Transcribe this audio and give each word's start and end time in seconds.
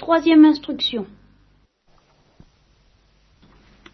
Troisième 0.00 0.46
instruction. 0.46 1.04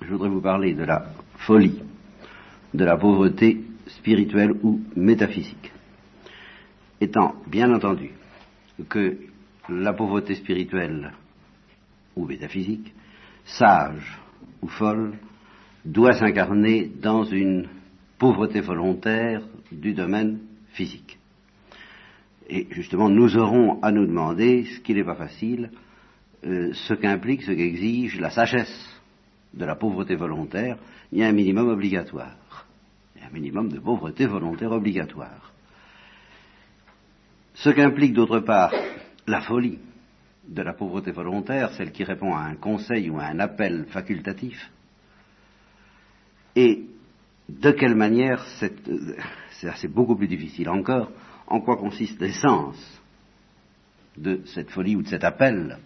Je 0.01 0.07
voudrais 0.09 0.29
vous 0.29 0.41
parler 0.41 0.73
de 0.73 0.85
la 0.85 1.07
folie, 1.39 1.83
de 2.73 2.85
la 2.85 2.97
pauvreté 2.97 3.65
spirituelle 3.89 4.53
ou 4.63 4.81
métaphysique. 4.95 5.73
Étant 7.01 7.35
bien 7.49 7.75
entendu 7.75 8.13
que 8.89 9.19
la 9.69 9.95
pauvreté 9.95 10.37
spirituelle 10.37 11.13
ou 12.15 12.25
métaphysique, 12.25 12.95
sage 13.45 14.17
ou 14.63 14.69
folle, 14.69 15.15
doit 15.85 16.13
s'incarner 16.13 16.85
dans 16.85 17.25
une 17.25 17.67
pauvreté 18.17 18.61
volontaire 18.61 19.43
du 19.73 19.93
domaine 19.93 20.39
physique. 20.69 21.19
Et 22.49 22.69
justement, 22.71 23.09
nous 23.09 23.37
aurons 23.37 23.83
à 23.83 23.91
nous 23.91 24.07
demander, 24.07 24.67
ce 24.67 24.79
qui 24.79 24.95
n'est 24.95 25.03
pas 25.03 25.17
facile, 25.17 25.73
euh, 26.47 26.73
ce 26.73 26.95
qu'implique, 26.95 27.43
ce 27.43 27.53
qu'exige 27.53 28.21
la 28.21 28.31
sagesse 28.31 29.01
de 29.53 29.65
la 29.65 29.75
pauvreté 29.75 30.15
volontaire. 30.15 30.79
Il 31.13 31.19
y 31.19 31.25
a 31.25 31.29
un 31.29 31.33
minimum 31.33 31.69
obligatoire. 31.69 32.67
Il 33.15 33.23
y 33.23 33.25
a 33.25 33.29
un 33.29 33.33
minimum 33.33 33.69
de 33.69 33.79
pauvreté 33.79 34.27
volontaire 34.27 34.73
obligatoire. 34.73 35.53
Ce 37.55 37.71
qu'implique 37.71 38.13
d'autre 38.13 38.41
part 38.41 38.73
la 39.27 39.41
folie 39.41 39.79
de 40.47 40.63
la 40.63 40.75
pauvreté 40.75 41.11
volontaire, 41.11 41.73
celle 41.73 41.91
qui 41.91 42.05
répond 42.05 42.35
à 42.35 42.43
un 42.43 42.55
conseil 42.55 43.11
ou 43.11 43.19
à 43.19 43.25
un 43.25 43.41
appel 43.41 43.87
facultatif, 43.89 44.71
et 46.55 46.87
de 47.49 47.71
quelle 47.71 47.95
manière, 47.95 48.45
c'est 49.61 49.93
beaucoup 49.93 50.17
plus 50.17 50.29
difficile 50.29 50.69
encore, 50.69 51.11
en 51.47 51.61
quoi 51.61 51.77
consiste 51.77 52.21
l'essence 52.21 53.03
de 54.17 54.43
cette 54.47 54.71
folie 54.71 54.97
ou 54.97 55.03
de 55.03 55.09
cet 55.09 55.23
appel. 55.23 55.79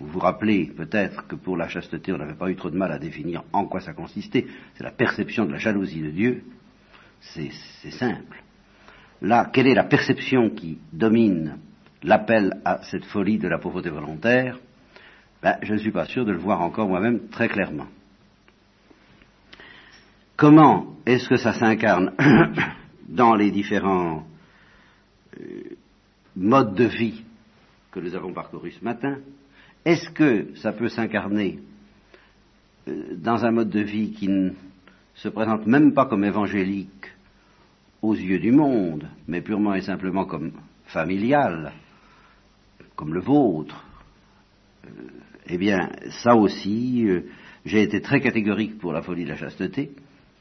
Vous 0.00 0.06
vous 0.06 0.18
rappelez 0.18 0.72
peut-être 0.74 1.26
que 1.26 1.34
pour 1.34 1.58
la 1.58 1.68
chasteté, 1.68 2.10
on 2.12 2.16
n'avait 2.16 2.34
pas 2.34 2.50
eu 2.50 2.56
trop 2.56 2.70
de 2.70 2.76
mal 2.76 2.90
à 2.90 2.98
définir 2.98 3.44
en 3.52 3.66
quoi 3.66 3.80
ça 3.80 3.92
consistait. 3.92 4.46
C'est 4.74 4.82
la 4.82 4.90
perception 4.90 5.44
de 5.44 5.52
la 5.52 5.58
jalousie 5.58 6.00
de 6.00 6.10
Dieu. 6.10 6.44
C'est 7.20 7.50
simple. 7.90 8.42
Là, 9.20 9.50
quelle 9.52 9.66
est 9.66 9.74
la 9.74 9.84
perception 9.84 10.48
qui 10.48 10.78
domine 10.90 11.58
l'appel 12.02 12.62
à 12.64 12.82
cette 12.84 13.04
folie 13.04 13.36
de 13.36 13.46
la 13.46 13.58
pauvreté 13.58 13.90
volontaire? 13.90 14.58
Ben, 15.42 15.58
Je 15.60 15.74
ne 15.74 15.78
suis 15.78 15.92
pas 15.92 16.06
sûr 16.06 16.24
de 16.24 16.32
le 16.32 16.38
voir 16.38 16.62
encore 16.62 16.88
moi-même 16.88 17.28
très 17.28 17.48
clairement. 17.48 17.88
Comment 20.36 20.96
est-ce 21.04 21.28
que 21.28 21.36
ça 21.36 21.52
s'incarne 21.52 22.14
dans 23.08 23.34
les 23.34 23.50
différents 23.50 24.26
euh, 25.38 25.76
modes 26.36 26.74
de 26.74 26.84
vie 26.84 27.22
que 27.90 28.00
nous 28.00 28.14
avons 28.14 28.32
parcourus 28.32 28.76
ce 28.78 28.84
matin? 28.84 29.18
Est-ce 29.84 30.10
que 30.10 30.54
ça 30.56 30.72
peut 30.72 30.88
s'incarner 30.88 31.58
euh, 32.88 33.14
dans 33.16 33.44
un 33.44 33.50
mode 33.50 33.70
de 33.70 33.80
vie 33.80 34.12
qui 34.12 34.28
ne 34.28 34.50
se 35.14 35.28
présente 35.28 35.66
même 35.66 35.94
pas 35.94 36.06
comme 36.06 36.24
évangélique 36.24 37.06
aux 38.02 38.14
yeux 38.14 38.38
du 38.38 38.52
monde, 38.52 39.08
mais 39.26 39.40
purement 39.40 39.74
et 39.74 39.82
simplement 39.82 40.24
comme 40.24 40.52
familial, 40.86 41.72
comme 42.96 43.14
le 43.14 43.20
vôtre 43.20 43.84
euh, 44.86 44.90
Eh 45.46 45.58
bien, 45.58 45.90
ça 46.22 46.34
aussi, 46.34 47.06
j'ai 47.64 47.82
été 47.82 48.00
très 48.00 48.20
catégorique 48.20 48.78
pour 48.78 48.92
la 48.92 49.02
folie 49.02 49.24
de 49.24 49.30
la 49.30 49.36
chasteté. 49.36 49.92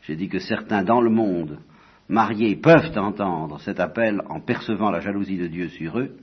J'ai 0.03 0.15
dit 0.15 0.29
que 0.29 0.39
certains 0.39 0.83
dans 0.83 1.01
le 1.01 1.09
monde 1.09 1.59
mariés 2.09 2.55
peuvent 2.55 2.97
entendre 2.97 3.61
cet 3.61 3.79
appel 3.79 4.21
en 4.27 4.39
percevant 4.39 4.89
la 4.89 4.99
jalousie 4.99 5.37
de 5.37 5.47
Dieu 5.47 5.69
sur 5.69 5.99
eux. 5.99 6.17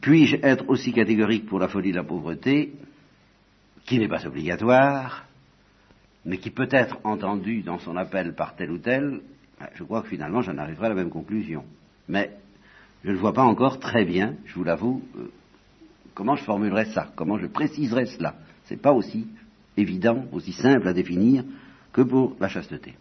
Puis-je 0.00 0.36
être 0.42 0.68
aussi 0.68 0.92
catégorique 0.92 1.46
pour 1.46 1.58
la 1.58 1.68
folie 1.68 1.90
de 1.90 1.96
la 1.96 2.04
pauvreté, 2.04 2.74
qui 3.84 3.98
n'est 3.98 4.08
pas 4.08 4.26
obligatoire, 4.26 5.26
mais 6.24 6.38
qui 6.38 6.50
peut 6.50 6.68
être 6.70 6.98
entendue 7.04 7.62
dans 7.62 7.78
son 7.78 7.96
appel 7.96 8.34
par 8.34 8.54
tel 8.54 8.70
ou 8.70 8.78
tel 8.78 9.20
ben, 9.58 9.68
Je 9.74 9.84
crois 9.84 10.02
que 10.02 10.08
finalement 10.08 10.42
j'en 10.42 10.58
arriverai 10.58 10.86
à 10.86 10.90
la 10.90 10.94
même 10.94 11.10
conclusion. 11.10 11.64
Mais 12.08 12.36
je 13.04 13.10
ne 13.10 13.16
vois 13.16 13.32
pas 13.32 13.42
encore 13.42 13.80
très 13.80 14.04
bien, 14.04 14.36
je 14.44 14.54
vous 14.54 14.64
l'avoue, 14.64 15.02
euh, 15.16 15.30
comment 16.14 16.36
je 16.36 16.44
formulerai 16.44 16.86
ça, 16.86 17.10
comment 17.16 17.38
je 17.38 17.46
préciserai 17.46 18.06
cela. 18.06 18.36
Ce 18.64 18.74
n'est 18.74 18.80
pas 18.80 18.92
aussi 18.92 19.26
évident, 19.76 20.26
aussi 20.32 20.52
simple 20.52 20.86
à 20.86 20.92
définir 20.92 21.44
que 21.92 22.02
pour 22.02 22.36
la 22.38 22.48
chasteté. 22.48 22.94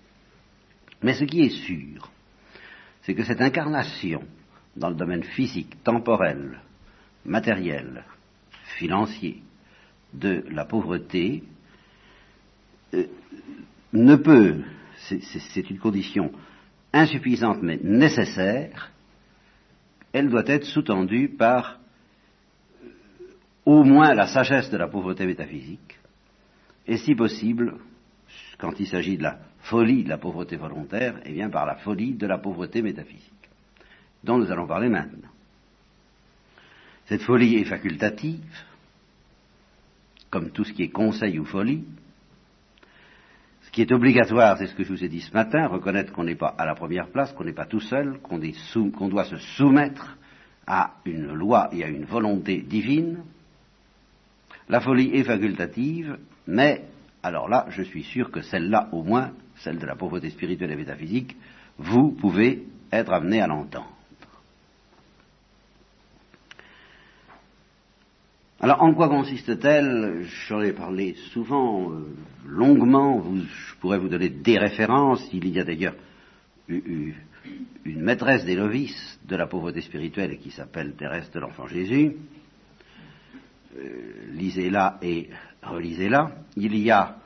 Mais 1.04 1.14
ce 1.14 1.26
qui 1.26 1.42
est 1.42 1.50
sûr, 1.50 2.10
c'est 3.04 3.14
que 3.14 3.24
cette 3.24 3.42
incarnation 3.42 4.24
dans 4.76 4.90
le 4.90 4.96
domaine 4.96 5.24
physique, 5.24 5.84
temporel, 5.84 6.60
matériel, 7.26 8.04
financier 8.78 9.42
de 10.14 10.44
la 10.50 10.66
pauvreté 10.66 11.44
euh, 12.94 13.06
ne 13.94 14.16
peut, 14.16 14.64
c'est 14.98 15.70
une 15.70 15.80
condition 15.80 16.32
insuffisante 16.94 17.62
mais 17.62 17.80
nécessaire, 17.82 18.92
elle 20.14 20.30
doit 20.30 20.48
être 20.48 20.66
sous-tendue 20.66 21.30
par 21.30 21.80
euh, 22.84 22.88
au 23.66 23.84
moins 23.84 24.14
la 24.14 24.28
sagesse 24.28 24.70
de 24.70 24.78
la 24.78 24.88
pauvreté 24.88 25.26
métaphysique, 25.26 26.00
et 26.88 26.98
si 26.98 27.16
possible, 27.16 27.76
quand 28.58 28.80
il 28.80 28.88
s'agit 28.88 29.18
de 29.18 29.24
la 29.24 29.40
folie 29.60 30.04
de 30.04 30.10
la 30.10 30.18
pauvreté 30.18 30.58
volontaire, 30.58 31.22
eh 31.26 31.32
bien 31.32 31.50
par 31.50 31.66
la 31.66 31.76
folie 31.76 32.14
de 32.16 32.28
la 32.28 32.38
pauvreté 32.38 32.82
métaphysique, 32.82 33.41
dont 34.24 34.38
nous 34.38 34.52
allons 34.52 34.68
parler 34.68 34.90
maintenant. 34.90 35.30
Cette 37.06 37.24
folie 37.24 37.56
est 37.58 37.66
facultative, 37.66 38.44
comme 40.30 40.52
tout 40.52 40.64
ce 40.64 40.74
qui 40.74 40.84
est 40.84 40.90
conseil 40.90 41.40
ou 41.40 41.46
folie. 41.46 41.84
Ce 43.64 43.72
qui 43.72 43.82
est 43.82 43.92
obligatoire, 43.92 44.58
c'est 44.58 44.68
ce 44.68 44.76
que 44.76 44.84
je 44.84 44.90
vous 44.90 45.04
ai 45.04 45.10
dit 45.10 45.22
ce 45.22 45.34
matin, 45.34 45.68
reconnaître 45.68 46.14
qu'on 46.14 46.24
n'est 46.24 46.36
pas 46.36 46.56
à 46.58 46.66
la 46.66 46.76
première 46.76 47.10
place, 47.10 47.32
qu'on 47.34 47.44
n'est 47.44 47.54
pas 47.54 47.66
tout 47.66 47.80
seul, 47.80 48.20
qu'on 48.20 49.10
doit 49.10 49.26
se 49.26 49.38
soumettre 49.38 50.18
à 50.68 50.96
une 51.06 51.34
loi 51.34 51.70
et 51.74 51.84
à 51.84 51.88
une 51.88 52.06
volonté 52.06 52.62
divine. 52.62 53.24
La 54.70 54.80
folie 54.80 55.12
est 55.14 55.24
facultative, 55.24 56.18
mais 56.48 56.86
alors 57.24 57.50
là, 57.50 57.66
je 57.70 57.84
suis 57.84 58.04
sûr 58.04 58.32
que 58.32 58.42
celle-là, 58.42 58.90
au 58.92 59.04
moins, 59.04 59.32
celle 59.58 59.80
de 59.80 59.86
la 59.86 59.96
pauvreté 59.96 60.30
spirituelle 60.30 60.72
et 60.72 60.76
métaphysique, 60.76 61.36
vous 61.78 62.12
pouvez 62.12 62.64
être 62.92 63.12
amené 63.12 63.42
à 63.42 63.48
l'entendre. 63.48 63.98
Alors, 68.64 68.84
en 68.84 68.94
quoi 68.94 69.10
consiste-t-elle? 69.10 70.24
J'en 70.48 70.62
ai 70.62 70.72
parlé 70.72 71.16
souvent, 71.34 71.92
euh, 71.92 72.06
longuement. 72.46 73.24
je 73.34 73.76
pourrais 73.80 73.98
vous 73.98 74.08
donner 74.08 74.30
des 74.30 74.60
références. 74.60 75.28
Il 75.34 75.48
y 75.50 75.60
a 75.60 75.64
d'ailleurs 75.64 75.96
une 76.70 77.16
maîtresse 77.86 78.46
des 78.46 78.56
novices 78.56 79.20
de 79.28 79.36
la 79.36 79.48
pauvreté 79.48 79.82
spirituelle 79.82 80.38
qui 80.38 80.52
s'appelle 80.52 80.94
Thérèse 80.94 81.32
de 81.32 81.40
l'Enfant 81.40 81.66
Jésus. 81.66 82.18
Euh, 83.80 84.32
lisez-la 84.34 85.00
et 85.02 85.30
relisez-la. 85.64 86.32
Il 86.56 86.78
y 86.78 86.92
a 86.92 87.18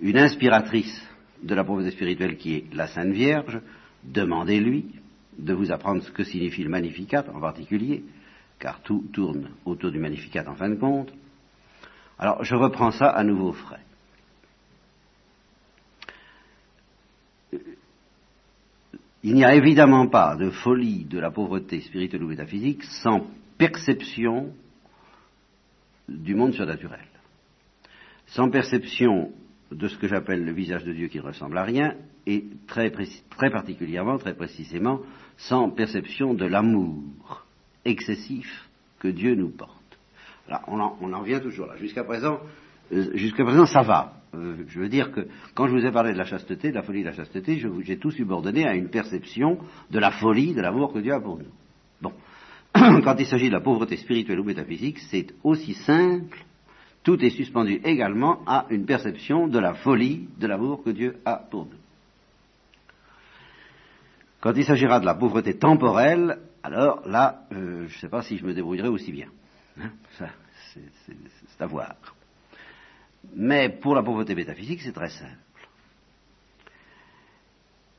une 0.00 0.18
inspiratrice 0.18 1.04
de 1.42 1.56
la 1.56 1.64
pauvreté 1.64 1.90
spirituelle 1.90 2.36
qui 2.36 2.54
est 2.54 2.72
la 2.72 2.86
Sainte 2.86 3.12
Vierge. 3.12 3.60
Demandez-lui 4.04 4.86
de 5.36 5.54
vous 5.54 5.72
apprendre 5.72 6.04
ce 6.04 6.12
que 6.12 6.22
signifie 6.22 6.62
le 6.62 6.70
Magnificat 6.70 7.24
en 7.34 7.40
particulier, 7.40 8.04
car 8.58 8.80
tout 8.80 9.04
tourne 9.12 9.50
autour 9.64 9.90
du 9.90 9.98
Magnificat 9.98 10.44
en 10.48 10.54
fin 10.54 10.68
de 10.68 10.76
compte. 10.76 11.12
Alors, 12.18 12.44
je 12.44 12.54
reprends 12.54 12.90
ça 12.90 13.08
à 13.08 13.24
nouveau 13.24 13.52
frais. 13.52 13.80
Il 19.22 19.34
n'y 19.34 19.44
a 19.44 19.54
évidemment 19.54 20.06
pas 20.06 20.36
de 20.36 20.50
folie 20.50 21.04
de 21.04 21.18
la 21.18 21.30
pauvreté 21.30 21.80
spirituelle 21.80 22.22
ou 22.22 22.28
métaphysique 22.28 22.84
sans 22.84 23.26
perception 23.56 24.52
du 26.08 26.34
monde 26.34 26.52
surnaturel 26.52 27.06
sans 28.34 28.50
perception 28.50 29.32
de 29.70 29.88
ce 29.88 29.96
que 29.96 30.08
j'appelle 30.08 30.44
le 30.44 30.52
visage 30.52 30.84
de 30.84 30.92
Dieu 30.92 31.08
qui 31.08 31.18
ne 31.18 31.22
ressemble 31.22 31.58
à 31.58 31.64
rien, 31.64 31.94
et 32.26 32.44
très, 32.66 32.90
particulièrement, 33.50 34.18
très 34.18 34.34
précisément, 34.34 35.00
sans 35.36 35.70
perception 35.70 36.34
de 36.34 36.46
l'amour 36.46 37.43
excessif 37.84 38.68
que 38.98 39.08
Dieu 39.08 39.34
nous 39.34 39.50
porte. 39.50 39.70
Là, 40.48 40.62
on 40.68 40.80
en, 40.80 41.22
vient 41.22 41.40
toujours 41.40 41.66
là. 41.66 41.76
Jusqu'à 41.76 42.04
présent, 42.04 42.40
euh, 42.92 43.10
jusqu'à 43.14 43.44
présent, 43.44 43.66
ça 43.66 43.82
va. 43.82 44.14
Euh, 44.34 44.56
je 44.68 44.80
veux 44.80 44.88
dire 44.88 45.10
que 45.10 45.26
quand 45.54 45.66
je 45.68 45.72
vous 45.72 45.86
ai 45.86 45.90
parlé 45.90 46.12
de 46.12 46.18
la 46.18 46.24
chasteté, 46.24 46.70
de 46.70 46.74
la 46.74 46.82
folie 46.82 47.00
de 47.00 47.08
la 47.08 47.14
chasteté, 47.14 47.62
j'ai 47.82 47.98
tout 47.98 48.10
subordonné 48.10 48.66
à 48.66 48.74
une 48.74 48.88
perception 48.88 49.58
de 49.90 49.98
la 49.98 50.10
folie, 50.10 50.54
de 50.54 50.60
l'amour 50.60 50.92
que 50.92 50.98
Dieu 50.98 51.12
a 51.12 51.20
pour 51.20 51.38
nous. 51.38 51.52
Bon. 52.02 52.12
Quand 52.74 53.16
il 53.18 53.26
s'agit 53.26 53.48
de 53.48 53.54
la 53.54 53.60
pauvreté 53.60 53.96
spirituelle 53.96 54.40
ou 54.40 54.44
métaphysique, 54.44 54.98
c'est 55.10 55.28
aussi 55.42 55.74
simple 55.74 56.44
tout 57.04 57.22
est 57.22 57.30
suspendu 57.30 57.80
également 57.84 58.40
à 58.46 58.66
une 58.70 58.86
perception 58.86 59.46
de 59.46 59.58
la 59.58 59.74
folie 59.74 60.26
de 60.38 60.46
l'amour 60.46 60.82
que 60.82 60.90
Dieu 60.90 61.18
a 61.24 61.36
pour 61.36 61.66
nous. 61.66 61.78
Quand 64.40 64.52
il 64.56 64.64
s'agira 64.64 65.00
de 65.00 65.06
la 65.06 65.14
pauvreté 65.14 65.54
temporelle, 65.58 66.38
alors 66.64 67.06
là, 67.06 67.44
euh, 67.52 67.86
je 67.88 67.94
ne 67.94 68.00
sais 68.00 68.08
pas 68.08 68.22
si 68.22 68.38
je 68.38 68.46
me 68.46 68.54
débrouillerai 68.54 68.88
aussi 68.88 69.12
bien. 69.12 69.28
Hein, 69.78 69.90
ça, 70.16 70.30
c'est 70.72 71.60
à 71.60 71.66
voir. 71.66 71.94
Mais 73.36 73.68
pour 73.68 73.94
la 73.94 74.02
pauvreté 74.02 74.34
métaphysique, 74.34 74.80
c'est 74.80 74.94
très 74.94 75.10
simple. 75.10 75.36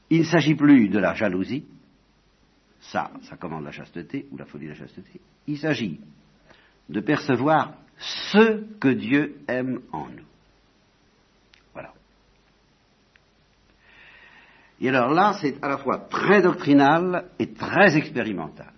Il 0.10 0.22
ne 0.22 0.26
s'agit 0.26 0.56
plus 0.56 0.90
de 0.90 0.98
la 0.98 1.14
jalousie, 1.14 1.66
ça, 2.82 3.12
ça 3.30 3.38
commande 3.38 3.66
la 3.66 3.72
chasteté, 3.72 4.26
ou 4.32 4.38
la 4.38 4.46
folie 4.46 4.66
de 4.66 4.72
la 4.72 4.78
chasteté. 4.78 5.22
Il 5.46 5.60
s'agit 5.60 6.00
de 6.90 7.00
percevoir 7.02 7.76
ce 8.00 8.64
que 8.80 8.88
Dieu 8.88 9.42
aime 9.48 9.82
en 9.92 10.08
nous. 10.08 10.26
Voilà. 11.74 11.94
Et 14.82 14.90
alors 14.90 15.12
là, 15.12 15.38
c'est 15.42 15.64
à 15.64 15.70
la 15.70 15.78
fois 15.78 16.00
très 16.10 16.42
doctrinal 16.42 17.26
et 17.40 17.54
très 17.54 17.96
expérimental. 17.98 18.72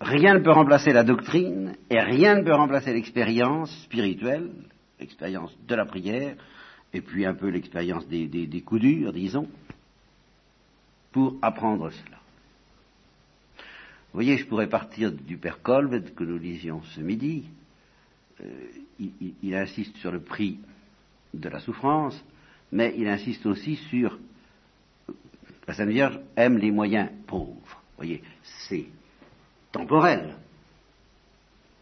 Rien 0.00 0.34
ne 0.34 0.40
peut 0.40 0.50
remplacer 0.50 0.92
la 0.92 1.04
doctrine 1.04 1.76
et 1.88 2.00
rien 2.00 2.36
ne 2.36 2.42
peut 2.42 2.54
remplacer 2.54 2.92
l'expérience 2.92 3.70
spirituelle, 3.84 4.50
l'expérience 5.00 5.56
de 5.66 5.74
la 5.74 5.86
prière, 5.86 6.36
et 6.92 7.00
puis 7.00 7.24
un 7.24 7.34
peu 7.34 7.48
l'expérience 7.48 8.06
des, 8.08 8.62
coups 8.64 8.80
durs, 8.82 9.12
disons, 9.12 9.48
pour 11.10 11.36
apprendre 11.40 11.90
cela. 11.90 12.18
Vous 14.12 14.18
voyez, 14.18 14.36
je 14.36 14.46
pourrais 14.46 14.68
partir 14.68 15.10
du 15.10 15.38
père 15.38 15.62
Colbert 15.62 16.14
que 16.14 16.24
nous 16.24 16.36
lisions 16.36 16.82
ce 16.94 17.00
midi. 17.00 17.44
Euh, 18.40 18.44
il, 19.42 19.54
insiste 19.54 19.96
sur 19.96 20.12
le 20.12 20.20
prix 20.20 20.58
de 21.32 21.48
la 21.48 21.60
souffrance, 21.60 22.22
mais 22.72 22.94
il 22.96 23.06
insiste 23.06 23.44
aussi 23.46 23.76
sur 23.76 24.18
la 25.68 25.74
Sainte 25.74 25.90
Vierge 25.90 26.18
aime 26.34 26.58
les 26.58 26.70
moyens 26.70 27.10
pauvres. 27.26 27.60
Vous 27.62 27.98
voyez, 27.98 28.22
c'est 28.42 28.86
temporel, 29.70 30.34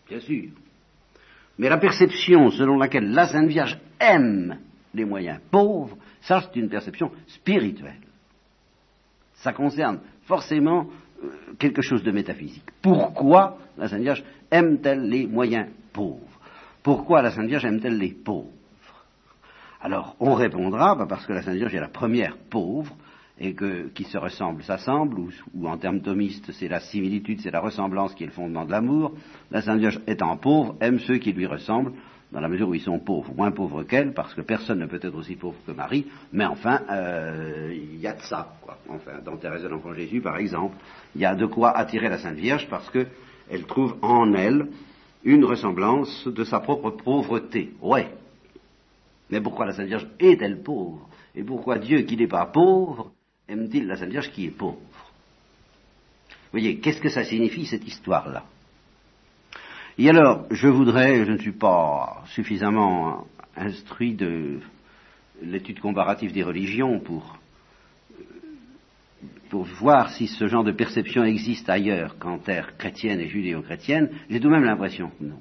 bien 0.09 0.21
sûr. 0.21 0.51
Mais 1.59 1.69
la 1.69 1.79
perception 1.79 2.51
selon 2.51 2.77
laquelle 2.77 3.11
la 3.11 3.29
Sainte 3.29 3.49
Vierge 3.49 3.79
aime 4.01 4.59
les 4.93 5.05
moyens 5.05 5.41
pauvres, 5.51 5.97
ça 6.23 6.43
c'est 6.43 6.59
une 6.59 6.69
perception 6.69 7.13
spirituelle. 7.29 8.01
Ça 9.35 9.53
concerne 9.53 10.01
forcément 10.25 10.89
euh, 11.23 11.55
quelque 11.59 11.83
chose 11.83 12.03
de 12.03 12.11
métaphysique. 12.11 12.69
Pourquoi 12.83 13.59
la 13.79 13.89
Sainte 13.89 14.03
Vierge 14.03 14.25
aime-t-elle 14.51 15.09
les 15.09 15.27
moyens 15.27 15.69
pauvres? 15.93 16.41
Pourquoi 16.83 17.23
la 17.23 17.31
Sainte 17.31 17.47
Vierge 17.47 17.65
aime-t-elle 17.65 17.97
les 17.97 18.13
pauvres? 18.13 18.51
Alors, 19.83 20.15
on 20.21 20.35
répondra, 20.35 21.07
parce 21.09 21.27
que 21.27 21.33
la 21.33 21.43
Sainte 21.43 21.57
Vierge 21.57 21.75
est 21.75 21.81
la 21.81 21.89
première 21.89 22.37
pauvre, 22.51 22.95
et 23.39 23.55
que 23.55 23.89
qui 23.89 24.05
se 24.05 24.19
ressemble 24.19 24.63
s'assemble, 24.63 25.19
ou, 25.19 25.31
ou, 25.55 25.67
en 25.67 25.79
termes 25.79 26.03
thomistes, 26.03 26.53
c'est 26.53 26.69
la 26.69 26.81
similitude, 26.81 27.41
c'est 27.41 27.51
la 27.51 27.61
ressemblance 27.61 28.15
qui 28.15 28.25
est 28.25 28.27
le 28.27 28.33
fondement 28.33 28.67
de 28.67 28.71
l'amour. 28.71 29.15
La 29.51 29.63
Sainte 29.63 29.81
Vierge 29.81 29.99
étant 30.07 30.37
pauvre, 30.37 30.77
aime 30.81 30.99
ceux 30.99 31.17
qui 31.17 31.33
lui 31.33 31.47
ressemblent, 31.47 31.93
dans 32.31 32.41
la 32.41 32.49
mesure 32.49 32.69
où 32.69 32.75
ils 32.75 32.83
sont 32.83 32.99
pauvres, 32.99 33.33
moins 33.35 33.51
pauvres 33.51 33.83
qu'elle, 33.83 34.13
parce 34.13 34.35
que 34.35 34.43
personne 34.43 34.79
ne 34.81 34.87
peut 34.87 35.01
être 35.03 35.17
aussi 35.17 35.35
pauvre 35.37 35.57
que 35.67 35.73
Marie, 35.73 36.07
mais 36.33 36.45
enfin, 36.45 36.83
euh, 36.91 37.75
il 37.75 37.99
y 37.99 38.07
a 38.07 38.13
de 38.13 38.23
ça, 38.23 38.55
quoi. 38.63 38.79
Enfin, 38.89 39.13
dans 39.25 39.37
Thérèse 39.37 39.63
de 39.63 39.69
l'Enfant 39.69 39.95
Jésus, 39.95 40.21
par 40.21 40.37
exemple, 40.37 40.77
il 41.15 41.23
y 41.23 41.25
a 41.25 41.35
de 41.35 41.47
quoi 41.47 41.71
attirer 41.71 42.09
la 42.09 42.19
Sainte 42.19 42.37
Vierge, 42.37 42.69
parce 42.69 42.89
qu'elle 42.91 43.65
trouve 43.67 43.97
en 44.03 44.33
elle 44.35 44.69
une 45.25 45.45
ressemblance 45.45 46.29
de 46.29 46.45
sa 46.45 46.61
propre 46.61 46.91
pauvreté. 46.91 47.73
Ouais. 47.81 48.09
Mais 49.31 49.41
pourquoi 49.41 49.67
la 49.67 49.73
Sainte 49.73 49.87
Vierge 49.87 50.09
est-elle 50.19 50.63
pauvre? 50.63 51.09
Et 51.35 51.45
pourquoi 51.45 51.79
Dieu, 51.79 52.03
qui 52.03 52.17
n'est 52.17 52.27
pas 52.27 52.47
pauvre, 52.47 53.13
aime-t-il 53.49 53.87
la 53.87 53.97
Sainte 53.97 54.11
Vierge 54.11 54.31
qui 54.33 54.47
est 54.47 54.51
pauvre? 54.51 54.79
Vous 56.29 56.59
voyez, 56.59 56.81
qu'est-ce 56.81 57.01
que 57.01 57.09
ça 57.09 57.23
signifie, 57.23 57.67
cette 57.67 57.87
histoire-là? 57.87 58.45
Et 59.99 60.09
alors, 60.09 60.47
je 60.51 60.67
voudrais, 60.67 61.25
je 61.25 61.31
ne 61.33 61.39
suis 61.39 61.53
pas 61.53 62.25
suffisamment 62.29 63.27
instruit 63.57 64.15
de 64.15 64.61
l'étude 65.43 65.81
comparative 65.81 66.33
des 66.33 66.43
religions 66.43 67.01
pour, 67.01 67.39
pour 69.49 69.65
voir 69.65 70.11
si 70.11 70.27
ce 70.27 70.49
genre 70.49 70.65
de 70.65 70.73
perception 70.73 71.25
existe 71.25 71.69
ailleurs 71.69 72.19
qu'en 72.19 72.39
terre 72.39 72.77
chrétienne 72.79 73.21
et 73.21 73.29
judéo-chrétienne, 73.29 74.11
j'ai 74.29 74.41
tout 74.41 74.49
de 74.49 74.55
même 74.55 74.65
l'impression 74.65 75.11
que 75.11 75.25
non. 75.25 75.41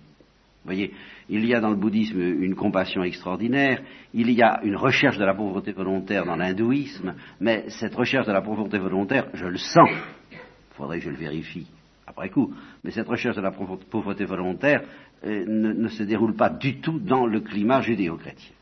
Vous 0.69 0.75
voyez, 0.75 0.93
il 1.29 1.45
y 1.45 1.55
a 1.55 1.61
dans 1.61 1.71
le 1.71 1.75
bouddhisme 1.75 2.21
une 2.21 2.53
compassion 2.53 3.01
extraordinaire, 3.01 3.81
il 4.13 4.29
y 4.29 4.43
a 4.43 4.59
une 4.61 4.75
recherche 4.75 5.17
de 5.17 5.25
la 5.25 5.33
pauvreté 5.33 5.71
volontaire 5.71 6.25
dans 6.25 6.35
l'hindouisme, 6.35 7.15
mais 7.39 7.67
cette 7.69 7.95
recherche 7.95 8.27
de 8.27 8.31
la 8.31 8.43
pauvreté 8.43 8.77
volontaire, 8.77 9.29
je 9.33 9.47
le 9.47 9.57
sens, 9.57 9.89
il 10.31 10.37
faudrait 10.73 10.99
que 10.99 11.05
je 11.05 11.09
le 11.09 11.15
vérifie, 11.15 11.65
après 12.05 12.29
coup. 12.29 12.53
Mais 12.83 12.91
cette 12.91 13.07
recherche 13.07 13.35
de 13.35 13.41
la 13.41 13.49
pauvreté 13.49 14.25
volontaire 14.25 14.83
euh, 15.25 15.43
ne, 15.47 15.87
se 15.87 16.03
déroule 16.03 16.35
pas 16.35 16.51
du 16.51 16.79
tout 16.81 16.99
dans 16.99 17.25
le 17.25 17.39
climat 17.39 17.81
judéo-chrétien. 17.81 18.53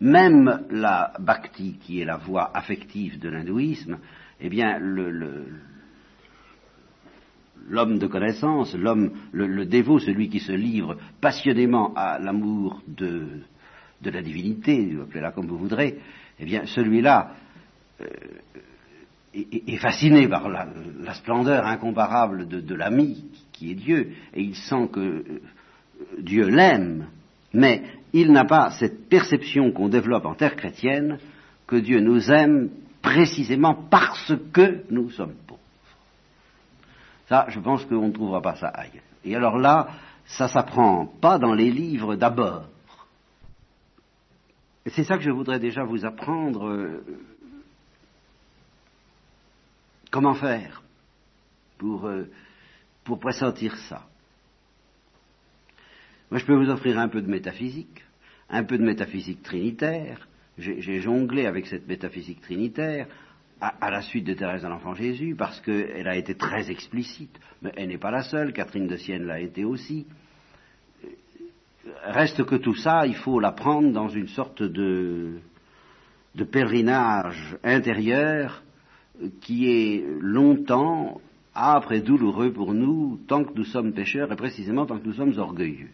Même 0.00 0.64
la 0.70 1.12
bhakti, 1.20 1.78
qui 1.80 2.00
est 2.00 2.04
la 2.04 2.16
voie 2.16 2.50
affective 2.52 3.20
de 3.20 3.28
l'hindouisme, 3.28 4.00
eh 4.40 4.48
bien, 4.48 4.80
l'homme 7.68 7.98
de 7.98 8.06
connaissance, 8.06 8.74
l'homme, 8.74 9.12
le, 9.32 9.64
dévot, 9.64 9.98
celui 9.98 10.28
qui 10.28 10.40
se 10.40 10.52
livre 10.52 10.96
passionnément 11.20 11.92
à 11.94 12.18
l'amour 12.18 12.82
de, 12.86 13.28
la 14.04 14.22
divinité, 14.22 14.96
appelez-la 15.02 15.32
comme 15.32 15.46
vous 15.46 15.58
voudrez, 15.58 15.98
eh 16.38 16.44
bien, 16.44 16.64
celui-là, 16.66 17.32
euh, 18.00 18.06
est, 19.34 19.76
fasciné 19.76 20.28
par 20.28 20.48
la, 20.48 20.66
splendeur 21.14 21.66
incomparable 21.66 22.48
de, 22.48 22.74
l'ami 22.74 23.24
qui 23.52 23.72
est 23.72 23.74
Dieu, 23.74 24.12
et 24.34 24.42
il 24.42 24.56
sent 24.56 24.88
que 24.92 25.00
euh, 25.00 25.40
Dieu 26.18 26.48
l'aime, 26.48 27.06
mais 27.52 27.82
il 28.12 28.32
n'a 28.32 28.44
pas 28.44 28.70
cette 28.70 29.08
perception 29.08 29.70
qu'on 29.72 29.88
développe 29.88 30.26
en 30.26 30.34
terre 30.34 30.56
chrétienne 30.56 31.18
que 31.66 31.76
Dieu 31.76 32.00
nous 32.00 32.30
aime 32.30 32.70
précisément 33.02 33.74
parce 33.74 34.32
que 34.52 34.82
nous 34.90 35.10
sommes 35.10 35.34
pauvres. 35.46 35.59
Ça, 37.30 37.46
je 37.48 37.60
pense 37.60 37.84
qu'on 37.84 38.08
ne 38.08 38.12
trouvera 38.12 38.42
pas 38.42 38.56
ça 38.56 38.66
ailleurs. 38.66 39.04
Et 39.24 39.36
alors 39.36 39.56
là, 39.56 39.88
ça 40.26 40.48
s'apprend 40.48 41.06
pas 41.06 41.38
dans 41.38 41.54
les 41.54 41.70
livres 41.70 42.16
d'abord. 42.16 42.66
C'est 44.86 45.04
ça 45.04 45.16
que 45.16 45.22
je 45.22 45.30
voudrais 45.30 45.60
déjà 45.60 45.84
vous 45.84 46.04
apprendre 46.04 46.66
euh, 46.66 47.04
Comment 50.10 50.34
faire 50.34 50.82
pour, 51.78 52.06
euh, 52.06 52.28
pour 53.04 53.20
pressentir 53.20 53.76
ça 53.76 54.02
Moi, 56.32 56.40
je 56.40 56.44
peux 56.44 56.56
vous 56.56 56.68
offrir 56.68 56.98
un 56.98 57.06
peu 57.06 57.22
de 57.22 57.30
métaphysique, 57.30 58.04
un 58.48 58.64
peu 58.64 58.76
de 58.76 58.82
métaphysique 58.82 59.44
trinitaire. 59.44 60.26
J'ai 60.58 61.00
jonglé 61.00 61.46
avec 61.46 61.68
cette 61.68 61.86
métaphysique 61.86 62.40
trinitaire 62.40 63.06
à, 63.60 63.90
la 63.90 64.00
suite 64.02 64.24
de 64.24 64.34
Thérèse 64.34 64.62
de 64.62 64.68
l'Enfant 64.68 64.94
Jésus, 64.94 65.34
parce 65.36 65.60
qu'elle 65.60 66.08
a 66.08 66.16
été 66.16 66.34
très 66.34 66.70
explicite. 66.70 67.38
Mais 67.62 67.72
elle 67.76 67.88
n'est 67.88 67.98
pas 67.98 68.10
la 68.10 68.22
seule, 68.22 68.52
Catherine 68.52 68.86
de 68.86 68.96
Sienne 68.96 69.24
l'a 69.24 69.40
été 69.40 69.64
aussi. 69.64 70.06
Reste 72.04 72.44
que 72.44 72.56
tout 72.56 72.74
ça, 72.74 73.06
il 73.06 73.16
faut 73.16 73.40
l'apprendre 73.40 73.92
dans 73.92 74.08
une 74.08 74.28
sorte 74.28 74.62
de, 74.62 75.40
de 76.34 76.44
pèlerinage 76.44 77.56
intérieur 77.62 78.62
qui 79.40 79.70
est 79.70 80.04
longtemps 80.20 81.20
âpre 81.54 81.92
et 81.92 82.00
douloureux 82.00 82.52
pour 82.52 82.72
nous 82.72 83.20
tant 83.26 83.44
que 83.44 83.52
nous 83.54 83.64
sommes 83.64 83.92
pécheurs 83.92 84.32
et 84.32 84.36
précisément 84.36 84.86
tant 84.86 84.98
que 84.98 85.06
nous 85.06 85.14
sommes 85.14 85.36
orgueilleux. 85.38 85.90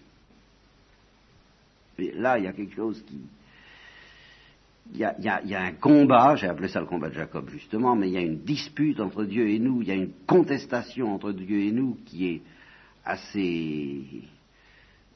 Là, 1.98 2.38
il 2.38 2.44
y 2.44 2.48
a 2.48 2.52
quelque 2.52 2.74
chose 2.74 3.02
qui... 3.02 3.20
Il 4.92 5.00
y, 5.00 5.04
a, 5.04 5.62
un 5.62 5.72
combat, 5.72 6.36
j'ai 6.36 6.46
appelé 6.46 6.68
ça 6.68 6.80
le 6.80 6.86
combat 6.86 7.10
de 7.10 7.14
Jacob 7.14 7.50
justement, 7.50 7.94
mais 7.94 8.08
il 8.08 8.14
y 8.14 8.18
a 8.18 8.22
une 8.22 8.38
dispute 8.38 8.98
entre 9.00 9.24
Dieu 9.24 9.48
et 9.50 9.58
nous, 9.58 9.82
il 9.82 9.88
y 9.88 9.90
a 9.90 9.94
une 9.94 10.12
contestation 10.26 11.14
entre 11.14 11.32
Dieu 11.32 11.60
et 11.60 11.72
nous 11.72 11.98
qui 12.06 12.28
est 12.28 12.42
assez, 13.04 14.22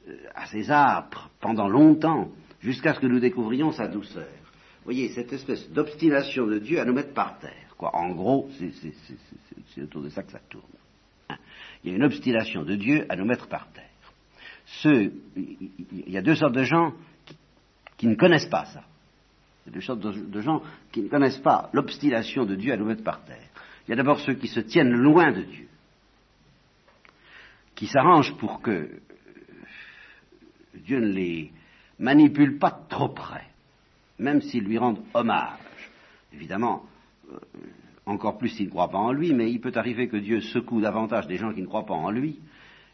euh, 0.08 0.16
assez 0.34 0.70
âpre 0.70 1.30
pendant 1.40 1.68
longtemps, 1.68 2.28
jusqu'à 2.60 2.94
ce 2.94 3.00
que 3.00 3.06
nous 3.06 3.20
découvrions 3.20 3.72
sa 3.72 3.88
douceur. 3.88 4.28
Vous 4.80 4.84
voyez, 4.84 5.08
cette 5.10 5.32
espèce 5.32 5.70
d'obstination 5.70 6.46
de 6.46 6.58
Dieu 6.58 6.80
à 6.80 6.84
nous 6.84 6.94
mettre 6.94 7.12
par 7.12 7.38
terre. 7.38 7.74
En 7.78 8.10
gros, 8.10 8.48
c'est 9.74 9.82
autour 9.82 10.02
de 10.02 10.10
ça 10.10 10.22
que 10.22 10.32
ça 10.32 10.40
tourne. 10.48 10.64
Hein. 11.30 11.36
Il 11.82 11.90
y 11.90 11.92
a 11.94 11.96
une 11.96 12.04
obstination 12.04 12.62
de 12.62 12.76
Dieu 12.76 13.06
à 13.08 13.16
nous 13.16 13.24
mettre 13.24 13.48
par 13.48 13.68
terre. 13.72 13.84
il 14.84 16.10
y 16.10 16.16
a 16.18 16.22
deux 16.22 16.34
sortes 16.34 16.54
de 16.54 16.64
gens 16.64 16.92
qui, 17.96 18.06
ne 18.06 18.14
connaissent 18.14 18.48
pas 18.48 18.66
ça. 18.66 18.84
Deux 19.72 19.80
sortes 19.80 20.00
de, 20.00 20.40
gens 20.40 20.62
qui 20.90 21.02
ne 21.02 21.08
connaissent 21.08 21.38
pas 21.38 21.70
l'obstination 21.72 22.44
de 22.44 22.56
Dieu 22.56 22.72
à 22.72 22.76
nous 22.76 22.86
mettre 22.86 23.04
par 23.04 23.24
terre. 23.24 23.48
Il 23.86 23.90
y 23.90 23.92
a 23.92 23.96
d'abord 23.96 24.20
ceux 24.20 24.34
qui 24.34 24.48
se 24.48 24.60
tiennent 24.60 24.92
loin 24.92 25.32
de 25.32 25.42
Dieu, 25.42 25.68
qui 27.74 27.86
s'arrangent 27.86 28.36
pour 28.36 28.60
que 28.62 29.00
Dieu 30.74 31.00
ne 31.00 31.12
les 31.12 31.52
manipule 31.98 32.58
pas 32.58 32.70
trop 32.88 33.08
près, 33.08 33.46
même 34.18 34.40
s'ils 34.40 34.64
lui 34.64 34.78
rendent 34.78 35.02
hommage. 35.14 35.58
Évidemment, 36.32 36.84
euh, 37.32 37.38
encore 38.06 38.38
plus 38.38 38.48
s'il 38.48 38.66
ne 38.66 38.70
croit 38.70 38.90
pas 38.90 38.98
en 38.98 39.12
lui, 39.12 39.32
mais 39.34 39.50
il 39.50 39.60
peut 39.60 39.72
arriver 39.74 40.08
que 40.08 40.16
Dieu 40.16 40.40
secoue 40.40 40.80
davantage 40.80 41.26
des 41.26 41.36
gens 41.36 41.52
qui 41.52 41.62
ne 41.62 41.66
croient 41.66 41.86
pas 41.86 41.94
en 41.94 42.10
lui, 42.10 42.40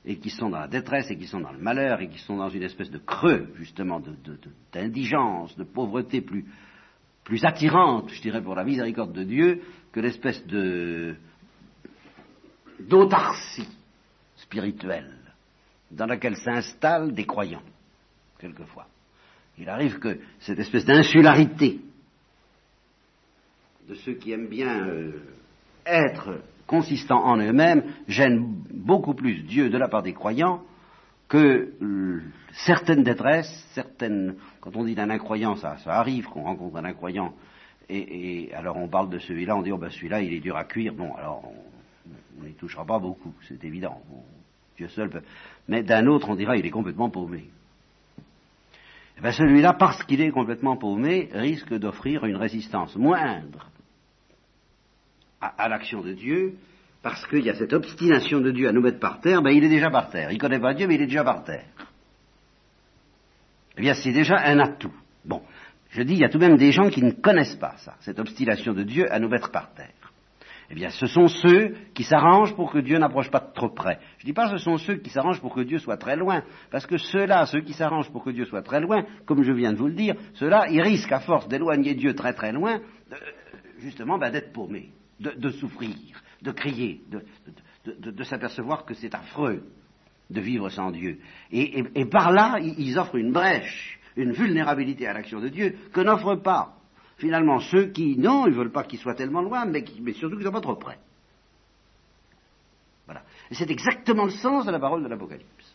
et 0.07 0.19
qui 0.19 0.31
sont 0.31 0.49
dans 0.51 0.61
la 0.61 0.69
détresse, 0.69 1.11
et 1.11 1.19
qui 1.19 1.27
sont 1.27 1.41
dans 1.41 1.53
le 1.53 1.59
malheur, 1.59 2.01
et 2.01 2.09
qui 2.09 2.19
sont 2.21 2.37
dans 2.37 2.49
une 2.49 2.63
espèce 2.63 2.91
de 2.91 2.99
creux, 2.99 3.53
justement, 3.57 4.01
d'indigence, 4.73 5.57
de, 5.57 5.65
de, 5.65 5.69
pauvreté 5.69 6.21
plus, 6.21 6.45
plus 7.25 7.45
attirante, 7.45 8.09
je 8.11 8.23
dirais, 8.23 8.41
pour 8.41 8.55
la 8.55 8.63
miséricorde 8.63 9.13
de 9.13 9.25
Dieu, 9.25 9.63
que 9.91 9.99
l'espèce 9.99 10.45
d'autarcie 12.79 13.69
spirituelle 14.37 15.13
dans 15.91 16.07
laquelle 16.07 16.37
s'installent 16.37 17.13
des 17.13 17.27
croyants, 17.27 17.63
quelquefois. 18.39 18.87
Il 19.59 19.69
arrive 19.69 19.99
que 19.99 20.21
cette 20.39 20.59
espèce 20.59 20.85
d'insularité 20.85 21.81
de 23.89 23.95
ceux 23.95 24.15
qui 24.15 24.33
aiment 24.33 24.49
bien 24.49 24.87
euh, 24.87 25.13
être 25.85 26.41
consistants 26.67 27.25
en 27.25 27.37
eux-mêmes 27.37 27.85
gêne 28.09 28.55
beaucoup 28.73 29.15
plus 29.15 29.43
Dieu 29.43 29.71
de 29.71 29.79
la 29.79 29.89
part 29.89 30.03
des 30.03 30.13
croyants 30.13 30.63
que 31.29 31.73
certaines 32.53 33.03
détresses, 33.03 33.69
certaines. 33.73 34.37
Quand 34.61 34.77
on 34.77 34.85
dit 34.85 34.95
d'un 34.95 35.11
incroyant, 35.11 35.57
ça, 35.57 35.77
ça 35.79 35.95
arrive 35.95 36.27
qu'on 36.27 36.43
rencontre 36.43 36.77
un 36.77 36.85
incroyant, 36.85 37.35
et, 37.89 38.51
alors 38.55 38.77
on 38.77 38.89
parle 38.89 39.11
de 39.11 39.19
celui-là, 39.19 39.57
on 39.57 39.63
dit 39.63 39.73
oh 39.73 39.79
ben 39.79 39.91
celui-là 39.91 40.23
il 40.23 40.33
est 40.33 40.41
dur 40.41 40.57
à 40.57 40.65
cuire. 40.65 40.93
Bon 40.93 41.15
alors 41.15 41.43
on 42.41 42.45
n'y 42.45 42.55
touchera 42.55 42.85
pas 42.85 42.99
beaucoup, 42.99 43.33
c'est 43.49 43.63
évident. 43.65 44.01
Dieu 44.77 44.89
seul 44.89 45.09
peut. 45.09 45.23
Mais 45.69 45.83
d'un 45.83 46.07
autre, 46.07 46.29
on 46.29 46.35
dira 46.35 46.57
il 46.57 46.67
est 46.67 46.71
complètement 46.71 47.11
paumé. 47.11 47.39
Et 48.19 49.19
eh 49.19 49.23
bien 49.23 49.33
celui-là, 49.33 49.73
parce 49.73 50.03
qu'il 50.05 50.21
est 50.21 50.31
complètement 50.31 50.77
paumé, 50.77 51.31
risque 51.33 51.73
d'offrir 51.73 52.27
une 52.27 52.37
résistance 52.37 52.97
moindre 52.97 53.71
à, 55.41 55.69
l'action 55.69 56.01
de 56.03 56.13
Dieu, 56.13 56.55
parce 57.03 57.27
qu'il 57.27 57.45
y 57.45 57.51
a 57.51 57.55
cette 57.55 57.73
obstination 57.73 58.41
de 58.41 58.51
Dieu 58.51 58.69
à 58.69 58.73
nous 58.73 58.81
mettre 58.81 58.99
par 58.99 59.21
terre, 59.21 59.43
ben 59.43 59.51
il 59.51 59.63
est 59.65 59.69
déjà 59.69 59.91
par 59.91 60.11
terre. 60.11 60.31
Il 60.31 60.35
ne 60.35 60.41
connaît 60.41 60.61
pas 60.61 60.75
Dieu, 60.75 60.87
mais 60.87 60.95
il 60.97 61.03
est 61.03 61.07
déjà 61.07 61.25
par 61.25 61.45
terre. 61.45 61.67
Eh 63.77 63.81
bien, 63.83 63.95
c'est 63.95 64.13
déjà 64.13 64.37
un 64.39 64.59
atout. 64.59 64.95
Bon, 65.25 65.43
je 65.91 66.03
dis, 66.03 66.15
il 66.15 66.21
y 66.21 66.25
a 66.25 66.29
tout 66.29 66.39
de 66.39 66.47
même 66.47 66.57
des 66.57 66.73
gens 66.73 66.89
qui 66.89 67.03
ne 67.03 67.11
connaissent 67.11 67.57
pas 67.57 67.77
ça, 67.79 67.95
cette 68.01 68.19
obstination 68.19 68.73
de 68.73 68.83
Dieu 68.83 69.13
à 69.13 69.19
nous 69.19 69.29
mettre 69.29 69.51
par 69.51 69.73
terre. 69.75 69.93
Eh 70.69 70.75
bien, 70.75 70.91
ce 70.91 71.07
sont 71.07 71.29
ceux 71.29 71.77
qui 71.95 72.03
s'arrangent 72.03 72.57
pour 72.57 72.73
que 72.73 72.79
Dieu 72.79 72.99
n'approche 72.99 73.31
pas 73.31 73.39
de 73.39 73.53
trop 73.55 73.69
près. 73.69 74.01
Je 74.19 74.25
ne 74.25 74.27
dis 74.27 74.33
pas 74.33 74.51
ce 74.51 74.57
sont 74.57 74.79
ceux 74.79 74.97
qui 74.97 75.11
s'arrangent 75.11 75.41
pour 75.41 75.55
que 75.55 75.61
Dieu 75.61 75.79
soit 75.79 75.97
très 75.97 76.17
loin, 76.17 76.43
parce 76.73 76.87
que 76.87 76.97
ceux-là, 76.97 77.47
ceux 77.47 77.61
qui 77.61 77.73
s'arrangent 77.73 78.11
pour 78.11 78.25
que 78.25 78.31
Dieu 78.31 78.47
soit 78.47 78.63
très 78.63 78.81
loin, 78.81 79.05
comme 79.27 79.45
je 79.45 79.53
viens 79.53 79.73
de 79.73 79.79
vous 79.79 79.87
le 79.87 79.95
dire, 79.95 80.17
ceux-là, 80.35 80.67
ils 80.71 80.81
risquent, 80.81 81.13
à 81.13 81.21
force 81.21 81.47
d'éloigner 81.47 81.95
Dieu 81.95 82.15
très 82.15 82.33
très 82.33 82.51
loin, 82.51 82.81
justement, 83.79 84.19
ben, 84.19 84.31
d'être 84.31 84.53
paumés 84.53 84.91
de, 85.21 85.51
souffrir, 85.51 85.95
de 86.43 86.51
crier, 86.53 87.01
de, 87.85 88.25
s'apercevoir 88.25 88.85
que 88.85 88.95
c'est 88.95 89.15
affreux 89.15 89.63
de 90.29 90.41
vivre 90.41 90.69
sans 90.71 90.91
Dieu. 90.91 91.19
Et, 91.53 92.05
par 92.07 92.33
là, 92.33 92.59
ils 92.61 92.99
offrent 92.99 93.17
une 93.17 93.33
brèche, 93.33 93.99
une 94.17 94.33
vulnérabilité 94.33 95.07
à 95.07 95.13
l'action 95.13 95.41
de 95.41 95.49
Dieu 95.49 95.77
que 95.93 96.01
n'offrent 96.01 96.43
pas 96.43 96.73
finalement 97.19 97.61
ceux 97.61 97.87
qui, 97.87 98.19
non, 98.19 98.47
ils 98.47 98.51
ne 98.51 98.57
veulent 98.57 98.73
pas 98.73 98.85
qu'il 98.85 98.99
soit 98.99 99.15
tellement 99.15 99.41
loin, 99.41 99.65
mais, 99.65 99.85
surtout 100.13 100.37
qu'ils 100.37 100.39
ne 100.39 100.45
sont 100.45 100.53
pas 100.53 100.61
trop 100.61 100.77
près. 100.77 100.99
Voilà. 103.07 103.23
C'est 103.53 103.71
exactement 103.71 104.25
le 104.25 104.33
sens 104.33 104.67
de 104.67 104.71
la 104.71 104.79
parole 104.79 105.03
de 105.03 105.09
l'Apocalypse. 105.09 105.75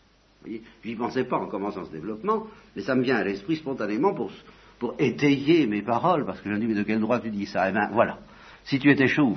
J'y 0.84 0.96
pensais 0.96 1.24
pas 1.24 1.38
en 1.38 1.46
commençant 1.46 1.84
ce 1.84 1.90
développement, 1.90 2.46
mais 2.76 2.82
ça 2.82 2.94
me 2.94 3.02
vient 3.02 3.16
à 3.16 3.24
l'esprit 3.24 3.56
spontanément 3.56 4.12
pour, 4.12 4.30
pour 4.78 4.94
étayer 4.98 5.66
mes 5.66 5.82
paroles, 5.82 6.26
parce 6.26 6.40
que 6.40 6.48
je 6.48 6.54
me 6.54 6.60
dis, 6.60 6.66
mais 6.66 6.74
de 6.74 6.82
quel 6.82 7.00
droit 7.00 7.20
tu 7.20 7.30
dis 7.30 7.46
ça? 7.46 7.68
Eh 7.68 7.72
bien, 7.72 7.88
voilà 7.92 8.18
si 8.64 8.78
tu 8.78 8.90
étais 8.90 9.08
chaud 9.08 9.36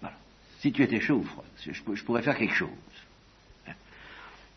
voilà. 0.00 0.16
si 0.60 0.72
tu 0.72 0.82
étais 0.82 1.00
chaud 1.00 1.24
je, 1.70 2.04
pourrais 2.04 2.22
faire 2.22 2.36
quelque 2.36 2.54
chose. 2.54 2.68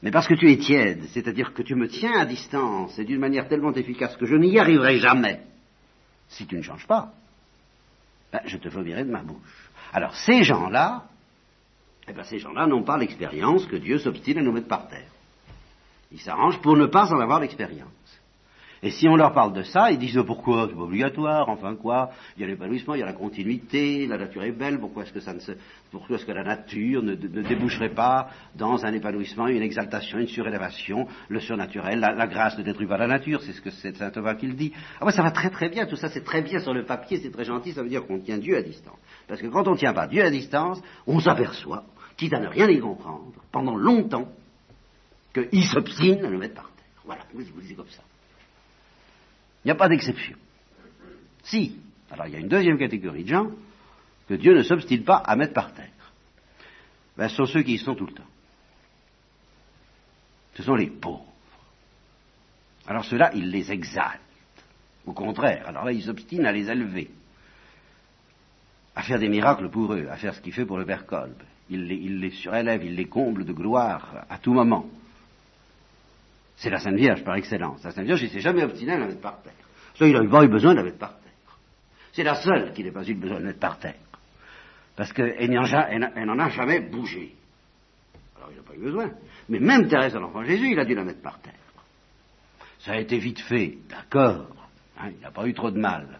Mais 0.01 0.11
parce 0.11 0.27
que 0.27 0.33
tu 0.33 0.51
es 0.51 0.57
tiède, 0.57 1.03
c'est-à-dire 1.11 1.53
que 1.53 1.61
tu 1.61 1.75
me 1.75 1.87
tiens 1.87 2.19
à 2.19 2.25
distance 2.25 2.97
et 2.99 3.05
d'une 3.05 3.19
manière 3.19 3.47
tellement 3.47 3.73
efficace 3.73 4.15
que 4.17 4.25
je 4.25 4.35
n'y 4.35 4.59
arriverai 4.59 4.99
jamais, 4.99 5.41
si 6.29 6.45
tu 6.45 6.55
ne 6.55 6.61
changes 6.61 6.87
pas, 6.87 7.13
ben, 8.31 8.41
je 8.45 8.57
te 8.57 8.69
vomirai 8.69 9.03
de 9.03 9.11
ma 9.11 9.23
bouche. 9.23 9.69
Alors 9.93 10.15
ces 10.15 10.43
gens-là, 10.43 11.05
eh 12.07 12.13
ben, 12.13 12.23
ces 12.23 12.39
gens-là 12.39 12.67
n'ont 12.67 12.83
pas 12.83 12.97
l'expérience 12.97 13.65
que 13.65 13.77
Dieu 13.77 13.97
s'obstine 13.97 14.39
à 14.39 14.41
nous 14.41 14.51
mettre 14.51 14.67
par 14.67 14.87
terre. 14.87 15.09
Ils 16.11 16.19
s'arrangent 16.19 16.61
pour 16.61 16.77
ne 16.77 16.85
pas 16.85 17.11
en 17.13 17.19
avoir 17.19 17.39
l'expérience. 17.39 17.89
Et 18.85 18.91
si 18.91 19.07
on 19.07 19.15
leur 19.15 19.33
parle 19.33 19.51
de 19.51 19.63
ça, 19.63 19.89
ils 19.89 19.97
disent 19.97 20.21
pourquoi? 20.27 20.67
C'est 20.69 20.75
pas 20.75 20.83
obligatoire, 20.83 21.49
enfin 21.49 21.75
quoi, 21.75 22.11
il 22.37 22.41
y 22.41 22.43
a 22.43 22.47
l'épanouissement, 22.47 22.93
il 22.93 22.99
y 22.99 23.01
a 23.03 23.07
la 23.07 23.13
continuité, 23.13 24.05
la 24.05 24.19
nature 24.19 24.43
est 24.43 24.51
belle, 24.51 24.79
pourquoi 24.79 25.01
est-ce 25.01 25.11
que 25.11 26.31
la 26.31 26.43
nature 26.43 27.01
ne, 27.01 27.15
déboucherait 27.15 27.95
pas 27.95 28.29
dans 28.53 28.85
un 28.85 28.93
épanouissement, 28.93 29.47
une 29.47 29.63
exaltation, 29.63 30.19
une 30.19 30.27
surélévation, 30.27 31.07
le 31.29 31.39
surnaturel, 31.39 31.99
la, 31.99 32.27
grâce 32.27 32.59
ne 32.59 32.63
détruit 32.63 32.85
pas 32.85 32.99
la 32.99 33.07
nature, 33.07 33.41
c'est 33.41 33.53
ce 33.53 33.61
que 33.61 33.71
c'est 33.71 33.97
saint 33.97 34.11
Thomas 34.11 34.35
qui 34.35 34.45
le 34.45 34.53
dit. 34.53 34.71
Ah 35.01 35.05
ouais, 35.05 35.11
ça 35.11 35.23
va 35.23 35.31
très 35.31 35.49
très 35.49 35.69
bien, 35.69 35.87
tout 35.87 35.95
ça 35.95 36.09
c'est 36.09 36.23
très 36.23 36.43
bien 36.43 36.59
sur 36.59 36.75
le 36.75 36.85
papier, 36.85 37.17
c'est 37.17 37.31
très 37.31 37.45
gentil, 37.45 37.71
ça 37.71 37.81
veut 37.81 37.89
dire 37.89 38.05
qu'on 38.05 38.19
tient 38.19 38.37
Dieu 38.37 38.55
à 38.55 38.61
distance. 38.61 38.99
Parce 39.27 39.41
que 39.41 39.47
quand 39.47 39.67
on 39.67 39.71
ne 39.71 39.77
tient 39.77 39.93
pas 39.93 40.05
Dieu 40.05 40.23
à 40.23 40.29
distance, 40.29 40.79
on 41.07 41.19
s'aperçoit, 41.19 41.85
quitte 42.17 42.35
à 42.35 42.39
ne 42.39 42.49
rien 42.49 42.69
y 42.69 42.79
comprendre, 42.79 43.33
pendant 43.51 43.75
longtemps, 43.75 44.27
qu'il 45.33 45.63
s'obstine 45.63 46.23
à 46.23 46.29
nous 46.29 46.37
mettre 46.37 46.53
par 46.53 46.69
terre. 46.75 46.85
Voilà, 47.03 47.23
vous 47.33 47.41
vous 47.41 47.61
dites 47.61 47.77
comme 47.77 47.89
ça. 47.89 48.03
Il 49.65 49.69
n'y 49.69 49.71
a 49.71 49.75
pas 49.75 49.89
d'exception. 49.89 50.37
Si, 51.43 51.79
alors 52.11 52.27
il 52.27 52.33
y 52.33 52.35
a 52.35 52.39
une 52.39 52.47
deuxième 52.47 52.77
catégorie 52.77 53.23
de 53.23 53.29
gens 53.29 53.49
que 54.29 54.35
Dieu 54.35 54.55
ne 54.55 54.61
s'obstine 54.61 55.03
pas 55.03 55.17
à 55.17 55.35
mettre 55.35 55.53
par 55.53 55.73
terre. 55.73 55.89
Ben, 57.17 57.27
ce 57.29 57.35
sont 57.35 57.45
ceux 57.47 57.63
qui 57.63 57.73
y 57.73 57.77
sont 57.79 57.95
tout 57.95 58.05
le 58.05 58.13
temps. 58.13 58.23
Ce 60.53 60.61
sont 60.61 60.75
les 60.75 60.91
pauvres. 60.91 61.25
Alors 62.87 63.05
ceux-là, 63.05 63.31
il 63.33 63.49
les 63.49 63.71
exalte. 63.71 64.21
Au 65.07 65.13
contraire, 65.13 65.67
alors 65.67 65.85
là, 65.85 65.91
il 65.91 66.03
s'obstine 66.03 66.45
à 66.45 66.51
les 66.51 66.69
élever, 66.69 67.09
à 68.95 69.01
faire 69.01 69.17
des 69.17 69.29
miracles 69.29 69.69
pour 69.69 69.93
eux, 69.93 70.07
à 70.11 70.17
faire 70.17 70.35
ce 70.35 70.41
qu'il 70.41 70.53
fait 70.53 70.65
pour 70.65 70.77
le 70.77 70.85
Père 70.85 71.07
Kolb. 71.07 71.41
Les, 71.71 71.95
il 71.95 72.19
les 72.19 72.29
surélève, 72.29 72.83
il 72.83 72.95
les 72.95 73.05
comble 73.05 73.45
de 73.45 73.53
gloire 73.53 74.25
à 74.29 74.37
tout 74.37 74.53
moment. 74.53 74.85
C'est 76.57 76.69
la 76.69 76.79
Sainte 76.79 76.95
Vierge 76.95 77.23
par 77.23 77.35
excellence. 77.35 77.83
La 77.83 77.91
Sainte 77.91 78.05
Vierge, 78.05 78.23
il 78.23 78.29
s'est 78.29 78.39
jamais 78.39 78.63
obstiné 78.63 78.93
à 78.93 78.97
la 78.97 79.07
mettre 79.07 79.21
par 79.21 79.41
terre. 79.41 79.53
Ça, 79.97 80.07
il 80.07 80.13
n'a 80.13 80.29
pas 80.29 80.43
eu 80.43 80.47
besoin 80.47 80.73
de 80.73 80.77
la 80.77 80.83
mettre 80.83 80.97
par 80.97 81.17
terre. 81.19 81.31
C'est 82.13 82.23
la 82.23 82.35
seule 82.35 82.73
qui 82.73 82.83
n'a 82.83 82.91
pas 82.91 83.03
eu 83.03 83.13
besoin 83.13 83.37
de 83.37 83.41
la 83.41 83.47
mettre 83.47 83.59
par 83.59 83.77
terre. 83.77 83.95
Parce 84.95 85.11
qu'elle 85.11 85.51
n'en 85.51 86.39
a 86.39 86.49
jamais 86.49 86.79
bougé. 86.79 87.33
Alors 88.37 88.49
il 88.51 88.57
n'a 88.57 88.63
pas 88.63 88.73
eu 88.73 88.79
besoin. 88.79 89.11
Mais 89.49 89.59
même 89.59 89.87
Thérèse 89.87 90.15
l'Enfant 90.15 90.43
Jésus, 90.43 90.71
il 90.71 90.79
a 90.79 90.85
dû 90.85 90.95
la 90.95 91.03
mettre 91.03 91.21
par 91.21 91.39
terre. 91.39 91.53
Ça 92.79 92.93
a 92.93 92.97
été 92.97 93.17
vite 93.17 93.41
fait, 93.41 93.77
d'accord. 93.89 94.55
Hein, 94.97 95.11
il 95.13 95.21
n'a 95.21 95.31
pas 95.31 95.45
eu 95.47 95.53
trop 95.53 95.71
de 95.71 95.79
mal. 95.79 96.19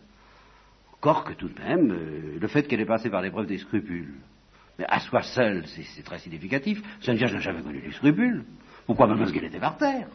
Encore 0.94 1.24
que 1.24 1.34
tout 1.34 1.48
de 1.48 1.60
même, 1.60 1.92
euh, 1.92 2.38
le 2.40 2.48
fait 2.48 2.64
qu'elle 2.64 2.82
ait 2.82 2.86
passé 2.86 3.10
par 3.10 3.22
l'épreuve 3.22 3.46
des 3.46 3.60
scrupules, 3.60 4.16
mais 4.78 4.86
à 4.90 5.00
soi 5.00 5.22
seule, 5.22 5.66
c'est 5.68 6.04
très 6.04 6.20
significatif. 6.20 6.82
Sainte 7.02 7.18
Vierge 7.18 7.34
n'a 7.34 7.40
jamais 7.40 7.62
connu 7.62 7.80
les 7.80 7.92
scrupules. 7.94 8.44
Pourquoi? 8.86 9.08
Parce 9.08 9.32
qu'elle 9.32 9.46
était 9.46 9.60
par 9.60 9.78
terre. 9.78 10.08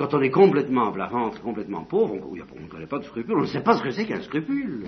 Quand 0.00 0.14
on 0.14 0.22
est 0.22 0.30
complètement 0.30 0.90
ventre, 0.90 1.42
complètement 1.42 1.84
pauvre, 1.84 2.14
on 2.14 2.34
ne 2.34 2.68
connaît 2.68 2.86
pas 2.86 3.00
de 3.00 3.04
scrupules, 3.04 3.36
on 3.36 3.42
ne 3.42 3.46
sait 3.46 3.60
pas 3.60 3.76
ce 3.76 3.82
que 3.82 3.90
c'est 3.90 4.06
qu'un 4.06 4.22
scrupule. 4.22 4.86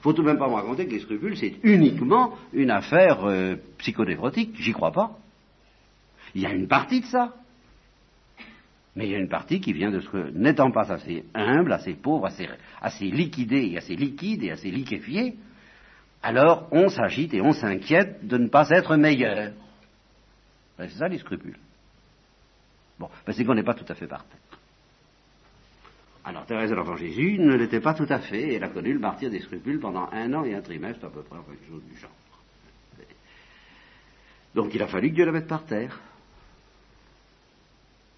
faut 0.00 0.12
tout 0.12 0.22
de 0.22 0.26
même 0.26 0.38
pas 0.38 0.48
me 0.48 0.54
raconter 0.54 0.86
que 0.86 0.90
les 0.90 0.98
scrupules, 0.98 1.36
c'est 1.36 1.54
uniquement 1.62 2.34
une 2.52 2.72
affaire 2.72 3.24
euh, 3.26 3.54
psychonévrotique. 3.78 4.56
J'y 4.58 4.72
crois 4.72 4.90
pas. 4.90 5.12
Il 6.34 6.42
y 6.42 6.46
a 6.46 6.52
une 6.52 6.66
partie 6.66 7.00
de 7.02 7.06
ça. 7.06 7.32
Mais 8.96 9.06
il 9.06 9.12
y 9.12 9.14
a 9.14 9.18
une 9.18 9.28
partie 9.28 9.60
qui 9.60 9.72
vient 9.72 9.92
de 9.92 10.00
ce 10.00 10.08
que, 10.08 10.30
n'étant 10.32 10.72
pas 10.72 10.90
assez 10.90 11.24
humble, 11.32 11.72
assez 11.72 11.94
pauvre, 11.94 12.26
assez, 12.26 12.48
assez 12.82 13.04
liquidé, 13.04 13.76
assez 13.76 13.94
liquide 13.94 14.42
et 14.42 14.50
assez 14.50 14.72
liquéfié, 14.72 15.36
alors 16.24 16.66
on 16.72 16.88
s'agite 16.88 17.34
et 17.34 17.40
on 17.40 17.52
s'inquiète 17.52 18.26
de 18.26 18.36
ne 18.36 18.48
pas 18.48 18.68
être 18.70 18.96
meilleur. 18.96 19.52
Ben, 20.76 20.88
c'est 20.88 20.98
ça 20.98 21.06
les 21.06 21.18
scrupules. 21.18 21.56
Bon, 22.98 23.08
ben, 23.26 23.32
c'est 23.32 23.44
qu'on 23.44 23.54
n'est 23.54 23.62
pas 23.62 23.74
tout 23.74 23.86
à 23.88 23.94
fait 23.94 24.06
par 24.06 24.24
terre. 24.24 24.58
Alors 26.24 26.46
Thérèse 26.46 26.70
de 26.70 26.74
l'Enfant 26.74 26.96
Jésus 26.96 27.38
ne 27.38 27.54
l'était 27.54 27.80
pas 27.80 27.92
tout 27.92 28.06
à 28.08 28.18
fait, 28.18 28.54
elle 28.54 28.64
a 28.64 28.68
connu 28.68 28.94
le 28.94 28.98
martyr 28.98 29.30
des 29.30 29.40
scrupules 29.40 29.78
pendant 29.78 30.08
un 30.10 30.32
an 30.32 30.44
et 30.44 30.54
un 30.54 30.62
trimestre 30.62 31.04
à 31.04 31.10
peu 31.10 31.22
près, 31.22 31.38
quelque 31.46 31.68
chose 31.68 31.82
du 31.84 31.98
genre. 31.98 32.10
Donc 34.54 34.72
il 34.74 34.82
a 34.82 34.86
fallu 34.86 35.10
que 35.10 35.16
Dieu 35.16 35.26
la 35.26 35.32
mette 35.32 35.48
par 35.48 35.64
terre. 35.64 36.00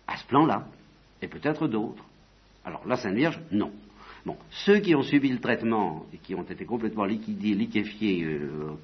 À 0.07 0.17
ce 0.19 0.27
plan-là, 0.27 0.67
et 1.21 1.27
peut-être 1.27 1.67
d'autres. 1.67 2.05
Alors 2.65 2.87
la 2.87 2.97
Sainte 2.97 3.15
Vierge, 3.15 3.41
non. 3.51 3.73
Bon, 4.25 4.37
ceux 4.51 4.79
qui 4.81 4.95
ont 4.95 5.03
subi 5.03 5.31
le 5.31 5.41
traitement 5.41 6.07
et 6.13 6.19
qui 6.19 6.35
ont 6.35 6.43
été 6.43 6.65
complètement 6.65 7.05
liquidés, 7.05 7.55
liquéfiés, 7.55 8.25
euh, 8.25 8.77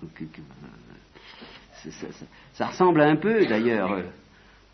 ça, 2.55 2.69
ressemble 2.69 3.01
un 3.01 3.17
peu, 3.17 3.45
d'ailleurs, 3.47 4.05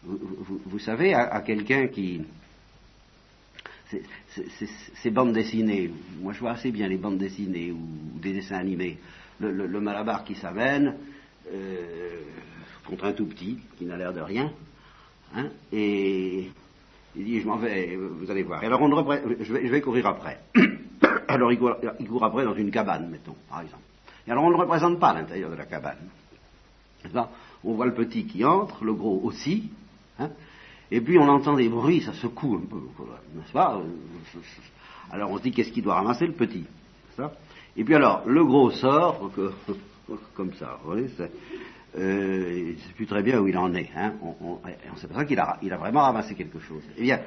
vous, 0.05 0.79
savez, 0.79 1.15
à, 1.15 1.41
quelqu'un 1.41 1.89
qui 1.89 2.23
ces 5.03 5.11
bandes 5.11 5.33
dessinées, 5.33 5.91
moi 6.21 6.33
je 6.33 6.41
vois 6.41 6.53
assez 6.53 6.71
bien 6.71 6.89
les 6.89 6.99
bandes 6.99 7.19
dessinées 7.19 7.73
ou 7.73 8.19
des 8.21 8.35
dessins 8.35 8.57
animés, 8.57 8.99
le, 9.41 9.81
malabar 9.81 10.25
qui 10.25 10.35
s'amène 10.35 10.95
euh, 11.53 12.21
contre 12.87 13.07
un 13.07 13.13
tout 13.13 13.27
petit 13.27 13.59
qui 13.79 13.87
n'a 13.87 13.97
l'air 13.97 14.13
de 14.13 14.21
rien, 14.21 14.53
hein, 15.35 15.49
et 15.73 16.51
il 17.17 17.25
dit 17.25 17.41
je 17.41 17.47
m'en 17.47 17.57
vais, 17.57 17.97
vous 17.97 18.31
allez 18.31 18.43
voir. 18.43 18.63
Et 18.63 18.67
alors 18.67 18.83
on 18.83 18.91
je, 18.91 19.53
vais, 19.53 19.67
je, 19.67 19.71
vais, 19.73 19.81
courir 19.81 20.07
après. 20.07 20.39
alors 21.29 21.51
il 21.51 21.59
court, 21.59 22.25
après 22.25 22.45
dans 22.45 22.55
une 22.55 22.71
cabane, 22.71 23.09
mettons, 23.09 23.37
par 23.49 23.63
exemple. 23.63 23.83
Et 24.27 24.31
alors 24.31 24.45
on 24.45 24.49
ne 24.49 24.53
le 24.53 24.61
représente 24.61 25.01
pas 25.01 25.15
l'intérieur 25.15 25.51
de 25.51 25.57
la 25.57 25.65
cabane. 25.65 25.97
on 27.65 27.73
voit 27.73 27.87
le 27.87 27.95
petit 27.95 28.27
qui 28.27 28.45
entre, 28.45 28.85
le 28.85 28.93
gros 28.93 29.21
aussi, 29.25 29.71
hein, 30.19 30.31
et 30.91 31.01
puis 31.01 31.19
on 31.19 31.29
entend 31.29 31.55
des 31.55 31.69
bruits, 31.69 32.01
ça 32.03 32.13
secoue 32.15 32.57
un 32.57 32.67
peu, 32.67 32.81
n'est-ce 33.35 33.53
pas 33.53 33.81
Alors 35.11 35.31
on 35.31 35.39
se 35.39 35.43
dit 35.43 35.53
qu'est-ce 35.53 35.73
qu'il 35.73 35.85
doit 35.85 35.95
ramasser 35.95 36.27
le 36.27 36.33
petit 36.33 36.65
ça 37.19 37.33
Et 37.77 37.85
puis 37.85 37.95
alors, 37.95 38.23
le 38.27 38.45
gros 38.45 38.71
sort, 38.71 39.31
comme 40.35 40.55
ça, 40.55 40.79
vous 40.85 40.95
euh, 41.97 42.53
il 42.55 42.75
ne 42.75 42.79
sait 42.79 42.93
plus 42.95 43.07
très 43.07 43.23
bien 43.23 43.41
où 43.41 43.49
il 43.49 43.57
en 43.57 43.73
est. 43.75 43.91
Hein. 43.97 44.13
On, 44.23 44.59
on, 44.93 44.97
s'aperçoit 44.97 45.25
qu'il 45.25 45.41
a, 45.41 45.59
il 45.63 45.73
a 45.73 45.79
vraiment 45.79 46.03
ramassé 46.03 46.35
quelque 46.35 46.61
chose. 46.61 46.83
Eh 46.97 47.03
bien, 47.03 47.21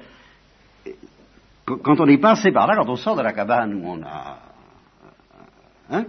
quand 1.65 2.00
on 2.00 2.07
est 2.07 2.19
passé 2.19 2.51
par 2.51 2.67
là, 2.67 2.75
quand 2.75 2.88
on 2.88 2.95
sort 2.95 3.15
de 3.15 3.21
la 3.21 3.33
cabane 3.33 3.74
où 3.74 3.88
on 3.88 4.01
a... 4.03 4.39
Hein, 5.89 6.05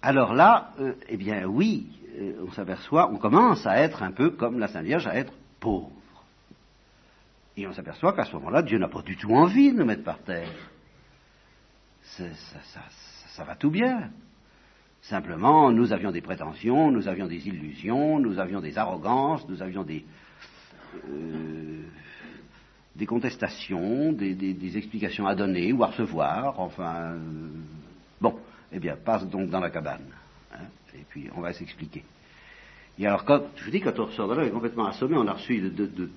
alors 0.00 0.32
là, 0.32 0.70
euh, 0.80 0.94
eh 1.08 1.16
bien 1.16 1.44
oui, 1.44 1.88
euh, 2.18 2.46
on 2.46 2.52
s'aperçoit, 2.52 3.10
on 3.12 3.18
commence 3.18 3.66
à 3.66 3.78
être 3.78 4.02
un 4.02 4.12
peu 4.12 4.30
comme 4.30 4.58
la 4.58 4.68
Sainte 4.68 4.84
Vierge, 4.84 5.06
à 5.06 5.16
être 5.16 5.32
pauvre. 5.60 5.90
Et 7.56 7.66
on 7.66 7.72
s'aperçoit 7.72 8.14
qu'à 8.14 8.24
ce 8.24 8.32
moment-là, 8.36 8.62
Dieu 8.62 8.78
n'a 8.78 8.88
pas 8.88 9.02
du 9.02 9.16
tout 9.16 9.32
envie 9.32 9.72
de 9.72 9.78
nous 9.78 9.84
mettre 9.84 10.04
par 10.04 10.18
terre. 10.20 10.48
Ça, 12.02 12.24
ça, 13.34 13.44
va 13.44 13.54
tout 13.54 13.70
bien. 13.70 14.10
Simplement, 15.02 15.70
nous 15.70 15.92
avions 15.92 16.10
des 16.10 16.20
prétentions, 16.20 16.90
nous 16.90 17.08
avions 17.08 17.26
des 17.26 17.46
illusions, 17.48 18.18
nous 18.18 18.38
avions 18.38 18.60
des 18.60 18.76
arrogances, 18.76 19.48
nous 19.48 19.62
avions 19.62 19.82
des, 19.82 20.04
euh, 21.08 21.82
des 22.96 23.06
contestations, 23.06 24.12
des, 24.12 24.76
explications 24.76 25.26
à 25.26 25.34
donner 25.34 25.72
ou 25.72 25.82
à 25.82 25.88
recevoir. 25.88 26.58
Enfin, 26.60 27.12
euh, 27.12 27.18
bon, 28.20 28.38
eh 28.72 28.78
bien, 28.78 28.96
passe 28.96 29.26
donc 29.28 29.48
dans 29.50 29.60
la 29.60 29.70
cabane. 29.70 30.06
Hein, 30.52 30.64
et 30.94 31.04
puis, 31.08 31.28
on 31.34 31.40
va 31.40 31.52
s'expliquer. 31.52 32.04
Et 33.00 33.06
alors, 33.06 33.24
je 33.56 33.64
vous 33.64 33.70
dis, 33.70 33.80
quand 33.80 33.98
on 33.98 34.04
ressort 34.04 34.28
de 34.28 34.34
là, 34.34 34.42
on 34.42 34.46
est 34.46 34.50
complètement 34.50 34.86
assommé, 34.86 35.16
on 35.16 35.26
a 35.26 35.32
reçu 35.32 35.58
de, 35.58 36.10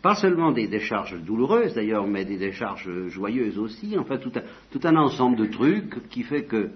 pas 0.00 0.14
seulement 0.14 0.52
des 0.52 0.68
décharges 0.68 1.18
douloureuses 1.18 1.74
d'ailleurs, 1.74 2.06
mais 2.06 2.24
des 2.24 2.38
décharges 2.38 3.08
joyeuses 3.08 3.58
aussi, 3.58 3.98
enfin 3.98 4.18
tout 4.18 4.30
un, 4.36 4.42
tout 4.70 4.80
un 4.84 4.94
ensemble 4.94 5.36
de 5.36 5.46
trucs 5.46 6.08
qui 6.08 6.22
fait 6.22 6.44
que 6.44 6.70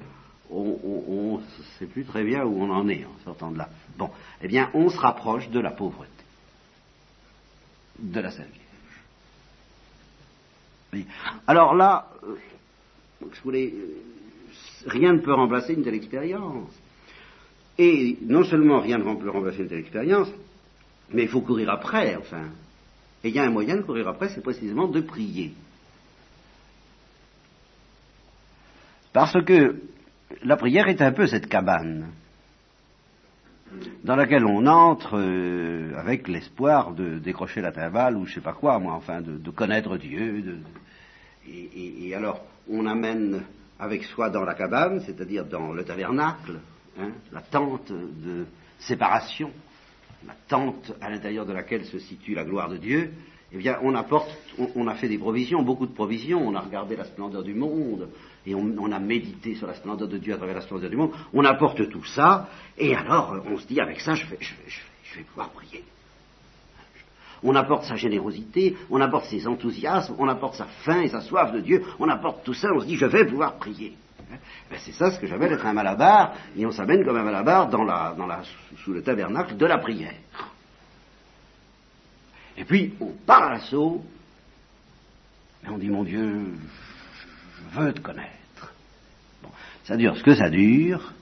on 0.50 1.38
ne 1.38 1.64
sait 1.78 1.87
plus 1.87 2.04
très 2.04 2.25
bien 2.25 2.44
où 2.44 2.61
on 2.61 2.71
en 2.71 2.88
est 2.88 3.04
en 3.04 3.25
sortant 3.25 3.50
de 3.52 3.59
là. 3.59 3.68
Bon, 3.97 4.11
eh 4.42 4.49
bien, 4.49 4.71
on 4.75 4.88
se 4.88 4.99
rapproche 4.99 5.49
de 5.49 5.61
la 5.61 5.71
pauvreté, 5.71 6.11
de 7.99 8.21
la 8.21 8.30
Sainte. 8.30 8.47
Alors 11.47 11.75
là, 11.75 12.09
euh, 12.25 12.37
je 13.33 13.40
voulais, 13.42 13.73
euh, 13.75 13.97
rien 14.87 15.12
ne 15.12 15.18
peut 15.18 15.35
remplacer 15.35 15.75
une 15.75 15.83
telle 15.83 15.94
expérience. 15.94 16.71
Et 17.78 18.19
non 18.23 18.45
seulement 18.45 18.81
rien 18.81 18.99
ne 18.99 19.14
peut 19.14 19.31
remplacer 19.31 19.62
une 19.62 19.69
telle 19.69 19.81
expérience, 19.81 20.28
mais 21.11 21.23
il 21.23 21.28
faut 21.28 21.40
courir 21.40 21.71
après, 21.71 22.16
enfin. 22.16 22.49
Et 23.23 23.28
il 23.28 23.35
y 23.35 23.38
a 23.38 23.45
un 23.45 23.50
moyen 23.50 23.76
de 23.76 23.83
courir 23.83 24.07
après, 24.09 24.28
c'est 24.28 24.43
précisément 24.43 24.87
de 24.87 25.00
prier. 25.00 25.52
Parce 29.12 29.43
que 29.45 29.81
la 30.43 30.57
prière 30.57 30.88
est 30.88 31.00
un 31.00 31.12
peu 31.12 31.26
cette 31.26 31.49
cabane 31.49 32.11
dans 34.04 34.17
laquelle 34.17 34.45
on 34.45 34.67
entre 34.67 35.19
euh, 35.19 35.97
avec 35.97 36.28
l'espoir 36.28 36.93
de 36.93 37.19
décrocher 37.19 37.60
la 37.60 37.73
timbale 37.73 38.17
ou 38.17 38.26
je 38.26 38.34
sais 38.34 38.41
pas 38.41 38.52
quoi, 38.52 38.78
moi, 38.78 38.93
enfin, 38.93 39.21
de, 39.21 39.50
connaître 39.50 39.97
Dieu. 39.97 40.45
et, 41.49 42.15
alors, 42.15 42.45
on 42.69 42.87
amène 42.87 43.43
avec 43.78 44.04
soi 44.04 44.30
dans 44.30 44.45
la 44.45 44.54
cabane, 44.54 45.00
c'est-à-dire 45.00 45.45
dans 45.45 45.73
le 45.73 45.84
tabernacle, 45.84 46.60
hein, 46.99 47.13
la 47.33 47.41
tente 47.41 47.91
de 47.91 48.47
séparation, 48.78 49.50
la 50.26 50.35
tente 50.49 50.93
à 51.00 51.11
l'intérieur 51.11 51.47
de 51.47 51.52
laquelle 51.52 51.85
se 51.85 51.99
situe 51.99 52.35
la 52.35 52.45
gloire 52.45 52.69
de 52.69 52.76
Dieu, 52.76 53.13
eh 53.52 53.57
bien, 53.57 53.78
on 53.83 53.95
apporte, 53.95 54.37
on, 54.75 54.89
a 54.89 54.95
fait 54.95 55.09
des 55.09 55.19
provisions, 55.19 55.63
beaucoup 55.63 55.87
de 55.87 55.93
provisions, 55.93 56.45
on 56.45 56.54
a 56.57 56.61
regardé 56.61 56.97
la 56.97 57.04
splendeur 57.04 57.45
du 57.45 57.54
monde, 57.54 58.09
et 58.45 58.54
on, 58.54 58.91
a 58.91 58.99
médité 58.99 59.54
sur 59.54 59.69
la 59.69 59.75
splendeur 59.75 60.09
de 60.09 60.19
Dieu 60.19 60.35
à 60.35 60.37
travers 60.37 60.57
la 60.57 60.61
splendeur 60.63 60.91
du 60.91 60.97
monde, 60.97 61.13
on 61.33 61.45
apporte 61.45 61.89
tout 61.89 62.04
ça, 62.04 62.49
et 62.76 62.97
alors 62.97 63.37
on 63.47 63.57
se 63.57 63.67
dit, 63.67 63.80
avec 63.80 64.00
ça, 64.00 64.15
je 64.15 64.26
vais, 64.26 64.39
je 64.41 65.19
vais 65.19 65.25
pouvoir 65.25 65.50
prier. 65.50 65.85
On 67.45 67.54
apporte 67.54 67.85
sa 67.85 67.95
générosité, 67.95 68.75
on 68.91 69.00
apporte 69.00 69.26
ses 69.26 69.47
enthousiasmes, 69.47 70.17
on 70.19 70.28
apporte 70.28 70.54
sa 70.54 70.65
faim 70.65 71.02
et 71.02 71.09
sa 71.09 71.21
soif 71.21 71.52
de 71.52 71.61
Dieu, 71.61 71.85
on 71.99 72.09
apporte 72.09 72.43
tout 72.43 72.54
ça, 72.54 72.71
on 72.75 72.80
se 72.80 72.87
dit, 72.87 72.97
je 72.97 73.07
vais 73.07 73.26
pouvoir 73.26 73.59
prier. 73.59 73.95
Ben, 74.70 74.78
c'est 74.78 74.92
ça 74.92 75.10
ce 75.10 75.18
que 75.18 75.26
j'appelle 75.26 75.52
être 75.52 75.66
un 75.66 75.73
malabar, 75.73 76.34
et 76.56 76.64
on 76.66 76.73
s'amène 76.73 77.04
comme 77.04 77.16
un 77.16 77.25
malabar 77.25 77.68
dans 77.68 77.84
la, 77.84 78.14
dans 78.16 78.26
la, 78.26 78.42
sous 78.84 78.92
le 78.92 79.02
tabernacle 79.02 79.56
de 79.56 79.66
la 79.66 79.78
prière. 79.78 80.14
Et 82.56 82.64
puis, 82.64 82.94
on 83.00 83.12
part 83.26 83.44
à 83.44 83.50
l'assaut, 83.50 84.04
et 85.64 85.68
on 85.68 85.78
dit, 85.78 85.88
mon 85.88 86.04
Dieu, 86.04 86.54
je 87.56 87.78
veux 87.78 87.92
te 87.92 88.00
connaître. 88.00 88.73
Bon, 89.42 89.50
ça 89.84 89.97
dure 89.97 90.16
ce 90.16 90.23
que 90.23 90.34
ça 90.34 90.50
dure, 90.50 91.12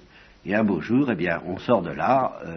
et 0.45 0.55
un 0.55 0.65
beau 0.65 0.81
jour, 0.81 1.11
eh 1.11 1.15
bien, 1.15 1.41
on 1.47 1.59
sort 1.59 1.83
de 1.83 1.91
là, 1.91 2.39
euh, 2.45 2.57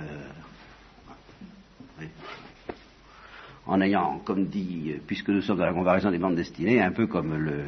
en 3.67 3.81
ayant, 3.81 4.19
comme 4.19 4.45
dit, 4.45 4.93
puisque 5.07 5.29
nous 5.29 5.41
sommes 5.41 5.57
dans 5.57 5.65
la 5.65 5.73
comparaison 5.73 6.11
des 6.11 6.19
bandes 6.19 6.35
destinées, 6.35 6.81
un 6.81 6.91
peu 6.91 7.07
comme 7.07 7.35
le, 7.35 7.63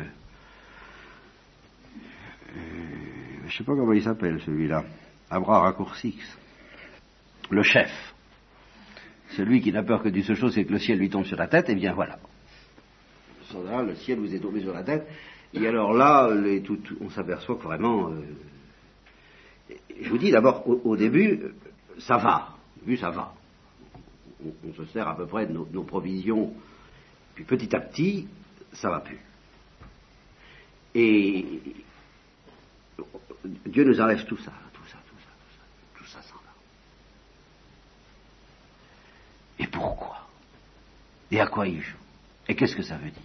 je 3.47 3.53
ne 3.53 3.57
sais 3.59 3.63
pas 3.63 3.75
comment 3.75 3.93
il 3.93 4.03
s'appelle 4.03 4.41
celui-là, 4.41 4.83
à 5.29 5.39
bras 5.39 5.61
raccourcis, 5.61 6.19
le 7.49 7.63
chef, 7.63 7.91
celui 9.37 9.61
qui 9.61 9.71
n'a 9.71 9.83
peur 9.83 10.03
que 10.03 10.09
d'une 10.09 10.23
seule 10.23 10.35
chose, 10.35 10.53
c'est 10.53 10.65
que 10.65 10.73
le 10.73 10.79
ciel 10.79 10.99
lui 10.99 11.09
tombe 11.09 11.23
sur 11.23 11.37
la 11.37 11.47
tête, 11.47 11.69
et 11.69 11.75
bien 11.75 11.93
voilà. 11.93 12.19
le 13.53 13.95
ciel 13.95 14.19
vous 14.19 14.33
est 14.35 14.39
tombé 14.39 14.61
sur 14.61 14.73
la 14.73 14.83
tête, 14.83 15.07
et 15.53 15.65
alors 15.65 15.93
là, 15.93 16.29
on 16.99 17.09
s'aperçoit 17.09 17.55
que 17.55 17.63
vraiment, 17.63 18.09
euh, 18.09 19.75
je 20.01 20.09
vous 20.09 20.17
dis 20.17 20.31
d'abord, 20.31 20.67
au, 20.67 20.97
début, 20.97 21.39
ça 21.99 22.17
va, 22.17 22.55
vu 22.85 22.97
ça 22.97 23.11
va. 23.11 23.33
On, 24.45 24.73
se 24.73 24.85
sert 24.91 25.07
à 25.07 25.15
peu 25.15 25.25
près 25.25 25.47
de 25.47 25.53
nos, 25.53 25.67
nos, 25.71 25.83
provisions, 25.83 26.53
puis 27.33 27.45
petit 27.45 27.73
à 27.75 27.79
petit, 27.79 28.27
ça 28.73 28.89
va 28.89 28.99
plus. 28.99 29.19
Et 30.93 31.45
Dieu 33.65 33.83
nous 33.83 33.99
enlève 33.99 34.25
tout 34.25 34.37
ça, 34.37 34.51
tout 34.73 34.85
ça, 34.87 34.97
tout 35.09 35.19
ça, 35.21 35.63
tout 35.97 36.05
ça, 36.05 36.21
s'en 36.21 36.35
va. 36.35 36.53
Et 39.59 39.67
pourquoi? 39.67 40.27
Et 41.31 41.39
à 41.39 41.47
quoi 41.47 41.67
il 41.67 41.81
joue? 41.81 41.97
Et 42.47 42.55
qu'est-ce 42.55 42.75
que 42.75 42.83
ça 42.83 42.97
veut 42.97 43.09
dire? 43.09 43.21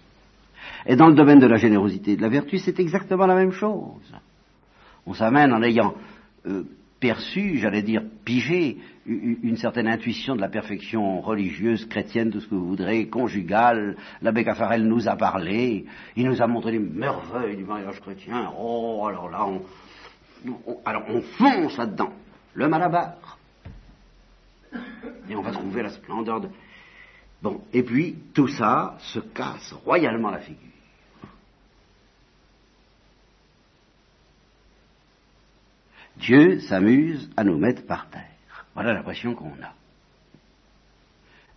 Et 0.85 0.95
dans 0.95 1.07
le 1.07 1.15
domaine 1.15 1.39
de 1.39 1.47
la 1.47 1.57
générosité 1.57 2.11
et 2.11 2.17
de 2.17 2.21
la 2.21 2.29
vertu, 2.29 2.57
c'est 2.57 2.79
exactement 2.79 3.25
la 3.25 3.35
même 3.35 3.51
chose. 3.51 4.13
On 5.05 5.13
s'amène 5.13 5.53
en 5.53 5.61
ayant 5.63 5.95
euh, 6.45 6.63
perçu, 6.99 7.57
j'allais 7.57 7.81
dire 7.81 8.01
pigé, 8.23 8.77
une 9.05 9.57
certaine 9.57 9.87
intuition 9.87 10.35
de 10.37 10.41
la 10.41 10.47
perfection 10.47 11.19
religieuse, 11.19 11.85
chrétienne, 11.85 12.31
tout 12.31 12.39
ce 12.39 12.47
que 12.47 12.55
vous 12.55 12.67
voudrez, 12.67 13.09
conjugale. 13.09 13.97
L'abbé 14.21 14.45
Caffarel 14.45 14.87
nous 14.87 15.09
a 15.09 15.17
parlé, 15.17 15.85
il 16.15 16.25
nous 16.25 16.41
a 16.41 16.47
montré 16.47 16.71
les 16.71 16.79
merveilles 16.79 17.57
du 17.57 17.65
mariage 17.65 17.99
chrétien. 17.99 18.49
Oh, 18.57 19.05
alors 19.05 19.29
là, 19.29 19.45
on, 19.45 19.61
alors 20.85 21.03
on 21.07 21.21
fonce 21.21 21.77
là-dedans, 21.77 22.13
le 22.53 22.67
malabar. 22.67 23.37
Et 25.29 25.35
on 25.35 25.41
va 25.41 25.51
trouver 25.51 25.83
la 25.83 25.89
splendeur 25.89 26.41
de... 26.41 26.49
Bon, 27.41 27.61
et 27.73 27.83
puis 27.83 28.17
tout 28.33 28.47
ça 28.47 28.97
se 28.99 29.19
casse 29.19 29.73
royalement 29.85 30.31
la 30.31 30.39
figure. 30.39 30.59
Dieu 36.17 36.59
s'amuse 36.61 37.29
à 37.35 37.43
nous 37.43 37.57
mettre 37.57 37.85
par 37.85 38.09
terre. 38.09 38.29
Voilà 38.73 38.93
l'impression 38.93 39.35
qu'on 39.35 39.51
a. 39.61 39.73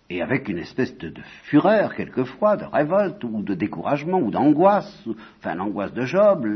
Et 0.08 0.22
avec 0.22 0.48
une 0.48 0.58
espèce 0.58 0.96
de, 0.98 1.12
fureur, 1.44 1.94
quelquefois, 1.94 2.56
de 2.56 2.64
révolte, 2.64 3.24
ou 3.24 3.42
de 3.42 3.54
découragement, 3.54 4.20
ou 4.20 4.30
d'angoisse, 4.30 5.04
enfin 5.38 5.56
l'angoisse 5.56 5.92
de 5.92 6.02
Job, 6.02 6.46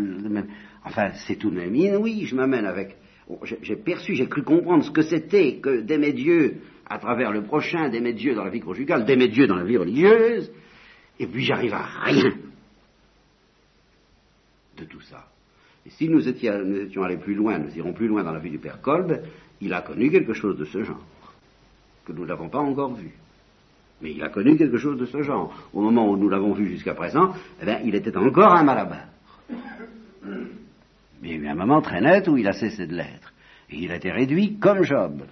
enfin 0.85 1.11
c'est 1.27 1.37
tout 1.37 1.51
de 1.51 1.57
même 1.57 1.75
inouï, 1.75 2.27
je 2.27 2.37
m'amène 2.37 2.67
avec... 2.67 2.97
J'ai 3.63 3.77
perçu, 3.77 4.15
j'ai 4.15 4.29
cru 4.29 4.43
comprendre 4.43 4.85
ce 4.85 4.91
que 4.91 5.03
c'était 5.03 5.59
que 5.59 5.81
d'aimer 5.81 6.13
Dieu 6.13 6.63
à 6.89 6.99
travers 6.99 7.31
le 7.31 7.43
prochain, 7.43 7.89
d'aimer 7.89 8.13
Dieu 8.13 8.35
dans 8.35 8.45
la 8.45 8.51
vie 8.51 8.61
conjugale, 8.61 9.05
d'aimer 9.05 9.29
Dieu 9.29 9.47
dans 9.47 9.57
la 9.57 9.65
vie 9.65 9.77
religieuse, 9.77 10.51
et 11.19 11.27
puis 11.27 11.45
j'arrive 11.45 11.75
à 11.75 11.87
rien. 12.05 12.33
de 14.81 14.85
tout 14.85 15.01
ça. 15.01 15.27
Et 15.87 15.91
si 15.91 16.09
nous 16.09 16.27
étions, 16.27 16.59
nous 16.65 16.81
étions 16.81 17.03
allés 17.03 17.19
plus 17.19 17.35
loin, 17.35 17.59
nous 17.59 17.77
irons 17.77 17.93
plus 17.93 18.09
loin 18.09 18.23
dans 18.23 18.33
la 18.33 18.39
vie 18.39 18.51
du 18.51 18.59
père 18.59 18.81
Kolb, 18.81 19.23
il 19.61 19.73
a 19.73 19.83
connu 19.83 20.11
quelque 20.11 20.33
chose 20.33 20.59
de 20.59 20.65
ce 20.65 20.83
genre, 20.83 21.07
que 22.05 22.13
nous 22.13 22.27
n'avons 22.27 22.49
pas 22.49 22.59
encore 22.59 22.95
vu. 22.95 23.13
Mais 24.01 24.13
il 24.13 24.23
a 24.23 24.29
connu 24.31 24.57
quelque 24.57 24.79
chose 24.79 24.99
de 24.99 25.07
ce 25.07 25.23
genre. 25.23 25.55
Au 25.73 25.83
moment 25.83 26.09
où 26.09 26.17
nous 26.17 26.29
l'avons 26.29 26.53
vu 26.53 26.69
jusqu'à 26.69 26.95
présent, 26.95 27.35
eh 27.61 27.65
bien, 27.65 27.81
il 27.85 27.95
était 27.95 28.17
encore 28.17 28.55
un 28.55 28.63
malabar. 28.63 29.07
Mais 30.25 31.29
il 31.29 31.31
y 31.31 31.35
a 31.35 31.37
eu 31.37 31.49
un 31.49 31.55
moment 31.55 31.83
très 31.83 32.01
net 32.01 32.27
où 32.29 32.37
il 32.37 32.49
a 32.49 32.53
cessé 32.53 32.87
de 32.87 32.95
l'être. 32.95 33.33
Et 33.69 33.77
il 33.77 33.93
a 33.93 33.97
été 33.97 34.11
réduit, 34.11 34.59
comme 34.59 34.83
Job, 34.85 35.23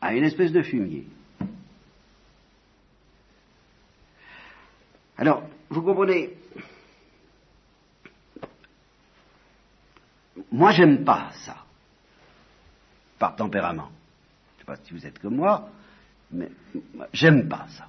à 0.00 0.14
une 0.14 0.24
espèce 0.24 0.52
de 0.52 0.62
fumier. 0.62 1.06
Alors, 5.16 5.44
vous 5.70 5.82
comprenez, 5.82 6.30
moi 10.50 10.72
j'aime 10.72 11.04
pas 11.04 11.30
ça, 11.44 11.56
par 13.18 13.36
tempérament. 13.36 13.90
Je 13.90 14.54
ne 14.56 14.58
sais 14.58 14.64
pas 14.64 14.76
si 14.84 14.92
vous 14.92 15.06
êtes 15.06 15.18
comme 15.20 15.36
moi, 15.36 15.68
mais 16.32 16.50
j'aime 17.12 17.48
pas 17.48 17.66
ça. 17.70 17.86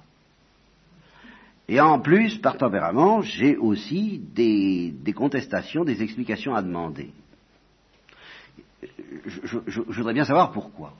Et 1.68 1.80
en 1.80 1.98
plus, 1.98 2.36
par 2.38 2.58
tempérament, 2.58 3.22
j'ai 3.22 3.56
aussi 3.56 4.20
des, 4.34 4.94
contestations, 5.14 5.84
des 5.84 6.02
explications 6.02 6.54
à 6.54 6.62
demander. 6.62 7.10
Je, 9.24 9.80
voudrais 9.80 10.12
bien 10.12 10.24
savoir 10.24 10.52
pourquoi. 10.52 10.92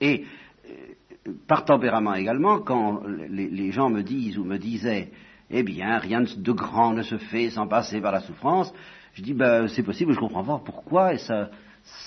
Et 0.00 0.24
euh, 0.66 1.32
par 1.46 1.66
tempérament 1.66 2.14
également, 2.14 2.60
quand 2.60 3.02
les, 3.06 3.70
gens 3.70 3.90
me 3.90 4.02
disent 4.02 4.38
ou 4.38 4.44
me 4.44 4.56
disaient, 4.56 5.10
eh 5.50 5.62
bien, 5.62 5.98
rien 5.98 6.22
de 6.22 6.52
grand 6.52 6.94
ne 6.94 7.02
se 7.02 7.18
fait 7.18 7.50
sans 7.50 7.66
passer 7.66 8.00
par 8.00 8.12
la 8.12 8.20
souffrance, 8.20 8.72
je 9.12 9.22
dis, 9.22 9.34
ben, 9.34 9.68
c'est 9.68 9.82
possible, 9.82 10.14
je 10.14 10.20
comprends 10.20 10.44
pas 10.44 10.62
pourquoi, 10.64 11.12
et 11.12 11.18
ça, 11.18 11.50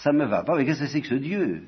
ça 0.01 0.11
me 0.11 0.25
va 0.25 0.43
pas, 0.43 0.55
mais 0.55 0.65
qu'est-ce 0.65 0.81
que 0.81 0.87
c'est 0.87 1.01
que 1.01 1.07
ce 1.07 1.15
Dieu? 1.15 1.63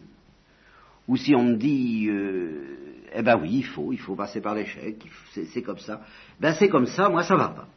Ou 1.07 1.17
si 1.17 1.35
on 1.35 1.43
me 1.43 1.55
dit, 1.55 2.07
euh, 2.09 3.09
eh 3.13 3.21
ben 3.21 3.37
oui, 3.41 3.57
il 3.57 3.65
faut, 3.65 3.91
il 3.91 3.99
faut 3.99 4.15
passer 4.15 4.41
par 4.41 4.55
l'échec, 4.55 4.97
c'est 5.31 5.61
comme 5.61 5.79
ça. 5.79 6.01
Ben 6.39 6.55
c'est 6.57 6.69
comme 6.69 6.87
ça, 6.87 7.09
moi 7.09 7.23
ça 7.23 7.35
va 7.35 7.49
pas. 7.49 7.67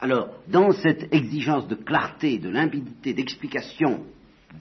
Alors, 0.00 0.28
dans 0.48 0.72
cette 0.72 1.12
exigence 1.14 1.68
de 1.68 1.74
clarté, 1.74 2.38
de 2.38 2.48
limpidité, 2.48 3.12
d'explication, 3.12 4.00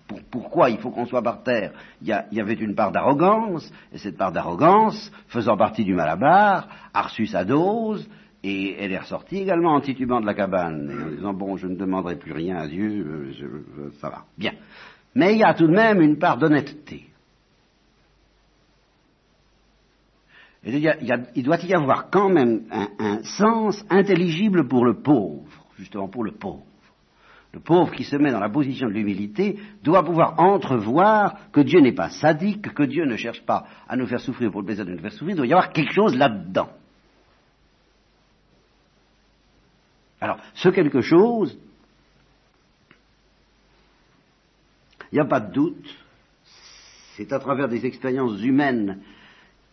pour, 0.07 0.19
pourquoi 0.29 0.69
il 0.69 0.77
faut 0.79 0.91
qu'on 0.91 1.05
soit 1.05 1.21
par 1.21 1.43
terre, 1.43 1.71
il 2.01 2.07
y, 2.07 2.41
avait 2.41 2.53
une 2.53 2.75
part 2.75 2.91
d'arrogance, 2.91 3.71
et 3.93 3.97
cette 3.97 4.17
part 4.17 4.33
d'arrogance, 4.33 5.11
faisant 5.27 5.55
partie 5.55 5.85
du 5.85 5.93
malabar, 5.93 6.67
a 6.93 7.01
reçu 7.03 7.25
sa 7.25 7.45
dose, 7.45 8.07
et 8.43 8.75
elle 8.79 8.91
est 8.91 8.99
ressortie 8.99 9.37
également 9.37 9.73
en 9.73 9.81
titubant 9.81 10.19
de 10.19 10.25
la 10.25 10.33
cabane, 10.33 10.91
en 10.91 11.09
disant, 11.09 11.33
bon, 11.33 11.55
je 11.55 11.67
ne 11.67 11.75
demanderai 11.75 12.17
plus 12.17 12.33
rien 12.33 12.57
à 12.57 12.67
Dieu, 12.67 13.33
euh, 13.41 13.91
ça 14.01 14.09
va. 14.09 14.25
Bien. 14.37 14.53
Mais 15.15 15.33
il 15.33 15.39
y 15.39 15.43
a 15.43 15.53
tout 15.53 15.67
de 15.67 15.73
même 15.73 16.01
une 16.01 16.17
part 16.17 16.37
d'honnêteté. 16.37 17.09
Il, 20.65 21.43
doit 21.43 21.57
y 21.63 21.73
avoir 21.73 22.09
quand 22.09 22.29
même 22.29 22.63
un, 22.71 23.23
sens 23.23 23.83
intelligible 23.89 24.67
pour 24.67 24.85
le 24.85 25.01
pauvre, 25.01 25.47
justement 25.77 26.09
pour 26.09 26.23
le 26.23 26.31
pauvre. 26.31 26.63
Le 27.53 27.59
pauvre 27.59 27.91
qui 27.93 28.03
se 28.03 28.15
met 28.15 28.31
dans 28.31 28.39
la 28.39 28.49
position 28.49 28.87
de 28.87 28.93
l'humilité 28.93 29.57
doit 29.83 30.03
pouvoir 30.03 30.39
entrevoir 30.39 31.49
que 31.51 31.61
Dieu 31.61 31.79
n'est 31.79 31.93
pas 31.93 32.09
sadique, 32.09 32.73
que 32.73 32.83
Dieu 32.83 33.05
ne 33.05 33.15
cherche 33.15 33.41
pas 33.43 33.65
à 33.87 33.95
nous 33.95 34.05
faire 34.05 34.19
souffrir 34.19 34.51
pour 34.51 34.61
le 34.61 34.65
plaisir 34.67 34.85
de 34.85 34.91
nous 34.91 34.99
faire 34.99 35.11
souffrir, 35.11 35.31
il 35.31 35.37
doit 35.37 35.47
y 35.47 35.53
avoir 35.53 35.71
quelque 35.71 35.93
chose 35.93 36.15
là-dedans. 36.15 36.69
Alors, 40.21 40.37
ce 40.53 40.69
quelque 40.69 41.01
chose, 41.01 41.57
Il 45.11 45.15
n'y 45.15 45.21
a 45.21 45.25
pas 45.25 45.39
de 45.39 45.51
doute, 45.51 45.95
c'est 47.15 47.33
à 47.33 47.39
travers 47.39 47.67
des 47.67 47.85
expériences 47.85 48.41
humaines 48.41 48.99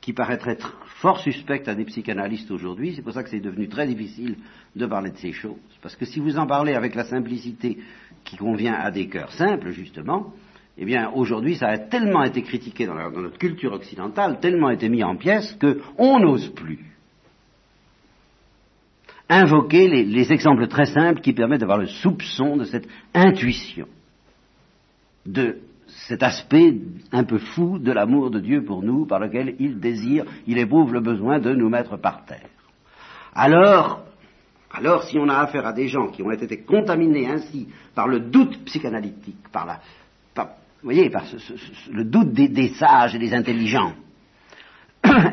qui 0.00 0.12
paraîtraient 0.12 0.58
fort 1.00 1.18
suspectes 1.20 1.68
à 1.68 1.74
des 1.74 1.84
psychanalystes 1.84 2.50
aujourd'hui, 2.50 2.94
c'est 2.94 3.02
pour 3.02 3.12
ça 3.12 3.22
que 3.22 3.28
c'est 3.28 3.40
devenu 3.40 3.68
très 3.68 3.86
difficile 3.86 4.36
de 4.74 4.86
parler 4.86 5.10
de 5.10 5.16
ces 5.16 5.32
choses. 5.32 5.56
Parce 5.82 5.96
que 5.96 6.04
si 6.04 6.20
vous 6.20 6.38
en 6.38 6.46
parlez 6.46 6.74
avec 6.74 6.94
la 6.94 7.04
simplicité 7.04 7.78
qui 8.24 8.36
convient 8.36 8.74
à 8.74 8.90
des 8.90 9.08
cœurs 9.08 9.32
simples, 9.32 9.70
justement, 9.70 10.32
eh 10.78 10.84
bien, 10.84 11.10
aujourd'hui, 11.10 11.56
ça 11.56 11.68
a 11.68 11.78
tellement 11.78 12.22
été 12.22 12.42
critiqué 12.42 12.86
dans, 12.86 12.94
notre 12.94 13.38
culture 13.38 13.72
occidentale, 13.72 14.38
tellement 14.40 14.70
été 14.70 14.88
mis 14.88 15.02
en 15.02 15.16
pièces, 15.16 15.56
qu'on 15.60 16.20
n'ose 16.20 16.48
plus 16.50 16.84
invoquer 19.28 20.04
les 20.04 20.32
exemples 20.32 20.68
très 20.68 20.86
simples 20.86 21.20
qui 21.20 21.32
permettent 21.32 21.60
d'avoir 21.60 21.78
le 21.78 21.88
soupçon 21.88 22.56
de 22.56 22.64
cette 22.64 22.86
intuition 23.12 23.88
de 25.26 25.58
cet 26.08 26.22
aspect 26.22 26.74
un 27.12 27.24
peu 27.24 27.38
fou 27.38 27.78
de 27.78 27.92
l'amour 27.92 28.30
de 28.30 28.40
Dieu 28.40 28.64
pour 28.64 28.82
nous, 28.82 29.06
par 29.06 29.20
lequel 29.20 29.56
il 29.58 29.78
désire, 29.78 30.24
il 30.46 30.58
éprouve 30.58 30.92
le 30.92 31.00
besoin 31.00 31.38
de 31.38 31.54
nous 31.54 31.68
mettre 31.68 31.96
par 31.96 32.24
terre. 32.24 32.48
Alors, 33.34 34.02
alors 34.72 35.04
si 35.04 35.18
on 35.18 35.28
a 35.28 35.38
affaire 35.38 35.66
à 35.66 35.72
des 35.72 35.88
gens 35.88 36.08
qui 36.08 36.22
ont 36.22 36.30
été 36.30 36.62
contaminés 36.62 37.28
ainsi 37.28 37.68
par 37.94 38.08
le 38.08 38.20
doute 38.20 38.64
psychanalytique, 38.64 39.48
par 39.52 39.66
la, 39.66 39.80
vous 40.82 40.92
voyez, 40.92 41.10
par 41.10 41.24
le 41.90 42.04
doute 42.04 42.32
des 42.32 42.68
sages 42.74 43.14
et 43.14 43.18
des 43.18 43.34
intelligents, 43.34 43.94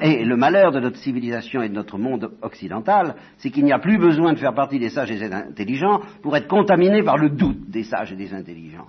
et 0.01 0.23
le 0.23 0.35
malheur 0.35 0.71
de 0.71 0.79
notre 0.79 0.97
civilisation 0.97 1.61
et 1.61 1.69
de 1.69 1.73
notre 1.73 1.97
monde 1.97 2.31
occidental, 2.41 3.15
c'est 3.37 3.49
qu'il 3.49 3.65
n'y 3.65 3.71
a 3.71 3.79
plus 3.79 3.97
besoin 3.97 4.33
de 4.33 4.37
faire 4.37 4.53
partie 4.53 4.79
des 4.79 4.89
sages 4.89 5.11
et 5.11 5.17
des 5.17 5.31
intelligents 5.31 6.01
pour 6.21 6.35
être 6.37 6.47
contaminé 6.47 7.03
par 7.03 7.17
le 7.17 7.29
doute 7.29 7.69
des 7.69 7.83
sages 7.83 8.11
et 8.11 8.15
des 8.15 8.33
intelligents. 8.33 8.87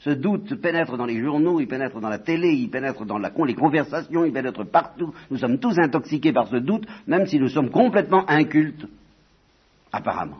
Ce 0.00 0.10
doute 0.10 0.54
pénètre 0.60 0.96
dans 0.96 1.06
les 1.06 1.20
journaux, 1.20 1.60
il 1.60 1.68
pénètre 1.68 2.00
dans 2.00 2.08
la 2.08 2.18
télé, 2.18 2.52
il 2.52 2.70
pénètre 2.70 3.04
dans 3.04 3.18
les 3.18 3.54
conversations, 3.54 4.24
il 4.24 4.32
pénètre 4.32 4.64
partout. 4.66 5.12
Nous 5.30 5.38
sommes 5.38 5.58
tous 5.58 5.76
intoxiqués 5.78 6.32
par 6.32 6.48
ce 6.48 6.56
doute, 6.56 6.86
même 7.06 7.26
si 7.26 7.38
nous 7.38 7.48
sommes 7.48 7.70
complètement 7.70 8.28
incultes, 8.28 8.86
apparemment. 9.92 10.38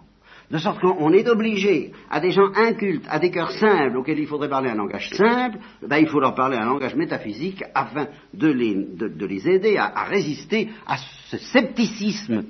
De 0.50 0.58
sorte 0.58 0.80
qu'on 0.80 1.12
est 1.12 1.28
obligé 1.28 1.92
à 2.10 2.18
des 2.18 2.32
gens 2.32 2.52
incultes, 2.56 3.06
à 3.08 3.20
des 3.20 3.30
cœurs 3.30 3.52
simples, 3.52 3.96
auxquels 3.96 4.18
il 4.18 4.26
faudrait 4.26 4.48
parler 4.48 4.68
un 4.68 4.74
langage 4.74 5.08
simple, 5.10 5.58
ben, 5.86 5.98
il 5.98 6.08
faut 6.08 6.18
leur 6.18 6.34
parler 6.34 6.56
un 6.56 6.64
langage 6.64 6.96
métaphysique 6.96 7.62
afin 7.72 8.08
de 8.34 8.48
les, 8.48 9.48
aider 9.48 9.76
à, 9.76 10.04
résister 10.04 10.68
à 10.88 10.96
ce 11.28 11.38
scepticisme 11.38 12.44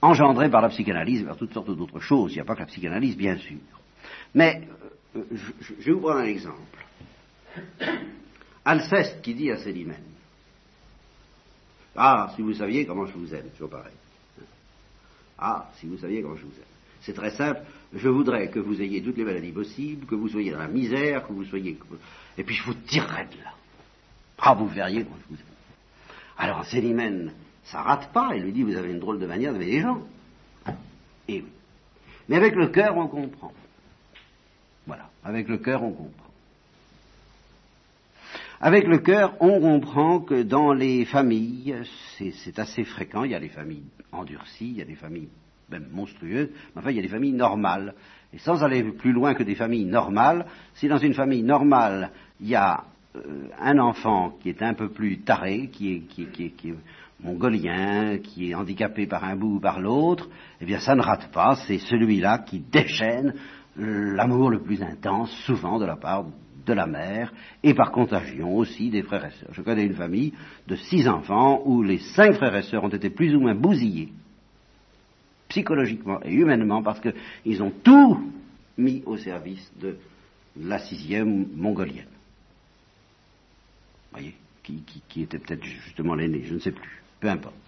engendré 0.00 0.50
par 0.50 0.62
la 0.62 0.70
psychanalyse 0.70 1.20
et 1.20 1.24
par 1.24 1.36
toutes 1.36 1.52
sortes 1.52 1.70
d'autres 1.70 2.00
choses. 2.00 2.32
Il 2.32 2.36
n'y 2.36 2.40
a 2.40 2.44
pas 2.44 2.54
que 2.54 2.60
la 2.60 2.66
psychanalyse, 2.66 3.16
bien 3.16 3.36
sûr. 3.36 3.58
Mais 4.34 4.62
euh, 5.16 5.22
je, 5.32 5.52
je, 5.80 5.84
vais 5.84 5.92
vous 5.92 6.00
prendre 6.00 6.20
un 6.20 6.24
exemple. 6.24 6.60
Alceste 8.64 9.20
qui 9.20 9.34
dit 9.34 9.50
à 9.50 9.58
Célimène 9.58 10.02
Ah, 11.94 12.32
si 12.34 12.42
vous 12.42 12.54
saviez 12.54 12.86
comment 12.86 13.04
je 13.04 13.12
vous 13.12 13.34
aime, 13.34 13.50
toujours 13.50 13.70
pareil. 13.70 13.92
Ah, 15.38 15.70
si 15.76 15.86
vous 15.86 15.98
saviez 15.98 16.22
comment 16.22 16.36
je 16.36 16.44
vous 16.44 16.56
aime. 16.56 16.74
C'est 17.02 17.12
très 17.12 17.30
simple. 17.30 17.60
Je 17.94 18.08
voudrais 18.08 18.48
que 18.48 18.58
vous 18.58 18.80
ayez 18.80 19.02
toutes 19.02 19.16
les 19.16 19.24
maladies 19.24 19.52
possibles, 19.52 20.06
que 20.06 20.14
vous 20.14 20.28
soyez 20.28 20.50
dans 20.50 20.58
la 20.58 20.68
misère, 20.68 21.26
que 21.26 21.32
vous 21.32 21.44
soyez. 21.44 21.78
Et 22.38 22.44
puis 22.44 22.54
je 22.54 22.64
vous 22.64 22.74
tirerai 22.74 23.26
de 23.26 23.42
là. 23.42 23.52
Ah, 24.38 24.54
vous 24.54 24.66
verriez 24.66 25.04
comment 25.04 25.16
je 25.28 25.34
vous 25.34 25.40
aime. 25.40 25.46
Alors 26.38 26.64
Célimène, 26.64 27.32
ça 27.64 27.82
rate 27.82 28.12
pas. 28.12 28.34
Il 28.34 28.42
lui 28.42 28.52
dit 28.52 28.62
Vous 28.62 28.76
avez 28.76 28.90
une 28.90 29.00
drôle 29.00 29.18
de 29.18 29.26
manière 29.26 29.52
d'aimer 29.52 29.66
les 29.66 29.80
gens. 29.80 30.02
Et 31.28 31.40
oui. 31.40 31.48
Mais 32.28 32.36
avec 32.36 32.54
le 32.54 32.68
cœur, 32.68 32.96
on 32.96 33.06
comprend. 33.06 33.52
Voilà. 34.86 35.10
Avec 35.22 35.48
le 35.48 35.58
cœur, 35.58 35.82
on 35.82 35.92
comprend. 35.92 36.23
Avec 38.60 38.86
le 38.86 38.98
cœur, 38.98 39.34
on 39.40 39.60
comprend 39.60 40.20
que 40.20 40.42
dans 40.42 40.72
les 40.72 41.04
familles, 41.04 41.76
c'est 42.18 42.58
assez 42.58 42.84
fréquent, 42.84 43.24
il 43.24 43.32
y 43.32 43.34
a 43.34 43.40
des 43.40 43.48
familles 43.48 43.84
endurcies, 44.12 44.70
il 44.70 44.78
y 44.78 44.82
a 44.82 44.86
des 44.86 44.94
familles 44.94 45.28
même 45.70 45.88
monstrueuses, 45.92 46.50
mais 46.74 46.80
enfin 46.80 46.90
il 46.90 46.96
y 46.96 47.00
a 47.00 47.02
des 47.02 47.08
familles 47.08 47.32
normales. 47.32 47.94
Et 48.32 48.38
sans 48.38 48.62
aller 48.62 48.82
plus 48.82 49.12
loin 49.12 49.34
que 49.34 49.42
des 49.42 49.54
familles 49.54 49.86
normales, 49.86 50.46
si 50.74 50.88
dans 50.88 50.98
une 50.98 51.14
famille 51.14 51.42
normale, 51.42 52.10
il 52.40 52.48
y 52.48 52.54
a 52.54 52.84
euh, 53.16 53.48
un 53.60 53.78
enfant 53.78 54.34
qui 54.40 54.50
est 54.50 54.62
un 54.62 54.74
peu 54.74 54.88
plus 54.88 55.20
taré, 55.20 55.68
qui 55.68 55.94
est, 55.94 56.00
qui, 56.00 56.26
qui 56.26 56.68
est 56.68 56.74
mongolien, 57.20 58.18
qui 58.18 58.50
est 58.50 58.54
handicapé 58.54 59.06
par 59.06 59.24
un 59.24 59.36
bout 59.36 59.56
ou 59.56 59.60
par 59.60 59.80
l'autre, 59.80 60.28
eh 60.60 60.64
bien 60.64 60.78
ça 60.78 60.94
ne 60.94 61.02
rate 61.02 61.30
pas, 61.32 61.56
c'est 61.66 61.78
celui-là 61.78 62.38
qui 62.38 62.60
déchaîne 62.60 63.34
l'amour 63.76 64.50
le 64.50 64.60
plus 64.60 64.82
intense, 64.82 65.30
souvent 65.44 65.78
de 65.78 65.86
la 65.86 65.96
part 65.96 66.24
de 66.64 66.72
la 66.72 66.86
mère, 66.86 67.32
et 67.62 67.74
par 67.74 67.90
contagion 67.90 68.56
aussi 68.56 68.90
des 68.90 69.02
frères 69.02 69.24
et 69.24 69.30
sœurs. 69.30 69.52
Je 69.52 69.62
connais 69.62 69.84
une 69.84 69.94
famille 69.94 70.32
de 70.66 70.76
six 70.76 71.08
enfants 71.08 71.62
où 71.64 71.82
les 71.82 71.98
cinq 71.98 72.34
frères 72.34 72.56
et 72.56 72.62
sœurs 72.62 72.84
ont 72.84 72.88
été 72.88 73.10
plus 73.10 73.34
ou 73.34 73.40
moins 73.40 73.54
bousillés, 73.54 74.12
psychologiquement 75.48 76.20
et 76.24 76.32
humainement, 76.32 76.82
parce 76.82 77.00
qu'ils 77.00 77.62
ont 77.62 77.72
tout 77.82 78.32
mis 78.78 79.02
au 79.06 79.16
service 79.16 79.72
de 79.80 79.96
la 80.56 80.78
sixième 80.78 81.48
mongolienne. 81.54 82.06
Vous 84.12 84.18
voyez, 84.20 84.34
qui, 84.62 85.22
était 85.22 85.38
peut-être 85.38 85.64
justement 85.64 86.14
l'aîné, 86.14 86.42
je 86.44 86.54
ne 86.54 86.58
sais 86.58 86.72
plus, 86.72 87.02
peu 87.20 87.28
importe. 87.28 87.63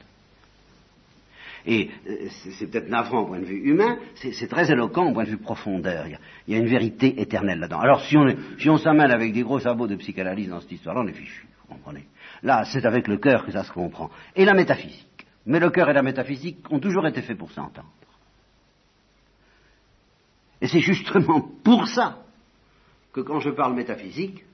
Et 1.67 1.91
euh, 2.09 2.29
c'est 2.59 2.71
peut-être 2.71 2.89
navrant 2.89 3.23
au 3.23 3.27
point 3.27 3.41
de 3.41 3.45
vue 3.45 3.71
humain, 3.71 3.99
c'est 4.15 4.49
très 4.49 4.71
éloquent 4.71 5.11
au 5.11 5.13
point 5.13 5.25
de 5.25 5.31
vue 5.31 5.39
profondeur. 5.39 6.07
Il 6.47 6.55
y 6.55 6.57
a, 6.57 6.61
une 6.61 6.69
vérité 6.69 7.21
éternelle 7.21 7.59
là-dedans. 7.59 7.81
Alors 7.81 8.03
si 8.03 8.17
on, 8.17 8.27
si 8.59 8.71
on 8.71 8.79
s'amène 8.79 9.11
avec 9.11 9.33
des 9.33 9.43
gros 9.43 9.59
sabots 9.59 9.89
de 9.89 9.97
psychanalyse 9.97 10.49
dans 10.49 10.61
cette 10.61 10.73
histoire-là, 10.73 11.03
on 11.05 11.09
est 11.09 11.13
fichu, 11.13 11.47
vous 11.69 11.75
comprenez. 11.75 12.07
Là, 12.43 12.65
c'est 12.65 12.85
avec 12.87 13.09
le 13.09 13.19
cœur 13.19 13.45
que 13.45 13.53
ça 13.53 13.65
se 13.65 13.73
comprend. 13.73 14.11
Et 14.35 14.45
la 14.45 14.55
métaphysique. 14.55 15.27
Mais 15.47 15.59
le 15.59 15.71
cœur 15.71 15.89
et 15.91 15.93
la 15.93 16.03
métaphysique 16.03 16.59
ont 16.71 16.81
toujours 16.81 17.07
été 17.07 17.23
faits 17.23 17.39
pour 17.39 17.51
s'entendre. 17.51 17.91
Et 20.61 20.69
c'est 20.69 20.81
justement 20.81 21.41
pour 21.63 21.87
ça 21.89 22.23
que 23.13 23.21
quand 23.21 23.41
je 23.41 23.51
parle 23.51 23.75
métaphysique, 23.75 24.45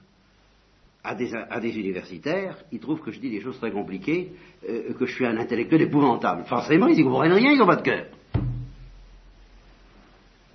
à 1.04 1.14
des, 1.14 1.78
universitaires, 1.78 2.56
ils 2.70 2.78
trouvent 2.78 3.00
que 3.00 3.10
je 3.10 3.18
dis 3.18 3.30
des 3.30 3.40
choses 3.40 3.58
très 3.58 3.72
compliquées, 3.72 4.32
euh, 4.68 4.92
que 4.94 5.06
je 5.06 5.14
suis 5.14 5.26
un 5.26 5.36
intellectuel 5.36 5.82
épouvantable. 5.82 6.44
Forcément, 6.44 6.86
ils 6.86 6.98
ne 6.98 7.10
comprennent 7.10 7.32
rien, 7.32 7.52
ils 7.52 7.58
n'ont 7.58 7.66
pas 7.66 7.76
de 7.76 7.82
cœur. 7.82 8.06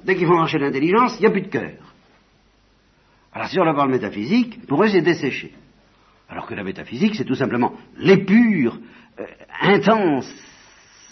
Dès 0.03 0.15
qu'ils 0.15 0.27
vont 0.27 0.37
marcher 0.37 0.57
l'intelligence, 0.57 1.17
il 1.17 1.21
n'y 1.21 1.27
a 1.27 1.31
plus 1.31 1.41
de 1.41 1.47
cœur. 1.47 1.73
Alors 3.33 3.49
si 3.49 3.59
on 3.59 3.65
leur 3.65 3.75
parle 3.75 3.91
métaphysique, 3.91 4.65
pour 4.67 4.83
eux 4.83 4.87
c'est 4.87 5.01
desséché. 5.01 5.53
Alors 6.29 6.47
que 6.47 6.55
la 6.55 6.63
métaphysique, 6.63 7.15
c'est 7.15 7.25
tout 7.25 7.35
simplement 7.35 7.73
l'épure, 7.97 8.79
euh, 9.19 9.25
intense, 9.61 10.33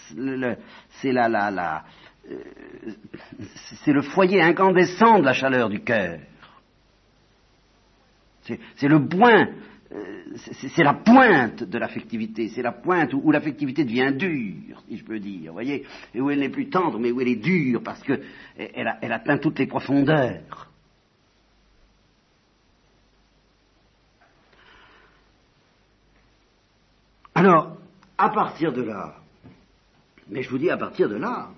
c'est 0.09 1.11
la, 1.11 1.27
la, 1.27 1.51
la, 1.51 1.83
euh, 2.31 2.37
c'est 3.83 3.91
le 3.91 4.01
foyer 4.01 4.41
incandescent 4.41 5.19
de 5.19 5.25
la 5.25 5.33
chaleur 5.33 5.69
du 5.69 5.81
cœur. 5.81 6.19
C'est 8.75 8.87
le 8.87 9.07
point, 9.07 9.49
euh, 9.91 10.21
c'est 10.35 10.83
la 10.83 10.93
pointe 10.93 11.63
de 11.63 11.77
l'affectivité, 11.77 12.49
c'est 12.49 12.61
la 12.61 12.71
pointe 12.71 13.13
où, 13.13 13.31
l'affectivité 13.31 13.83
devient 13.83 14.13
dure, 14.15 14.83
si 14.87 14.97
je 14.97 15.03
peux 15.03 15.19
dire, 15.19 15.53
voyez, 15.53 15.85
et 16.13 16.21
où 16.21 16.29
elle 16.29 16.39
n'est 16.39 16.49
plus 16.49 16.69
tendre, 16.69 16.99
mais 16.99 17.11
où 17.11 17.21
elle 17.21 17.29
est 17.29 17.35
dure, 17.35 17.81
parce 17.83 18.01
qu'elle 18.03 18.21
elle 18.57 19.11
atteint 19.11 19.37
toutes 19.37 19.59
les 19.59 19.67
profondeurs. 19.67 20.69
Alors, 27.35 27.77
à 28.17 28.29
partir 28.29 28.71
de 28.71 28.81
là, 28.81 29.15
mais 30.29 30.41
je 30.41 30.49
vous 30.49 30.57
dis 30.57 30.69
à 30.69 30.77
partir 30.77 31.09
de 31.09 31.15
là, 31.15 31.49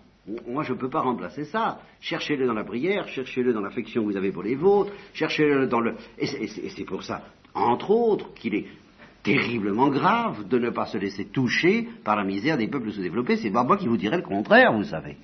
moi, 0.48 0.64
je 0.64 0.74
ne 0.74 0.78
peux 0.78 0.90
pas 0.90 1.02
remplacer 1.02 1.46
ça. 1.46 1.80
Cherchez-le 2.02 2.46
dans 2.46 2.54
la 2.54 2.66
prière, 2.66 3.08
cherchez-le 3.08 3.54
dans 3.54 3.62
l'affection 3.62 4.02
que 4.02 4.12
vous 4.12 4.18
avez 4.18 4.32
pour 4.32 4.44
les 4.44 4.56
vôtres, 4.56 4.92
cherchez-le 5.14 5.68
dans 5.68 5.80
le... 5.80 5.96
Et 6.18 6.28
c'est 6.48 6.84
pour 6.84 7.04
ça, 7.04 7.24
entre 7.54 7.92
autres, 7.92 8.34
qu'il 8.34 8.56
est 8.56 8.66
terriblement 9.24 9.90
grave 9.90 10.48
de 10.48 10.60
ne 10.60 10.70
pas 10.70 10.86
se 10.86 10.98
laisser 10.98 11.26
toucher 11.26 11.88
par 12.04 12.16
la 12.16 12.24
misère 12.24 12.58
des 12.58 12.68
peuples 12.68 12.92
sous-développés. 12.92 13.38
C'est 13.38 13.52
pas 13.52 13.64
moi 13.64 13.78
qui 13.78 13.88
vous 13.88 13.98
dirais 13.98 14.18
le 14.18 14.24
contraire, 14.24 14.74
vous 14.74 14.84
savez. 14.84 15.18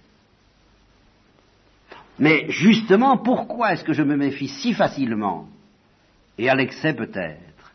Mais 2.20 2.50
justement, 2.50 3.18
pourquoi 3.18 3.74
est-ce 3.74 3.84
que 3.84 3.94
je 3.94 4.04
me 4.04 4.16
méfie 4.16 4.48
si 4.48 4.74
facilement, 4.74 5.48
et 6.38 6.48
à 6.50 6.56
l'excès 6.56 6.94
peut-être, 6.94 7.74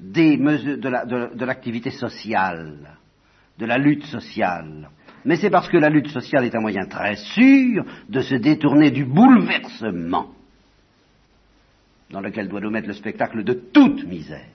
de 0.00 1.44
l'activité 1.44 1.90
sociale, 1.90 2.98
de 3.58 3.66
la 3.66 3.78
lutte 3.78 4.04
sociale 4.04 4.90
mais 5.24 5.36
c'est 5.36 5.50
parce 5.50 5.68
que 5.68 5.76
la 5.76 5.88
lutte 5.88 6.08
sociale 6.08 6.44
est 6.44 6.54
un 6.54 6.60
moyen 6.60 6.86
très 6.86 7.16
sûr 7.16 7.84
de 8.08 8.20
se 8.20 8.34
détourner 8.34 8.90
du 8.90 9.04
bouleversement 9.04 10.32
dans 12.10 12.20
lequel 12.20 12.48
doit 12.48 12.60
nous 12.60 12.70
mettre 12.70 12.88
le 12.88 12.94
spectacle 12.94 13.42
de 13.42 13.54
toute 13.54 14.04
misère. 14.04 14.48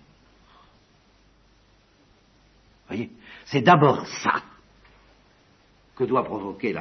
Voyez 2.87 3.09
C'est 3.45 3.61
d'abord 3.61 4.05
ça 4.23 4.43
que 5.95 6.03
doit 6.03 6.23
provoquer 6.23 6.75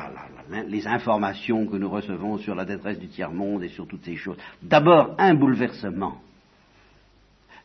les 0.69 0.87
informations 0.87 1.67
que 1.67 1.77
nous 1.77 1.89
recevons 1.89 2.37
sur 2.39 2.55
la 2.55 2.67
détresse 2.67 2.99
du 2.99 3.09
tiers-monde 3.09 3.65
et 3.65 3.71
sur 3.71 3.89
toutes 3.89 4.05
ces 4.05 4.17
choses. 4.17 4.37
D'abord 4.63 5.15
un 5.19 5.35
bouleversement, 5.35 6.21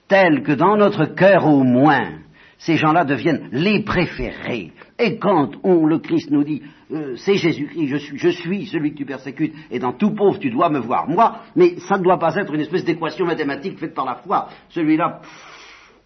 tel 0.07 0.43
que 0.43 0.53
dans 0.53 0.77
notre 0.77 1.05
cœur 1.07 1.45
au 1.45 1.63
moins, 1.63 2.19
ces 2.61 2.77
gens-là 2.77 3.05
deviennent 3.05 3.49
les 3.51 3.81
préférés. 3.81 4.71
Et 4.99 5.17
quand 5.17 5.53
on, 5.63 5.87
le 5.87 5.97
Christ 5.97 6.29
nous 6.29 6.43
dit, 6.43 6.61
euh, 6.91 7.15
c'est 7.15 7.35
Jésus-Christ, 7.35 7.87
je 8.15 8.29
suis, 8.29 8.67
celui 8.67 8.91
que 8.91 8.97
tu 8.99 9.05
persécutes, 9.05 9.55
et 9.71 9.79
dans 9.79 9.93
tout 9.93 10.11
pauvre 10.11 10.37
tu 10.37 10.51
dois 10.51 10.69
me 10.69 10.77
voir, 10.77 11.09
moi, 11.09 11.39
mais 11.55 11.79
ça 11.79 11.97
ne 11.97 12.03
doit 12.03 12.19
pas 12.19 12.35
être 12.35 12.53
une 12.53 12.61
espèce 12.61 12.85
d'équation 12.85 13.25
mathématique 13.25 13.79
faite 13.79 13.95
par 13.95 14.05
la 14.05 14.15
foi. 14.15 14.47
Celui-là, 14.69 15.21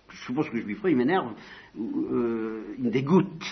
je 0.10 0.18
suppose 0.26 0.50
que 0.50 0.58
je 0.58 0.64
lui 0.64 0.76
ferai, 0.76 0.92
il 0.92 0.98
m'énerve, 0.98 1.34
euh, 1.78 2.74
il 2.78 2.86
me 2.86 2.90
dégoûte 2.90 3.44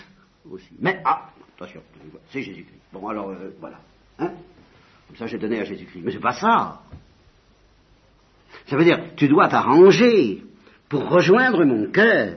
aussi. 0.50 0.72
Mais, 0.80 1.02
ah, 1.04 1.30
attention, 1.58 1.82
c'est 2.30 2.42
Jésus-Christ. 2.42 2.84
Bon, 2.94 3.06
alors, 3.10 3.32
euh, 3.32 3.54
voilà. 3.60 3.80
Hein? 4.20 4.32
Comme 5.08 5.18
ça, 5.18 5.28
j'ai 5.28 5.38
donné 5.38 5.60
à 5.60 5.66
Jésus-Christ. 5.66 6.04
Mais 6.06 6.12
c'est 6.14 6.20
pas 6.20 6.32
ça. 6.32 6.84
Ça 8.68 8.78
veut 8.78 8.86
dire, 8.86 9.14
tu 9.18 9.28
dois 9.28 9.50
t'arranger 9.50 10.42
pour 10.88 11.10
rejoindre 11.10 11.66
mon 11.66 11.92
cœur 11.92 12.36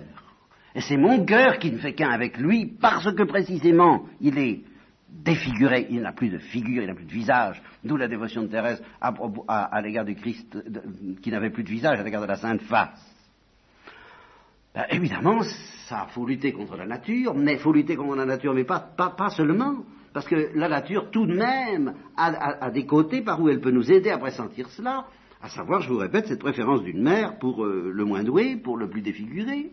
et 0.77 0.83
c'est 0.83 0.99
mon 0.99 1.25
cœur 1.25 1.59
qui 1.59 1.73
ne 1.73 1.79
fait 1.79 1.95
qu'un 1.95 2.11
avec 2.11 2.37
lui, 2.37 2.67
parce 2.67 3.11
que 3.15 3.23
précisément 3.23 4.05
il 4.21 4.39
est 4.39 4.61
défiguré, 5.09 5.87
il 5.89 6.03
n'a 6.03 6.13
plus 6.13 6.29
de 6.29 6.37
figure, 6.37 6.83
il 6.83 6.87
n'a 6.87 6.95
plus 6.95 7.07
de 7.07 7.13
visage, 7.13 7.63
d'où 7.83 7.97
la 7.97 8.09
dévotion 8.09 8.43
de 8.43 8.49
Thérèse 8.49 8.83
à, 9.01 9.81
l'égard 9.81 10.05
du 10.05 10.15
Christ 10.15 10.55
qui 11.23 11.31
n'avait 11.31 11.49
plus 11.49 11.65
de 11.65 11.71
visage, 11.71 11.99
à 11.99 12.03
l'égard 12.03 12.21
de 12.21 12.27
la 12.27 12.37
Sainte 12.37 12.61
Face. 12.61 13.17
Ben, 14.75 14.85
évidemment, 14.91 15.41
ça 15.89 16.09
faut 16.11 16.27
lutter 16.27 16.53
contre 16.53 16.77
la 16.77 16.85
nature, 16.85 17.35
mais 17.35 17.57
faut 17.57 17.73
lutter 17.73 17.97
contre 17.97 18.17
la 18.17 18.27
nature, 18.27 18.53
mais 18.53 18.65
pas, 18.65 18.81
pas, 18.81 19.31
seulement, 19.31 19.77
parce 20.13 20.29
que 20.29 20.51
la 20.55 20.69
nature 20.69 21.11
tout 21.11 21.25
de 21.25 21.35
même 21.35 21.95
a, 22.19 22.71
des 22.71 22.85
côtés 22.85 23.23
par 23.23 23.41
où 23.41 23.49
elle 23.49 23.63
peut 23.63 23.71
nous 23.71 23.91
aider 23.91 24.11
à 24.11 24.19
pressentir 24.19 24.69
cela, 24.69 25.07
à 25.41 25.49
savoir, 25.49 25.81
je 25.81 25.89
vous 25.89 25.99
répète, 25.99 26.27
cette 26.27 26.41
préférence 26.41 26.83
d'une 26.83 27.03
mère 27.03 27.39
pour 27.39 27.65
euh, 27.65 27.91
le 27.95 28.05
moins 28.05 28.23
doué, 28.23 28.57
pour 28.57 28.77
le 28.77 28.91
plus 28.91 29.01
défiguré. 29.01 29.71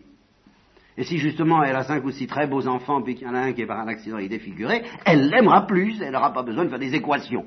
Et 0.96 1.04
si 1.04 1.18
justement 1.18 1.62
elle 1.62 1.74
a 1.76 1.82
cinq 1.82 2.04
ou 2.04 2.10
six 2.10 2.26
très 2.26 2.46
beaux 2.46 2.66
enfants, 2.68 3.02
puis 3.02 3.14
qu'il 3.16 3.26
y 3.26 3.30
en 3.30 3.34
a 3.34 3.40
un 3.40 3.52
qui 3.52 3.62
est 3.62 3.66
par 3.66 3.80
un 3.80 3.88
accident 3.88 4.18
est 4.18 4.28
défiguré, 4.28 4.84
elle 5.04 5.28
l'aimera 5.28 5.66
plus, 5.66 6.00
elle 6.00 6.12
n'aura 6.12 6.32
pas 6.32 6.42
besoin 6.42 6.64
de 6.64 6.70
faire 6.70 6.78
des 6.78 6.94
équations 6.94 7.46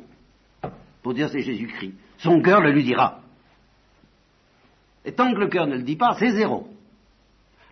pour 1.02 1.14
dire 1.14 1.30
c'est 1.30 1.42
Jésus-Christ. 1.42 1.94
Son 2.18 2.42
cœur 2.42 2.60
le 2.60 2.72
lui 2.72 2.84
dira. 2.84 3.22
Et 5.06 5.14
tant 5.14 5.34
que 5.34 5.40
le 5.40 5.48
cœur 5.48 5.68
ne 5.68 5.76
le 5.76 5.84
dit 5.84 5.96
pas, 5.96 6.18
c'est 6.20 6.32
zéro. 6.32 6.68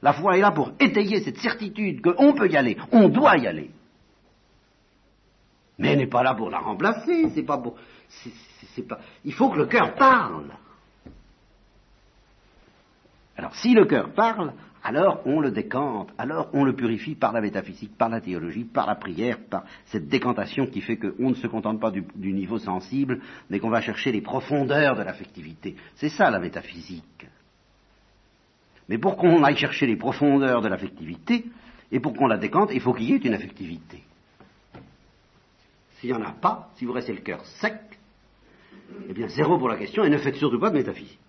La 0.01 0.13
foi 0.13 0.37
est 0.37 0.41
là 0.41 0.51
pour 0.51 0.71
étayer 0.79 1.21
cette 1.21 1.39
certitude 1.39 2.01
qu'on 2.01 2.33
peut 2.33 2.49
y 2.49 2.55
aller, 2.55 2.77
on 2.93 3.09
doit 3.09 3.37
y 3.37 3.47
aller. 3.47 3.71
Mais 5.77 5.89
elle 5.89 5.97
n'est 5.97 6.07
pas 6.07 6.23
là 6.23 6.33
pour 6.33 6.49
la 6.49 6.59
remplacer, 6.59 7.29
c'est 7.33 7.43
pas 7.43 7.57
pour. 7.57 7.75
pas... 8.87 8.99
Il 9.25 9.33
faut 9.33 9.49
que 9.49 9.57
le 9.57 9.65
cœur 9.65 9.95
parle. 9.95 10.53
Alors 13.35 13.53
si 13.55 13.73
le 13.73 13.85
cœur 13.85 14.13
parle, 14.13 14.53
alors 14.85 15.21
on 15.25 15.39
le 15.39 15.49
décante, 15.49 16.13
alors 16.15 16.47
on 16.53 16.63
le 16.63 16.75
purifie 16.75 17.15
par 17.15 17.33
la 17.33 17.41
métaphysique, 17.41 17.97
par 17.97 18.07
la 18.07 18.21
théologie, 18.21 18.65
par 18.65 18.85
la 18.85 18.93
prière, 18.93 19.39
par 19.49 19.65
cette 19.85 20.07
décantation 20.07 20.67
qui 20.67 20.79
fait 20.79 20.97
qu'on 20.97 21.31
ne 21.31 21.33
se 21.33 21.47
contente 21.47 21.81
pas 21.81 21.89
du, 21.89 22.33
niveau 22.33 22.59
sensible, 22.59 23.19
mais 23.49 23.59
qu'on 23.59 23.71
va 23.71 23.81
chercher 23.81 24.11
les 24.11 24.21
profondeurs 24.21 24.95
de 24.95 25.01
l'affectivité. 25.01 25.75
C'est 25.95 26.09
ça 26.09 26.29
la 26.29 26.37
métaphysique. 26.37 27.25
Mais 28.87 28.99
pour 28.99 29.17
qu'on 29.17 29.43
aille 29.43 29.57
chercher 29.57 29.87
les 29.87 29.95
profondeurs 29.95 30.61
de 30.61 30.67
l'affectivité, 30.67 31.45
et 31.91 31.99
pour 31.99 32.13
qu'on 32.13 32.27
la 32.27 32.37
décante, 32.37 32.69
il 32.71 32.79
faut 32.79 32.93
qu'il 32.93 33.09
y 33.09 33.13
ait 33.13 33.17
une 33.17 33.33
affectivité. 33.33 34.03
S'il 35.97 36.11
n'y 36.11 36.15
en 36.15 36.23
a 36.23 36.31
pas, 36.31 36.69
si 36.75 36.85
vous 36.85 36.93
restez 36.93 37.13
le 37.13 37.21
cœur 37.21 37.43
sec, 37.59 37.79
eh 39.09 39.13
bien 39.13 39.29
zéro 39.29 39.57
pour 39.57 39.69
la 39.69 39.77
question, 39.77 40.03
et 40.03 40.11
ne 40.11 40.17
faites 40.19 40.35
surtout 40.35 40.59
pas 40.59 40.69
de 40.69 40.75
métaphysique. 40.75 41.24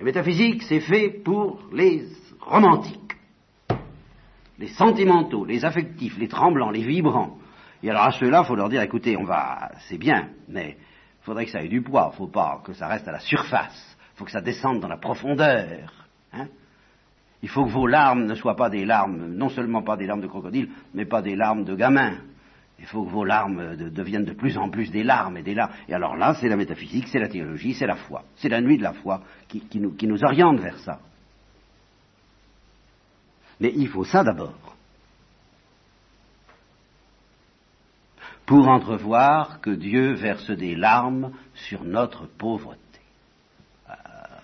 La 0.00 0.06
métaphysique, 0.06 0.62
c'est 0.62 0.80
fait 0.80 1.10
pour 1.10 1.60
les 1.74 2.06
romantiques, 2.40 3.18
les 4.58 4.68
sentimentaux, 4.68 5.44
les 5.44 5.62
affectifs, 5.62 6.16
les 6.16 6.26
tremblants, 6.26 6.70
les 6.70 6.86
vibrants. 6.86 7.36
Et 7.82 7.90
alors 7.90 8.04
à 8.04 8.12
ceux-là, 8.12 8.40
il 8.42 8.46
faut 8.46 8.54
leur 8.54 8.70
dire, 8.70 8.80
écoutez, 8.80 9.18
on 9.18 9.24
va, 9.24 9.72
c'est 9.88 9.98
bien, 9.98 10.30
mais 10.48 10.78
il 10.78 11.24
faudrait 11.24 11.44
que 11.44 11.50
ça 11.50 11.62
ait 11.62 11.68
du 11.68 11.82
poids, 11.82 12.08
il 12.08 12.14
ne 12.14 12.16
faut 12.16 12.32
pas 12.32 12.62
que 12.64 12.72
ça 12.72 12.88
reste 12.88 13.06
à 13.08 13.12
la 13.12 13.20
surface, 13.20 13.98
il 14.14 14.16
faut 14.16 14.24
que 14.24 14.30
ça 14.30 14.40
descende 14.40 14.80
dans 14.80 14.88
la 14.88 14.96
profondeur. 14.96 15.92
Hein. 16.32 16.46
il 17.42 17.50
faut 17.50 17.66
que 17.66 17.70
vos 17.70 17.86
larmes 17.86 18.24
ne 18.24 18.34
soient 18.34 18.56
pas 18.56 18.70
des 18.70 18.86
larmes, 18.86 19.34
non 19.34 19.50
seulement 19.50 19.82
pas 19.82 19.98
des 19.98 20.06
larmes 20.06 20.22
de 20.22 20.28
crocodile, 20.28 20.70
mais 20.94 21.04
pas 21.04 21.20
des 21.20 21.36
larmes 21.36 21.64
de 21.64 21.74
gamin. 21.74 22.20
Il 22.80 22.86
faut 22.86 23.04
que 23.04 23.10
vos 23.10 23.24
larmes 23.24 23.76
deviennent 23.76 24.24
de 24.24 24.32
plus 24.32 24.56
en 24.56 24.70
plus 24.70 24.90
des 24.90 25.02
larmes 25.02 25.36
et 25.36 25.42
des 25.42 25.54
larmes. 25.54 25.72
Et 25.86 25.94
alors 25.94 26.16
là, 26.16 26.34
c'est 26.34 26.48
la 26.48 26.56
métaphysique, 26.56 27.08
c'est 27.08 27.18
la 27.18 27.28
théologie, 27.28 27.74
c'est 27.74 27.86
la 27.86 27.96
foi. 27.96 28.24
C'est 28.36 28.48
la 28.48 28.62
nuit 28.62 28.78
de 28.78 28.82
la 28.82 28.94
foi 28.94 29.22
qui, 29.48 29.78
nous, 29.78 30.24
oriente 30.24 30.58
vers 30.60 30.78
ça. 30.78 30.98
Mais 33.60 33.72
il 33.76 33.88
faut 33.88 34.04
ça 34.04 34.24
d'abord. 34.24 34.74
Pour 38.46 38.66
entrevoir 38.66 39.60
que 39.60 39.70
Dieu 39.70 40.14
verse 40.14 40.50
des 40.50 40.74
larmes 40.74 41.32
sur 41.54 41.84
notre 41.84 42.26
pauvreté. 42.26 42.80
Ah, 43.86 44.40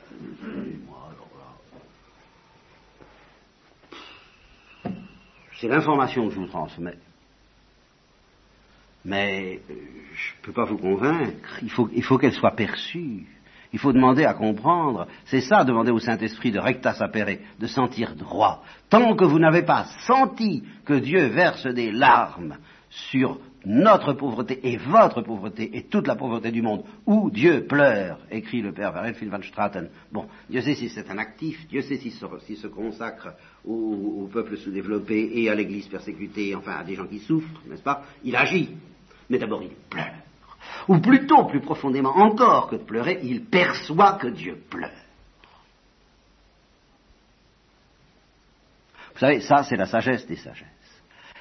c'est 5.59 5.69
l'information 5.69 6.29
que 6.29 6.35
je 6.35 6.41
vous 6.41 6.47
transmets. 6.47 6.99
Mais 9.07 9.61
euh, 9.71 9.75
je 10.15 10.33
ne 10.33 10.43
peux 10.43 10.53
pas 10.53 10.65
vous 10.65 10.79
convaincre, 10.79 11.61
il 11.63 11.71
faut, 11.71 12.19
qu'elle 12.19 12.33
soit 12.33 12.57
perçue. 12.57 13.25
Il 13.73 13.79
faut 13.79 13.93
demander 13.93 14.25
à 14.25 14.35
comprendre. 14.35 15.07
C'est 15.27 15.43
ça, 15.43 15.63
demander 15.63 15.93
au 15.93 16.01
Saint-Esprit 16.01 16.51
de 16.51 16.59
recta 16.59 16.93
sapere, 16.93 17.39
de 17.59 17.67
sentir 17.69 18.17
droit. 18.17 18.65
Tant 18.91 19.15
que 19.15 19.25
vous 19.25 19.39
n'avez 19.39 19.63
pas 19.63 19.85
senti 20.07 20.65
que 20.85 20.95
Dieu 20.95 21.27
verse 21.27 21.67
des 21.67 21.93
larmes 21.93 22.57
sur 22.89 23.39
notre 23.65 24.13
pauvreté 24.13 24.61
et 24.63 24.77
votre 24.77 25.23
pauvreté 25.23 25.77
et 25.77 25.85
toute 25.85 26.09
la 26.09 26.17
pauvreté 26.17 26.51
du 26.51 26.63
monde, 26.63 26.85
où 27.05 27.31
Dieu 27.31 27.67
pleure, 27.67 28.19
écrit 28.31 28.63
le 28.63 28.73
père 28.73 28.93
Varenfeld 28.93 29.31
van 29.31 29.43
Straten. 29.43 29.89
Bon, 30.11 30.27
Dieu 30.49 30.63
sait 30.63 30.75
si 30.75 30.89
c'est 30.89 31.11
un 31.11 31.19
actif, 31.19 31.67
Dieu 31.69 31.83
sait 31.83 31.97
s'il 31.97 32.13
se, 32.13 32.67
consacre 32.67 33.35
au 33.65 34.29
peuple 34.33 34.57
sous-développé 34.57 35.31
et 35.35 35.51
à 35.51 35.55
l'Église 35.55 35.89
persécutée, 35.89 36.55
enfin 36.57 36.77
à 36.79 36.85
des 36.85 36.95
gens 36.95 37.07
qui 37.07 37.19
souffrent, 37.19 37.63
n'est-ce 37.69 37.83
pas? 37.83 38.03
Il 38.25 38.35
agit. 38.35 38.71
Mais 39.29 39.39
d'abord 39.39 39.63
il 39.63 39.75
pleure. 39.91 40.13
Ou 40.89 40.99
plutôt, 40.99 41.45
plus 41.45 41.61
profondément 41.61 42.17
encore 42.17 42.69
que 42.69 42.77
de 42.77 42.85
pleurer, 42.85 43.19
il 43.23 43.45
perçoit 43.45 44.15
que 44.15 44.29
Dieu 44.29 44.63
pleure. 44.71 44.91
Vous 49.15 49.21
savez, 49.21 49.41
ça 49.41 49.63
c'est 49.63 49.77
la 49.77 49.87
sagesse 49.87 50.27
des 50.27 50.37
sagesses. 50.37 50.67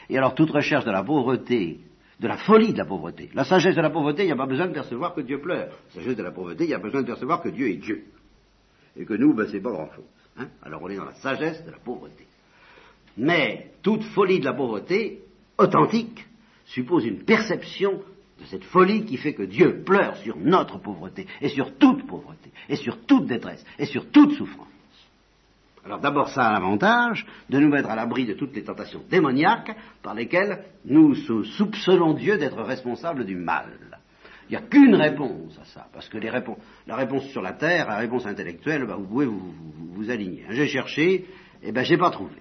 Et 0.10 0.18
alors 0.18 0.34
toute 0.34 0.50
recherche 0.50 0.86
de 0.86 0.92
la 0.92 1.04
pauvreté, 1.04 1.80
de 2.20 2.28
la 2.28 2.38
folie 2.38 2.72
de 2.72 2.78
la 2.78 2.86
pauvreté, 2.86 3.30
la 3.34 3.44
sagesse 3.44 3.76
de 3.76 3.82
la 3.82 3.90
pauvreté, 3.90 4.24
il 4.24 4.28
n'y 4.28 4.32
a 4.32 4.38
pas 4.38 4.46
besoin 4.46 4.68
de 4.68 4.74
percevoir 4.74 5.14
que 5.14 5.22
Dieu 5.22 5.40
pleure. 5.40 5.70
La 5.88 6.02
sagesse 6.02 6.16
de 6.16 6.24
la 6.24 6.32
pauvreté, 6.32 6.64
il 6.64 6.68
n'y 6.68 6.74
a 6.74 6.80
besoin 6.80 7.02
de 7.02 7.08
percevoir 7.08 7.42
que 7.42 7.50
Dieu 7.50 7.70
est 7.70 7.78
Dieu. 7.78 8.06
Et 8.96 9.06
que 9.06 9.14
nous, 9.14 9.34
ben, 9.34 9.48
c'est 9.52 9.60
pas 9.60 9.72
grand-chose. 9.72 10.06
Hein. 10.38 10.48
alors 10.64 10.82
on 10.84 10.90
est 10.90 10.98
dans 10.98 11.06
la 11.06 11.14
sagesse 11.16 11.64
de 11.66 11.72
la 11.72 11.78
pauvreté. 11.78 12.26
Mais 13.18 13.72
toute 13.82 14.04
folie 14.04 14.40
de 14.40 14.46
la 14.46 14.54
pauvreté, 14.54 15.22
authentique, 15.58 16.26
suppose 16.66 17.06
une 17.06 17.24
perception 17.24 18.02
de 18.40 18.46
cette 18.46 18.64
folie 18.66 19.06
qui 19.06 19.18
fait 19.18 19.34
que 19.34 19.44
Dieu 19.44 19.84
pleure 19.84 20.18
sur 20.18 20.38
notre 20.38 20.78
pauvreté, 20.80 21.26
et 21.42 21.50
sur 21.50 21.78
toute 21.78 22.06
pauvreté, 22.06 22.52
et 22.68 22.76
sur 22.76 23.06
toute 23.06 23.28
détresse, 23.28 23.64
et 23.80 23.86
sur 23.86 24.10
toute 24.12 24.34
souffrance. 24.34 24.68
Alors 25.86 26.00
d'abord, 26.00 26.30
ça 26.30 26.48
a 26.48 26.54
l'avantage 26.54 27.26
de 27.50 27.60
nous 27.60 27.70
mettre 27.70 27.90
à 27.90 27.96
l'abri 27.96 28.26
de 28.26 28.34
toutes 28.34 28.56
les 28.56 28.64
tentations 28.64 29.04
démoniaques 29.10 29.76
par 30.02 30.16
lesquelles 30.16 30.66
nous 30.84 31.14
soupçonnons 31.14 32.14
Dieu 32.14 32.38
d'être 32.38 32.62
responsable 32.62 33.24
du 33.24 33.36
mal. 33.36 33.68
Il 34.50 34.52
n'y 34.52 34.58
a 34.58 34.62
qu'une 34.62 34.96
réponse 34.96 35.58
à 35.60 35.66
ça, 35.66 35.88
parce 35.94 36.10
que 36.10 36.18
la 36.18 36.96
réponse 36.96 37.26
sur 37.30 37.42
la 37.42 37.54
terre, 37.54 37.88
la 37.88 37.98
réponse 37.98 38.26
intellectuelle, 38.26 38.86
ben, 38.86 38.96
vous 38.96 39.08
pouvez 39.08 39.26
vous, 39.26 39.54
vous, 39.94 40.10
aligner. 40.10 40.46
J'ai 40.50 40.68
cherché, 40.68 41.14
et 41.14 41.26
eh 41.64 41.72
ben 41.72 41.84
j'ai 41.84 41.98
pas 41.98 42.12
trouvé. 42.12 42.36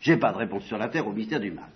J'ai 0.00 0.16
pas 0.16 0.32
de 0.32 0.38
réponse 0.38 0.64
sur 0.64 0.78
la 0.78 0.88
terre 0.88 1.06
au 1.06 1.12
mystère 1.12 1.40
du 1.40 1.50
mal 1.50 1.68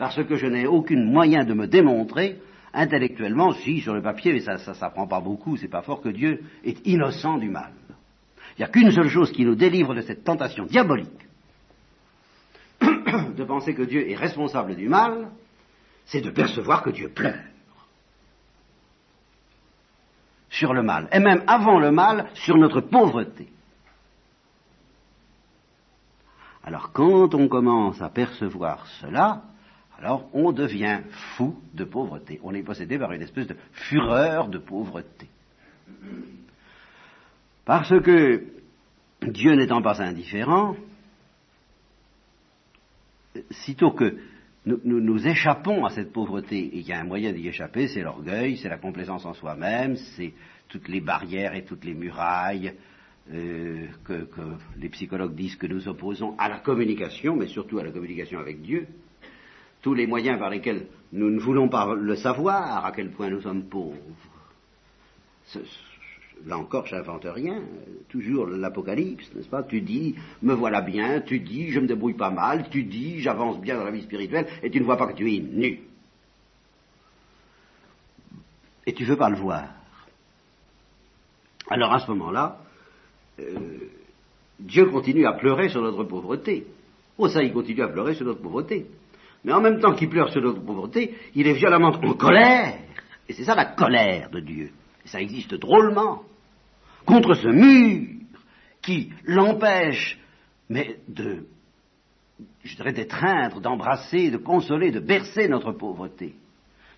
parce 0.00 0.24
que 0.24 0.36
je 0.36 0.46
n'ai 0.46 0.66
aucun 0.66 1.04
moyen 1.04 1.44
de 1.44 1.52
me 1.52 1.66
démontrer 1.66 2.40
intellectuellement, 2.72 3.52
si 3.52 3.82
sur 3.82 3.92
le 3.92 4.00
papier, 4.00 4.32
mais 4.32 4.40
ça 4.40 4.54
ne 4.54 4.74
s'apprend 4.74 5.06
pas 5.06 5.20
beaucoup, 5.20 5.58
c'est 5.58 5.68
pas 5.68 5.82
fort 5.82 6.00
que 6.00 6.08
Dieu 6.08 6.42
est 6.64 6.86
innocent 6.86 7.36
du 7.36 7.50
mal. 7.50 7.74
Il 8.56 8.60
n'y 8.60 8.64
a 8.64 8.68
qu'une 8.68 8.92
seule 8.92 9.10
chose 9.10 9.30
qui 9.30 9.44
nous 9.44 9.56
délivre 9.56 9.94
de 9.94 10.00
cette 10.00 10.24
tentation 10.24 10.64
diabolique 10.64 11.28
de 12.80 13.44
penser 13.44 13.74
que 13.74 13.82
Dieu 13.82 14.08
est 14.08 14.16
responsable 14.16 14.74
du 14.74 14.88
mal, 14.88 15.32
c'est 16.06 16.22
de 16.22 16.30
percevoir 16.30 16.82
que 16.82 16.90
Dieu 16.90 17.10
pleure 17.10 17.44
sur 20.48 20.72
le 20.72 20.82
mal, 20.82 21.10
et 21.12 21.20
même 21.20 21.44
avant 21.46 21.78
le 21.78 21.90
mal, 21.90 22.30
sur 22.32 22.56
notre 22.56 22.80
pauvreté. 22.80 23.48
Alors 26.64 26.90
quand 26.92 27.34
on 27.34 27.48
commence 27.48 28.00
à 28.00 28.08
percevoir 28.08 28.86
cela, 29.02 29.42
alors 30.00 30.30
on 30.32 30.52
devient 30.52 31.00
fou 31.36 31.60
de 31.74 31.84
pauvreté. 31.84 32.40
On 32.42 32.54
est 32.54 32.62
possédé 32.62 32.98
par 32.98 33.12
une 33.12 33.22
espèce 33.22 33.46
de 33.46 33.56
fureur 33.72 34.48
de 34.48 34.58
pauvreté. 34.58 35.28
Parce 37.66 37.90
que 38.00 38.44
Dieu 39.22 39.54
n'étant 39.54 39.82
pas 39.82 40.00
indifférent, 40.02 40.74
sitôt 43.50 43.92
que 43.92 44.16
nous, 44.66 44.80
nous, 44.84 45.26
échappons 45.26 45.84
à 45.84 45.90
cette 45.90 46.12
pauvreté, 46.12 46.58
et 46.58 46.82
qu'il 46.82 46.88
y 46.88 46.92
a 46.92 47.00
un 47.00 47.04
moyen 47.04 47.32
d'y 47.32 47.48
échapper, 47.48 47.88
c'est 47.88 48.02
l'orgueil, 48.02 48.56
c'est 48.56 48.68
la 48.68 48.78
complaisance 48.78 49.24
en 49.24 49.34
soi-même, 49.34 49.96
c'est 49.96 50.32
toutes 50.68 50.88
les 50.88 51.00
barrières 51.00 51.54
et 51.54 51.64
toutes 51.64 51.84
les 51.84 51.94
murailles 51.94 52.74
euh, 53.32 53.86
que 54.04 54.28
les 54.78 54.88
psychologues 54.90 55.34
disent 55.34 55.56
que 55.56 55.66
nous 55.66 55.88
opposons 55.88 56.36
à 56.38 56.48
la 56.48 56.58
communication, 56.58 57.36
mais 57.36 57.46
surtout 57.46 57.78
à 57.78 57.84
la 57.84 57.90
communication 57.90 58.38
avec 58.38 58.60
Dieu 58.60 58.86
tous 59.82 59.94
les 59.94 60.06
moyens 60.06 60.38
par 60.38 60.50
lesquels 60.50 60.86
nous 61.12 61.30
ne 61.30 61.40
voulons 61.40 61.68
pas 61.68 61.94
le 61.94 62.16
savoir, 62.16 62.84
à 62.84 62.92
quel 62.92 63.10
point 63.10 63.30
nous 63.30 63.40
sommes 63.40 63.64
pauvres. 63.64 63.96
là 66.46 66.58
encore, 66.58 66.86
je 66.86 66.94
n'invente 66.94 67.24
rien. 67.24 67.62
Toujours 68.08 68.46
l'Apocalypse, 68.46 69.32
n'est-ce 69.34 69.48
pas? 69.48 69.62
Tu 69.62 69.80
dis, 69.80 70.14
me 70.42 70.54
voilà 70.54 70.80
bien, 70.80 71.20
tu 71.20 71.40
dis, 71.40 71.70
je 71.70 71.80
me 71.80 71.86
débrouille 71.86 72.14
pas 72.14 72.30
mal, 72.30 72.68
tu 72.70 72.84
dis, 72.84 73.20
j'avance 73.20 73.60
bien 73.60 73.76
dans 73.76 73.84
la 73.84 73.90
vie 73.90 74.02
spirituelle, 74.02 74.46
et 74.62 74.70
tu 74.70 74.80
ne 74.80 74.84
vois 74.84 74.96
pas 74.96 75.06
que 75.08 75.16
tu 75.16 75.34
es 75.34 75.40
nu. 75.40 75.80
Et 78.86 78.92
tu 78.92 79.02
ne 79.02 79.08
veux 79.08 79.16
pas 79.16 79.30
le 79.30 79.36
voir. 79.36 79.64
Alors 81.68 81.92
à 81.92 82.00
ce 82.00 82.10
moment-là, 82.10 82.58
euh, 83.38 83.44
Dieu 84.58 84.86
continue 84.86 85.26
à 85.26 85.32
pleurer 85.32 85.68
sur 85.68 85.80
notre 85.80 86.04
pauvreté. 86.04 86.66
Oh 87.16 87.28
ça, 87.28 87.42
il 87.42 87.52
continue 87.52 87.82
à 87.82 87.88
pleurer 87.88 88.14
sur 88.14 88.26
notre 88.26 88.40
pauvreté. 88.40 88.86
Mais 89.44 89.52
en 89.52 89.60
même 89.60 89.80
temps 89.80 89.94
qu'il 89.94 90.08
pleure 90.08 90.30
sur 90.30 90.42
notre 90.42 90.64
pauvreté, 90.64 91.14
il 91.34 91.46
est 91.46 91.54
violemment 91.54 91.88
en 91.88 92.14
colère. 92.14 92.74
Et 93.28 93.32
c'est 93.32 93.44
ça 93.44 93.54
la 93.54 93.66
colère 93.66 94.30
de 94.30 94.40
Dieu. 94.40 94.70
Ça 95.04 95.20
existe 95.20 95.54
drôlement. 95.54 96.22
Contre 97.06 97.34
ce 97.34 97.48
mur 97.48 98.06
qui 98.82 99.12
l'empêche, 99.24 100.18
mais 100.68 100.98
de, 101.08 101.46
je 102.64 102.76
dirais, 102.76 102.92
d'étreindre, 102.92 103.60
d'embrasser, 103.60 104.30
de 104.30 104.36
consoler, 104.36 104.90
de 104.90 105.00
bercer 105.00 105.48
notre 105.48 105.72
pauvreté. 105.72 106.34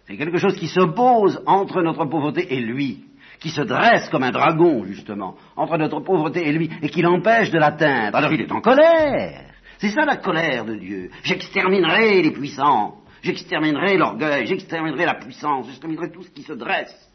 C'est 0.06 0.16
quelque 0.16 0.38
chose 0.38 0.56
qui 0.56 0.68
s'oppose 0.68 1.40
entre 1.46 1.80
notre 1.82 2.04
pauvreté 2.06 2.52
et 2.54 2.60
lui, 2.60 3.04
qui 3.40 3.50
se 3.50 3.62
dresse 3.62 4.08
comme 4.10 4.24
un 4.24 4.30
dragon, 4.30 4.84
justement, 4.84 5.36
entre 5.56 5.76
notre 5.76 6.00
pauvreté 6.00 6.46
et 6.46 6.52
lui, 6.52 6.70
et 6.82 6.88
qui 6.88 7.02
l'empêche 7.02 7.50
de 7.50 7.58
l'atteindre. 7.58 8.16
Alors 8.16 8.32
il 8.32 8.40
est 8.40 8.52
en 8.52 8.60
colère. 8.60 9.51
C'est 9.82 9.90
ça 9.90 10.04
la 10.04 10.16
colère 10.16 10.64
de 10.64 10.76
Dieu. 10.76 11.10
J'exterminerai 11.24 12.22
les 12.22 12.30
puissants, 12.30 12.98
j'exterminerai 13.20 13.96
l'orgueil, 13.96 14.46
j'exterminerai 14.46 15.04
la 15.04 15.16
puissance, 15.16 15.66
j'exterminerai 15.66 16.12
tout 16.12 16.22
ce 16.22 16.30
qui 16.30 16.44
se 16.44 16.52
dresse 16.52 17.10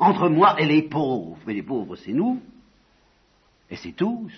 entre 0.00 0.28
moi 0.28 0.56
et 0.58 0.66
les 0.66 0.82
pauvres. 0.82 1.38
Mais 1.46 1.54
les 1.54 1.62
pauvres, 1.62 1.94
c'est 1.94 2.12
nous, 2.12 2.42
et 3.70 3.76
c'est 3.76 3.92
tous. 3.92 4.32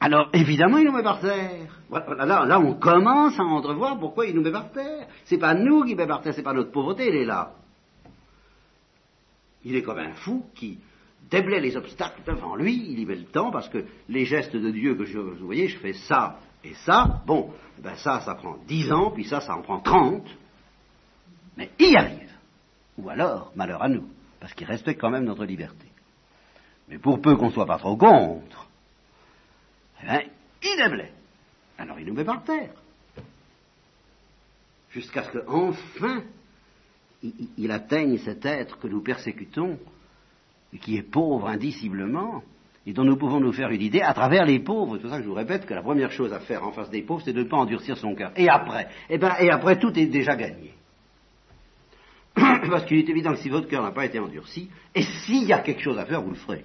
Alors, 0.00 0.28
évidemment, 0.34 0.76
il 0.76 0.84
nous 0.84 0.92
met 0.92 1.02
par 1.02 1.20
terre. 1.20 1.80
Là, 1.90 2.60
on 2.60 2.74
commence 2.74 3.40
à 3.40 3.42
entrevoir 3.42 3.98
pourquoi 3.98 4.26
il 4.26 4.34
nous 4.34 4.42
met 4.42 4.52
par 4.52 4.70
terre. 4.70 5.06
C'est 5.24 5.38
pas 5.38 5.54
nous 5.54 5.82
qui 5.82 5.94
met 5.94 6.06
par 6.06 6.20
terre, 6.20 6.34
c'est 6.34 6.42
pas 6.42 6.52
notre 6.52 6.72
pauvreté, 6.72 7.08
il 7.08 7.16
est 7.16 7.24
là. 7.24 7.54
Il 9.64 9.74
est 9.74 9.82
comme 9.82 9.98
un 9.98 10.12
fou 10.12 10.44
qui, 10.54 10.78
déblaye 11.30 11.60
les 11.60 11.76
obstacles 11.76 12.22
devant 12.26 12.56
lui, 12.56 12.74
il 12.90 12.98
y 12.98 13.06
met 13.06 13.16
le 13.16 13.24
temps, 13.24 13.50
parce 13.50 13.68
que 13.68 13.84
les 14.08 14.24
gestes 14.24 14.56
de 14.56 14.70
Dieu 14.70 14.94
que 14.94 15.04
je, 15.04 15.18
vous 15.18 15.46
voyez, 15.46 15.68
je 15.68 15.78
fais 15.78 15.92
ça 15.92 16.38
et 16.62 16.74
ça, 16.74 17.22
bon, 17.26 17.52
ben 17.78 17.94
ça, 17.96 18.20
ça 18.20 18.34
prend 18.34 18.56
dix 18.66 18.90
ans, 18.92 19.10
puis 19.10 19.24
ça, 19.24 19.40
ça 19.40 19.56
en 19.56 19.62
prend 19.62 19.80
trente, 19.80 20.28
mais 21.56 21.70
il 21.78 21.92
y 21.92 21.96
arrive. 21.96 22.30
Ou 22.98 23.10
alors, 23.10 23.52
malheur 23.54 23.82
à 23.82 23.88
nous, 23.88 24.08
parce 24.40 24.54
qu'il 24.54 24.66
respecte 24.66 25.00
quand 25.00 25.10
même 25.10 25.24
notre 25.24 25.44
liberté. 25.44 25.86
Mais 26.88 26.98
pour 26.98 27.20
peu 27.20 27.36
qu'on 27.36 27.50
soit 27.50 27.66
pas 27.66 27.78
trop 27.78 27.96
contre, 27.96 28.68
eh 30.02 30.06
bien, 30.06 30.22
il 30.62 30.76
déblaye. 30.82 31.12
Alors 31.78 31.98
il 31.98 32.06
nous 32.06 32.14
met 32.14 32.24
par 32.24 32.44
terre. 32.44 32.74
Jusqu'à 34.90 35.24
ce 35.24 35.38
qu'enfin, 35.38 36.22
il 37.22 37.70
atteigne 37.70 38.18
cet 38.18 38.44
être 38.44 38.78
que 38.78 38.86
nous 38.86 39.02
persécutons 39.02 39.78
qui 40.78 40.96
est 40.96 41.02
pauvre 41.02 41.48
indiciblement, 41.48 42.42
et 42.86 42.92
dont 42.92 43.04
nous 43.04 43.16
pouvons 43.16 43.40
nous 43.40 43.52
faire 43.52 43.70
une 43.70 43.80
idée 43.80 44.02
à 44.02 44.12
travers 44.12 44.44
les 44.44 44.58
pauvres. 44.58 44.96
C'est 44.96 45.02
pour 45.02 45.10
ça 45.10 45.16
que 45.18 45.22
je 45.22 45.28
vous 45.28 45.34
répète 45.34 45.64
que 45.64 45.74
la 45.74 45.82
première 45.82 46.12
chose 46.12 46.32
à 46.32 46.40
faire 46.40 46.64
en 46.64 46.72
face 46.72 46.90
des 46.90 47.02
pauvres, 47.02 47.22
c'est 47.24 47.32
de 47.32 47.42
ne 47.42 47.48
pas 47.48 47.56
endurcir 47.56 47.96
son 47.96 48.14
cœur. 48.14 48.32
Et 48.36 48.48
après, 48.48 48.88
eh 49.08 49.16
ben, 49.16 49.34
et 49.40 49.50
après, 49.50 49.78
tout 49.78 49.98
est 49.98 50.06
déjà 50.06 50.36
gagné. 50.36 50.74
Parce 52.34 52.84
qu'il 52.84 52.98
est 52.98 53.08
évident 53.08 53.32
que 53.32 53.38
si 53.38 53.48
votre 53.48 53.68
cœur 53.68 53.82
n'a 53.82 53.92
pas 53.92 54.04
été 54.04 54.18
endurci, 54.18 54.68
et 54.94 55.02
s'il 55.02 55.44
y 55.44 55.52
a 55.52 55.60
quelque 55.60 55.80
chose 55.80 55.98
à 55.98 56.04
faire, 56.04 56.20
vous 56.20 56.30
le 56.30 56.36
ferez. 56.36 56.64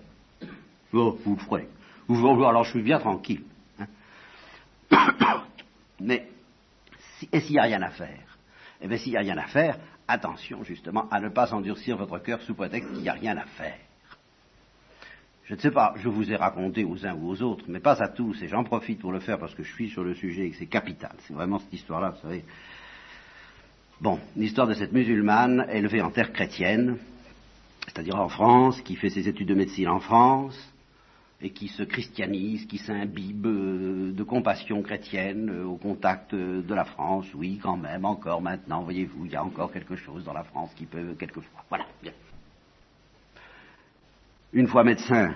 Oh, 0.92 1.18
vous 1.24 1.36
le 1.36 1.42
ferez. 1.42 1.68
Vous, 2.08 2.28
alors 2.44 2.64
je 2.64 2.72
suis 2.72 2.82
bien 2.82 3.00
tranquille. 3.00 3.44
Hein. 3.80 3.86
Mais, 6.02 6.28
et 7.32 7.40
s'il 7.40 7.54
n'y 7.54 7.60
a 7.60 7.64
rien 7.64 7.82
à 7.82 7.92
faire 7.92 8.38
Eh 8.82 8.88
bien, 8.88 8.98
s'il 8.98 9.12
n'y 9.12 9.18
a 9.18 9.22
rien 9.22 9.38
à 9.38 9.48
faire, 9.48 9.78
attention 10.08 10.64
justement 10.64 11.08
à 11.10 11.20
ne 11.20 11.30
pas 11.30 11.54
endurcir 11.54 11.96
votre 11.96 12.18
cœur 12.20 12.42
sous 12.42 12.56
prétexte 12.56 12.92
qu'il 12.92 13.04
n'y 13.04 13.10
a 13.10 13.14
rien 13.14 13.38
à 13.38 13.46
faire. 13.46 13.78
Je 15.50 15.56
ne 15.56 15.60
sais 15.60 15.72
pas, 15.72 15.96
je 15.98 16.08
vous 16.08 16.32
ai 16.32 16.36
raconté 16.36 16.84
aux 16.84 17.08
uns 17.08 17.16
ou 17.16 17.28
aux 17.28 17.42
autres, 17.42 17.66
mais 17.68 17.80
pas 17.80 18.04
à 18.04 18.08
tous, 18.08 18.40
et 18.44 18.48
j'en 18.48 18.64
profite 18.64 19.00
pour 19.00 19.12
le 19.12 19.20
faire 19.20 19.40
parce 19.40 19.56
que 19.56 19.64
je 19.64 19.74
suis 19.74 19.90
sur 19.90 20.04
le 20.04 20.14
sujet 20.14 20.46
et 20.46 20.52
que 20.52 20.58
c'est 20.58 20.68
capital. 20.68 21.16
C'est 21.22 21.34
vraiment 21.34 21.58
cette 21.58 21.74
histoire-là, 21.74 22.12
vous 22.12 22.22
savez. 22.22 22.44
Bon, 24.00 24.20
l'histoire 24.36 24.68
de 24.68 24.76
cette 24.76 24.94
musulmane 24.94 25.66
élevée 25.72 26.04
en 26.04 26.12
terre 26.12 26.34
chrétienne, 26.34 26.98
c'est-à-dire 27.86 28.18
en 28.18 28.30
France, 28.30 28.80
qui 28.82 28.96
fait 28.96 29.10
ses 29.10 29.28
études 29.28 29.48
de 29.48 29.56
médecine 29.56 29.88
en 29.88 30.00
France, 30.00 30.56
et 31.42 31.50
qui 31.50 31.68
se 31.68 31.82
christianise, 31.82 32.68
qui 32.68 32.78
s'imbibe 32.78 33.48
euh, 33.48 34.12
de 34.12 34.24
compassion 34.24 34.84
chrétienne 34.84 35.50
euh, 35.50 35.66
au 35.66 35.78
contact 35.78 36.36
de 36.36 36.74
la 36.76 36.86
France, 36.86 37.26
oui, 37.34 37.60
quand 37.60 37.78
même, 37.78 38.06
encore 38.06 38.44
maintenant, 38.44 38.84
voyez-vous, 38.84 39.26
il 39.26 39.32
y 39.32 39.36
a 39.36 39.44
encore 39.44 39.72
quelque 39.72 39.96
chose 39.96 40.24
dans 40.24 40.34
la 40.34 40.44
France 40.44 40.70
qui 40.76 40.86
peut, 40.86 41.16
quelquefois. 41.18 41.64
Voilà, 41.70 41.86
bien. 42.04 42.12
Une 44.52 44.68
fois 44.68 44.84
médecin, 44.84 45.36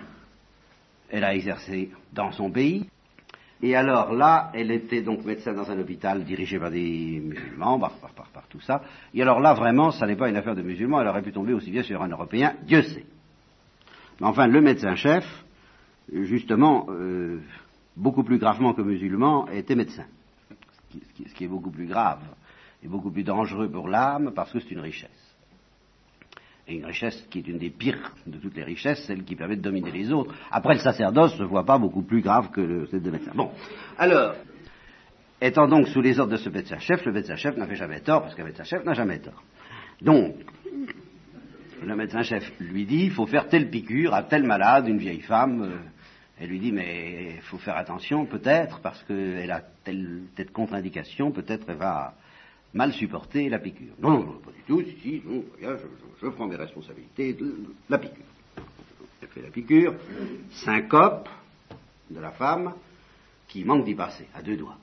elle 1.10 1.24
a 1.24 1.36
exercé 1.36 1.92
dans 2.12 2.32
son 2.32 2.50
pays. 2.50 2.90
Et 3.62 3.76
alors 3.76 4.12
là, 4.14 4.52
elle 4.54 4.72
était 4.72 5.04
donc 5.04 5.24
médecin 5.24 5.54
dans 5.54 5.70
un 5.70 5.80
hôpital 5.80 6.24
dirigé 6.26 6.60
par 6.60 6.72
des 6.72 7.22
musulmans, 7.24 7.80
par, 7.80 8.48
tout 8.50 8.60
ça. 8.60 8.82
Et 9.14 9.22
alors 9.22 9.40
là, 9.40 9.54
vraiment, 9.54 9.92
ça 9.92 10.08
n'est 10.08 10.16
pas 10.16 10.30
une 10.30 10.36
affaire 10.36 10.56
de 10.56 10.64
musulmans, 10.64 11.00
elle 11.00 11.08
aurait 11.08 11.22
pu 11.22 11.32
tomber 11.32 11.54
aussi 11.54 11.72
bien 11.72 11.84
sur 11.84 12.02
un 12.02 12.10
Européen, 12.10 12.56
Dieu 12.64 12.82
sait. 12.82 13.06
Mais 14.20 14.28
enfin, 14.28 14.48
le 14.48 14.60
médecin-chef, 14.62 15.26
justement, 16.12 16.88
euh, 16.90 17.40
beaucoup 17.96 18.24
plus 18.24 18.40
gravement 18.40 18.74
que 18.74 18.82
musulman, 18.82 19.48
était 19.50 19.76
médecin. 19.76 20.06
ce 20.92 21.34
qui 21.34 21.44
est 21.44 21.48
beaucoup 21.48 21.72
plus 21.72 21.88
grave 21.88 22.22
et 22.84 22.88
beaucoup 22.88 23.12
plus 23.12 23.24
dangereux 23.24 23.70
pour 23.70 23.88
l'âme 23.88 24.34
parce 24.36 24.52
que 24.52 24.60
c'est 24.60 24.72
une 24.72 24.80
richesse 24.80 25.23
et 26.68 26.76
une 26.76 26.86
richesse 26.86 27.28
qui 27.30 27.40
est 27.40 27.48
une 27.48 27.58
des 27.58 27.70
pires 27.70 28.14
de 28.26 28.38
toutes 28.38 28.56
les 28.56 28.64
richesses, 28.64 29.04
celle 29.06 29.24
qui 29.24 29.36
permet 29.36 29.58
de 29.58 29.62
dominer 29.62 29.92
les 29.92 30.12
autres. 30.12 30.34
Après, 30.52 30.74
le 30.74 30.80
sacerdoce 30.80 31.38
ne 31.40 31.46
voit 31.46 31.66
pas 31.66 31.78
beaucoup 31.78 32.04
plus 32.04 32.22
grave 32.22 32.52
que 32.52 32.62
le, 32.62 32.88
de 32.88 33.12
médecin. 33.12 33.32
Bon, 33.36 33.52
alors, 33.98 34.36
étant 35.42 35.68
donc 35.68 35.88
sous 35.90 36.02
les 36.02 36.20
ordres 36.20 36.32
de 36.32 36.38
ce 36.38 36.50
médecin-chef, 36.50 37.06
le 37.06 37.12
médecin-chef 37.12 37.58
n'a 37.58 37.68
fait 37.68 37.76
jamais 37.76 38.00
tort, 38.00 38.22
parce 38.22 38.36
qu'un 38.36 38.46
médecin-chef 38.46 38.86
n'a 38.86 38.94
jamais 38.94 39.20
tort. 39.20 39.44
Donc, 40.02 40.36
le 41.86 41.96
médecin-chef 41.96 42.50
lui 42.60 42.86
dit, 42.86 43.06
il 43.06 43.12
faut 43.12 43.26
faire 43.26 43.50
telle 43.50 43.70
piqûre 43.70 44.14
à 44.14 44.24
telle 44.24 44.44
malade, 44.44 44.88
une 44.88 45.00
vieille 45.00 45.22
femme. 45.22 45.64
Euh, 45.64 45.78
elle 46.40 46.50
lui 46.50 46.60
dit, 46.60 46.72
mais 46.72 47.36
il 47.36 47.42
faut 47.42 47.58
faire 47.58 47.76
attention, 47.76 48.26
peut-être, 48.26 48.80
parce 48.80 49.04
qu'elle 49.04 49.52
a 49.52 49.62
telle, 49.84 50.24
telle 50.36 50.52
contre-indication, 50.52 51.32
peut-être 51.32 51.66
elle 51.68 51.76
va 51.76 52.14
mal 52.74 52.94
supporter 52.94 53.50
la 53.50 53.60
piqûre. 53.60 53.94
Non, 54.00 54.24
non, 54.24 54.40
pas 54.40 54.52
du 54.52 54.62
tout, 54.64 54.82
si, 54.82 55.00
si, 55.02 55.22
non, 55.26 55.44
je, 56.22 56.28
prends 56.30 56.48
mes 56.48 56.56
responsabilités 56.56 57.34
de 57.34 57.74
la 57.90 57.98
piqûre. 57.98 58.26
Elle 59.22 59.28
fait 59.28 59.42
la 59.42 59.50
piqûre, 59.50 59.96
syncope 60.52 61.30
de 62.10 62.20
la 62.20 62.32
femme 62.32 62.74
qui 63.48 63.64
manque 63.64 63.86
d'y 63.86 63.96
passer, 63.96 64.28
à 64.34 64.42
deux 64.42 64.58
doigts. 64.58 64.78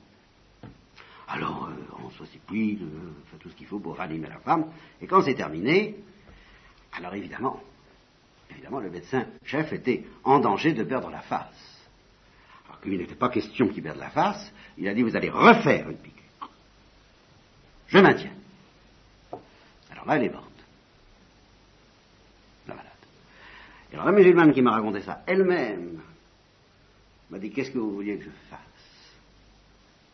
Alors, 1.27 1.69
euh, 1.69 2.05
on 2.05 2.09
se 2.09 2.23
puis, 2.47 2.79
on 2.81 3.31
fait 3.31 3.37
tout 3.37 3.49
ce 3.49 3.55
qu'il 3.55 3.67
faut 3.67 3.79
pour 3.79 3.97
ranimer 3.97 4.27
la 4.27 4.39
femme, 4.39 4.71
et 5.01 5.07
quand 5.07 5.21
c'est 5.21 5.35
terminé, 5.35 5.95
alors 6.93 7.13
évidemment, 7.13 7.61
évidemment, 8.49 8.79
le 8.79 8.89
médecin-chef 8.89 9.71
était 9.73 10.03
en 10.23 10.39
danger 10.39 10.73
de 10.73 10.83
perdre 10.83 11.09
la 11.09 11.21
face. 11.21 11.89
Alors 12.67 12.81
qu'il 12.81 12.97
n'était 12.97 13.15
pas 13.15 13.29
question 13.29 13.67
qu'il 13.69 13.83
perde 13.83 13.97
la 13.97 14.09
face, 14.09 14.53
il 14.77 14.87
a 14.87 14.93
dit, 14.93 15.03
vous 15.03 15.15
allez 15.15 15.29
refaire 15.29 15.89
une 15.89 15.97
piqûre. 15.97 16.20
Je 17.91 17.97
maintiens. 17.99 18.31
Alors 19.91 20.07
là, 20.07 20.15
elle 20.15 20.23
est 20.23 20.29
morte. 20.29 20.47
La 22.67 22.73
malade. 22.73 22.91
Et 23.91 23.95
alors 23.95 24.05
la 24.05 24.11
musulmane 24.13 24.53
qui 24.53 24.61
m'a 24.61 24.71
raconté 24.71 25.01
ça, 25.01 25.23
elle-même, 25.27 26.01
m'a 27.29 27.37
dit, 27.37 27.51
qu'est-ce 27.51 27.71
que 27.71 27.77
vous 27.77 27.95
vouliez 27.95 28.17
que 28.17 28.23
je 28.23 28.29
fasse? 28.49 28.59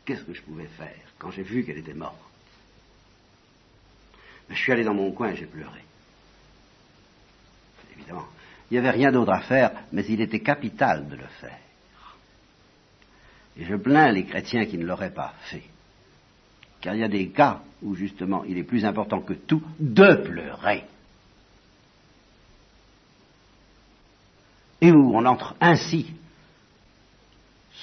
Qu'est-ce 0.05 0.23
que 0.23 0.34
je 0.34 0.41
pouvais 0.41 0.67
faire 0.67 0.95
quand 1.19 1.32
j'ai 1.32 1.43
vu 1.43 1.63
qu'elle 1.63 1.78
était 1.78 1.93
morte? 1.93 2.15
Mais 4.49 4.55
Je 4.55 4.61
suis 4.61 4.71
allé 4.71 4.84
dans 4.84 4.93
mon 4.93 5.11
coin 5.11 5.30
et 5.30 5.36
j'ai 5.36 5.45
pleuré. 5.45 5.84
Évidemment. 7.95 8.28
Il 8.69 8.73
n'y 8.73 8.80
avait 8.80 8.91
rien 8.91 9.11
d'autre 9.11 9.32
à 9.32 9.41
faire, 9.41 9.71
mais 9.91 10.05
il 10.05 10.19
était 10.21 10.39
capital 10.39 11.07
de 11.07 11.15
le 11.15 11.28
faire. 11.39 11.59
Et 13.57 13.65
je 13.65 13.75
plains 13.75 14.11
les 14.11 14.25
chrétiens 14.25 14.65
qui 14.65 14.78
ne 14.78 14.86
l'auraient 14.86 15.13
pas 15.13 15.34
fait. 15.49 15.63
Car 16.82 16.95
il 16.95 17.01
y 17.01 17.03
a 17.03 17.09
des 17.09 17.30
cas 17.30 17.61
où 17.82 17.95
justement 17.95 18.43
il 18.43 18.57
est 18.57 18.63
plus 18.63 18.86
important 18.86 19.21
que 19.21 19.34
tout 19.34 19.61
de 19.80 20.15
pleurer. 20.15 20.84
Et 24.82 24.91
où 24.91 25.15
on 25.15 25.25
entre 25.25 25.55
ainsi, 25.59 26.13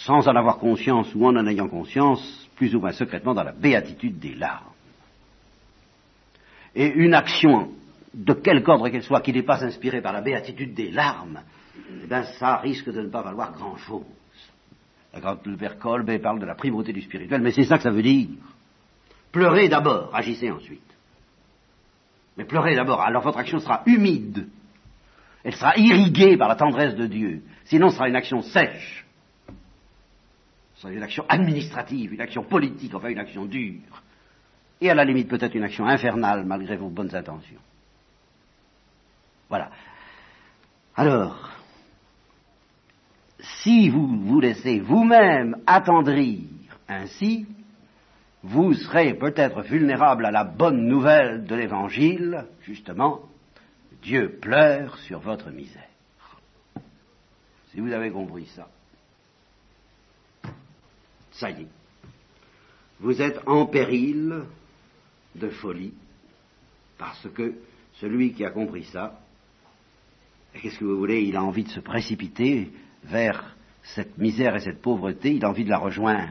sans 0.05 0.29
en 0.29 0.37
avoir 0.37 0.59
conscience 0.59 1.13
ou 1.15 1.27
en 1.27 1.37
en 1.37 1.47
ayant 1.47 1.69
conscience, 1.69 2.49
plus 2.57 2.75
ou 2.75 2.81
moins 2.81 2.93
secrètement 2.93 3.35
dans 3.35 3.43
la 3.43 3.53
béatitude 3.53 4.19
des 4.19 4.35
larmes. 4.35 4.73
Et 6.75 6.87
une 6.87 7.15
action 7.15 7.71
de 8.13 8.33
quelque 8.33 8.69
ordre 8.69 8.89
qu'elle 8.89 9.03
soit 9.03 9.21
qui 9.21 9.33
n'est 9.33 9.43
pas 9.43 9.65
inspirée 9.65 10.01
par 10.01 10.13
la 10.13 10.21
béatitude 10.21 10.75
des 10.75 10.91
larmes, 10.91 11.41
eh 11.77 12.23
ça 12.39 12.59
risque 12.59 12.91
de 12.91 13.03
ne 13.03 13.09
pas 13.09 13.23
valoir 13.23 13.53
grand-chose. 13.53 14.05
Le 15.15 15.57
père 15.57 15.79
Kolbe 15.79 16.19
parle 16.19 16.41
de 16.41 16.47
la 16.47 16.55
primauté 16.55 16.93
du 16.93 17.03
spirituel, 17.03 17.41
mais 17.41 17.53
c'est 17.53 17.65
ça 17.65 17.77
que 17.77 17.83
ça 17.83 17.91
veut 17.91 18.03
dire. 18.03 18.29
Pleurez 19.35 19.69
d'abord, 19.69 20.15
agissez 20.15 20.49
ensuite. 20.49 20.81
Mais 22.37 22.45
pleurez 22.45 22.77
d'abord, 22.77 23.01
alors 23.01 23.25
votre 23.25 23.39
action 23.39 23.59
sera 23.59 23.83
humide. 23.85 24.47
Elle 25.43 25.57
sera 25.57 25.77
irriguée 25.77 26.37
par 26.37 26.47
la 26.47 26.55
tendresse 26.55 26.95
de 26.95 27.09
Dieu. 27.09 27.43
Sinon, 27.65 27.91
ce 27.91 27.97
sera 27.97 28.09
une 28.09 28.15
action 28.15 28.43
sèche. 28.43 29.05
Ce 30.75 30.83
sera 30.83 30.93
une 30.93 31.03
action 31.03 31.25
administrative, 31.29 32.15
une 32.15 32.21
action 32.21 32.45
politique, 32.45 32.95
enfin 32.95 33.09
une 33.09 33.19
action 33.19 33.45
dure. 33.45 34.05
Et 34.81 34.89
à 34.89 34.95
la 34.95 35.05
limite, 35.05 35.27
peut-être 35.27 35.57
une 35.57 35.65
action 35.65 35.85
infernale, 35.85 36.45
malgré 36.47 36.77
vos 36.77 36.89
bonnes 36.89 37.13
intentions. 37.17 37.61
Voilà. 39.49 39.69
Alors, 40.95 41.51
si 43.41 43.89
vous 43.89 44.07
vous 44.07 44.39
laissez 44.39 44.79
vous-même 44.79 45.57
attendrir 45.67 46.39
ainsi, 46.87 47.49
vous 48.45 48.75
serez 48.75 49.15
peut-être 49.15 49.63
vulnérable 49.63 50.27
à 50.27 50.31
la 50.31 50.45
bonne 50.45 50.87
nouvelle 50.87 51.45
de 51.45 51.55
l'Évangile, 51.55 52.45
justement, 52.61 53.23
Dieu 54.03 54.39
pleure 54.39 54.99
sur 54.99 55.19
votre 55.21 55.51
misère. 55.51 55.89
Si 57.73 57.81
vous 57.81 57.91
avez 57.91 58.11
compris 58.11 58.45
ça, 58.55 58.69
ça 61.33 61.51
y 61.51 61.63
est, 61.63 61.69
vous 63.01 63.23
êtes 63.23 63.41
en 63.47 63.65
péril 63.65 64.43
de 65.35 65.49
folie, 65.49 65.95
parce 66.99 67.27
que 67.31 67.55
celui 67.95 68.35
qui 68.35 68.45
a 68.45 68.51
compris 68.51 68.85
ça, 68.85 69.19
qu'est-ce 70.53 70.79
que 70.79 70.85
vous 70.85 70.99
voulez, 70.99 71.23
il 71.23 71.37
a 71.37 71.43
envie 71.43 71.65
de 71.65 71.71
se 71.71 71.81
précipiter 71.81 72.71
vers 73.05 73.57
cette 73.83 74.19
misère 74.19 74.55
et 74.55 74.61
cette 74.61 74.83
pauvreté, 74.83 75.33
il 75.33 75.45
a 75.47 75.49
envie 75.49 75.65
de 75.65 75.71
la 75.71 75.79
rejoindre 75.79 76.29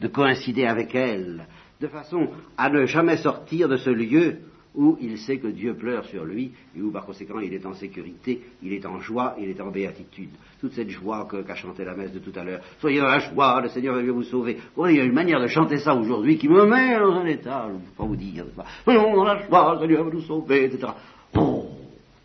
de 0.00 0.08
coïncider 0.08 0.66
avec 0.66 0.94
elle, 0.94 1.46
de 1.80 1.86
façon 1.86 2.28
à 2.56 2.68
ne 2.70 2.86
jamais 2.86 3.16
sortir 3.16 3.68
de 3.68 3.76
ce 3.76 3.90
lieu 3.90 4.38
où 4.74 4.96
il 5.00 5.18
sait 5.18 5.38
que 5.38 5.48
Dieu 5.48 5.74
pleure 5.74 6.04
sur 6.04 6.24
lui 6.24 6.52
et 6.76 6.80
où 6.80 6.90
par 6.90 7.04
conséquent 7.04 7.40
il 7.40 7.52
est 7.52 7.66
en 7.66 7.74
sécurité, 7.74 8.40
il 8.62 8.72
est 8.72 8.86
en 8.86 9.00
joie, 9.00 9.34
il 9.38 9.48
est 9.48 9.60
en 9.60 9.70
béatitude. 9.70 10.30
Toute 10.60 10.72
cette 10.74 10.90
joie 10.90 11.26
qu'a 11.28 11.54
chanté 11.54 11.84
la 11.84 11.94
messe 11.94 12.12
de 12.12 12.20
tout 12.20 12.32
à 12.38 12.44
l'heure. 12.44 12.60
Soyez 12.78 13.00
dans 13.00 13.08
la 13.08 13.18
joie, 13.18 13.60
le 13.62 13.68
Seigneur 13.68 13.96
va 13.96 14.02
vous 14.02 14.22
sauver. 14.22 14.58
il 14.88 14.96
y 14.96 15.00
a 15.00 15.04
une 15.04 15.12
manière 15.12 15.40
de 15.40 15.48
chanter 15.48 15.78
ça 15.78 15.94
aujourd'hui 15.94 16.38
qui 16.38 16.48
me 16.48 16.66
met 16.66 16.98
dans 16.98 17.14
un 17.14 17.26
état, 17.26 17.66
je 17.68 17.74
ne 17.74 17.78
peux 17.78 17.96
pas 17.96 18.04
vous 18.04 18.16
dire, 18.16 18.44
soyons 18.84 19.14
dans 19.14 19.24
la 19.24 19.46
joie, 19.46 19.74
le 19.74 19.80
Seigneur 19.80 20.04
va 20.04 20.10
nous 20.12 20.22
sauver, 20.22 20.64
etc. 20.66 20.92
Oh, 21.34 21.66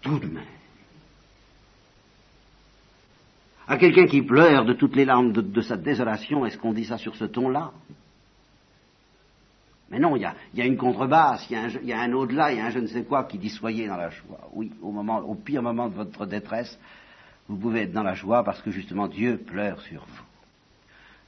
tout 0.01 0.19
de 0.19 0.27
même. 0.27 0.54
À 3.67 3.77
quelqu'un 3.77 4.05
qui 4.05 4.21
pleure 4.21 4.65
de 4.65 4.73
toutes 4.73 4.95
les 4.95 5.05
larmes 5.05 5.31
de, 5.31 5.61
sa 5.61 5.75
désolation, 5.75 6.45
est-ce 6.45 6.57
qu'on 6.57 6.73
dit 6.73 6.85
ça 6.85 6.97
sur 6.97 7.15
ce 7.15 7.25
ton-là? 7.25 7.71
Mais 9.89 9.99
non, 9.99 10.15
il 10.15 10.21
y 10.21 10.61
a, 10.61 10.65
une 10.65 10.77
contrebasse, 10.77 11.47
il 11.49 11.87
y 11.87 11.93
a 11.93 12.01
un, 12.01 12.13
au-delà, 12.13 12.51
il 12.51 12.57
y 12.57 12.61
a 12.61 12.65
un 12.65 12.69
je 12.69 12.79
ne 12.79 12.87
sais 12.87 13.03
quoi 13.03 13.23
qui 13.23 13.37
dit 13.37 13.49
soyez 13.49 13.87
dans 13.87 13.97
la 13.97 14.09
joie. 14.09 14.49
Oui, 14.53 14.71
au, 14.81 14.89
au 14.89 15.35
pire 15.35 15.61
moment 15.61 15.89
de 15.89 15.95
votre 15.95 16.25
détresse, 16.25 16.79
vous 17.47 17.57
pouvez 17.57 17.81
être 17.83 17.91
dans 17.91 18.03
la 18.03 18.13
joie 18.13 18.43
parce 18.43 18.61
que 18.61 18.71
justement 18.71 19.07
Dieu 19.07 19.37
pleure 19.37 19.81
sur 19.81 20.01
vous. 20.01 20.23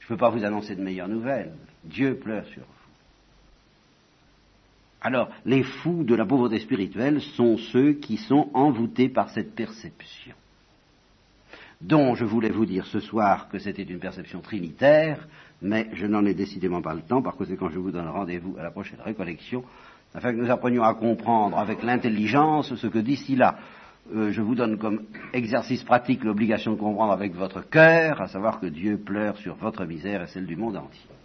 Je 0.00 0.06
ne 0.06 0.08
peux 0.08 0.16
pas 0.16 0.30
vous 0.30 0.44
annoncer 0.44 0.74
de 0.74 0.82
meilleures 0.82 1.08
nouvelles. 1.08 1.54
Dieu 1.84 2.16
pleure 2.16 2.46
sur 2.46 2.62
vous. 2.62 2.68
Alors, 5.00 5.30
les 5.44 5.62
fous 5.62 6.02
de 6.02 6.14
la 6.14 6.26
pauvreté 6.26 6.58
spirituelle 6.58 7.20
sont 7.20 7.56
ceux 7.56 7.94
qui 7.94 8.16
sont 8.16 8.50
envoûtés 8.54 9.08
par 9.08 9.30
cette 9.30 9.54
perception 9.54 10.34
dont 11.80 12.14
je 12.14 12.24
voulais 12.24 12.50
vous 12.50 12.66
dire 12.66 12.86
ce 12.86 13.00
soir 13.00 13.48
que 13.48 13.58
c'était 13.58 13.82
une 13.82 14.00
perception 14.00 14.40
trinitaire, 14.40 15.28
mais 15.62 15.88
je 15.92 16.06
n'en 16.06 16.24
ai 16.26 16.34
décidément 16.34 16.82
pas 16.82 16.94
le 16.94 17.02
temps, 17.02 17.22
par 17.22 17.36
conséquent 17.36 17.68
je 17.70 17.78
vous 17.78 17.90
donne 17.90 18.08
rendez-vous 18.08 18.56
à 18.58 18.62
la 18.62 18.70
prochaine 18.70 19.00
récollection, 19.04 19.64
afin 20.14 20.32
que 20.32 20.38
nous 20.38 20.50
apprenions 20.50 20.82
à 20.82 20.94
comprendre 20.94 21.58
avec 21.58 21.82
l'intelligence 21.82 22.74
ce 22.74 22.86
que 22.86 22.98
d'ici 22.98 23.36
là 23.36 23.58
euh, 24.14 24.32
je 24.32 24.40
vous 24.40 24.54
donne 24.54 24.78
comme 24.78 25.02
exercice 25.34 25.82
pratique 25.82 26.24
l'obligation 26.24 26.72
de 26.72 26.78
comprendre 26.78 27.12
avec 27.12 27.34
votre 27.34 27.68
cœur, 27.68 28.22
à 28.22 28.28
savoir 28.28 28.58
que 28.58 28.66
Dieu 28.66 28.96
pleure 28.96 29.36
sur 29.36 29.54
votre 29.56 29.84
misère 29.84 30.22
et 30.22 30.26
celle 30.28 30.46
du 30.46 30.56
monde 30.56 30.78
entier. 30.78 31.17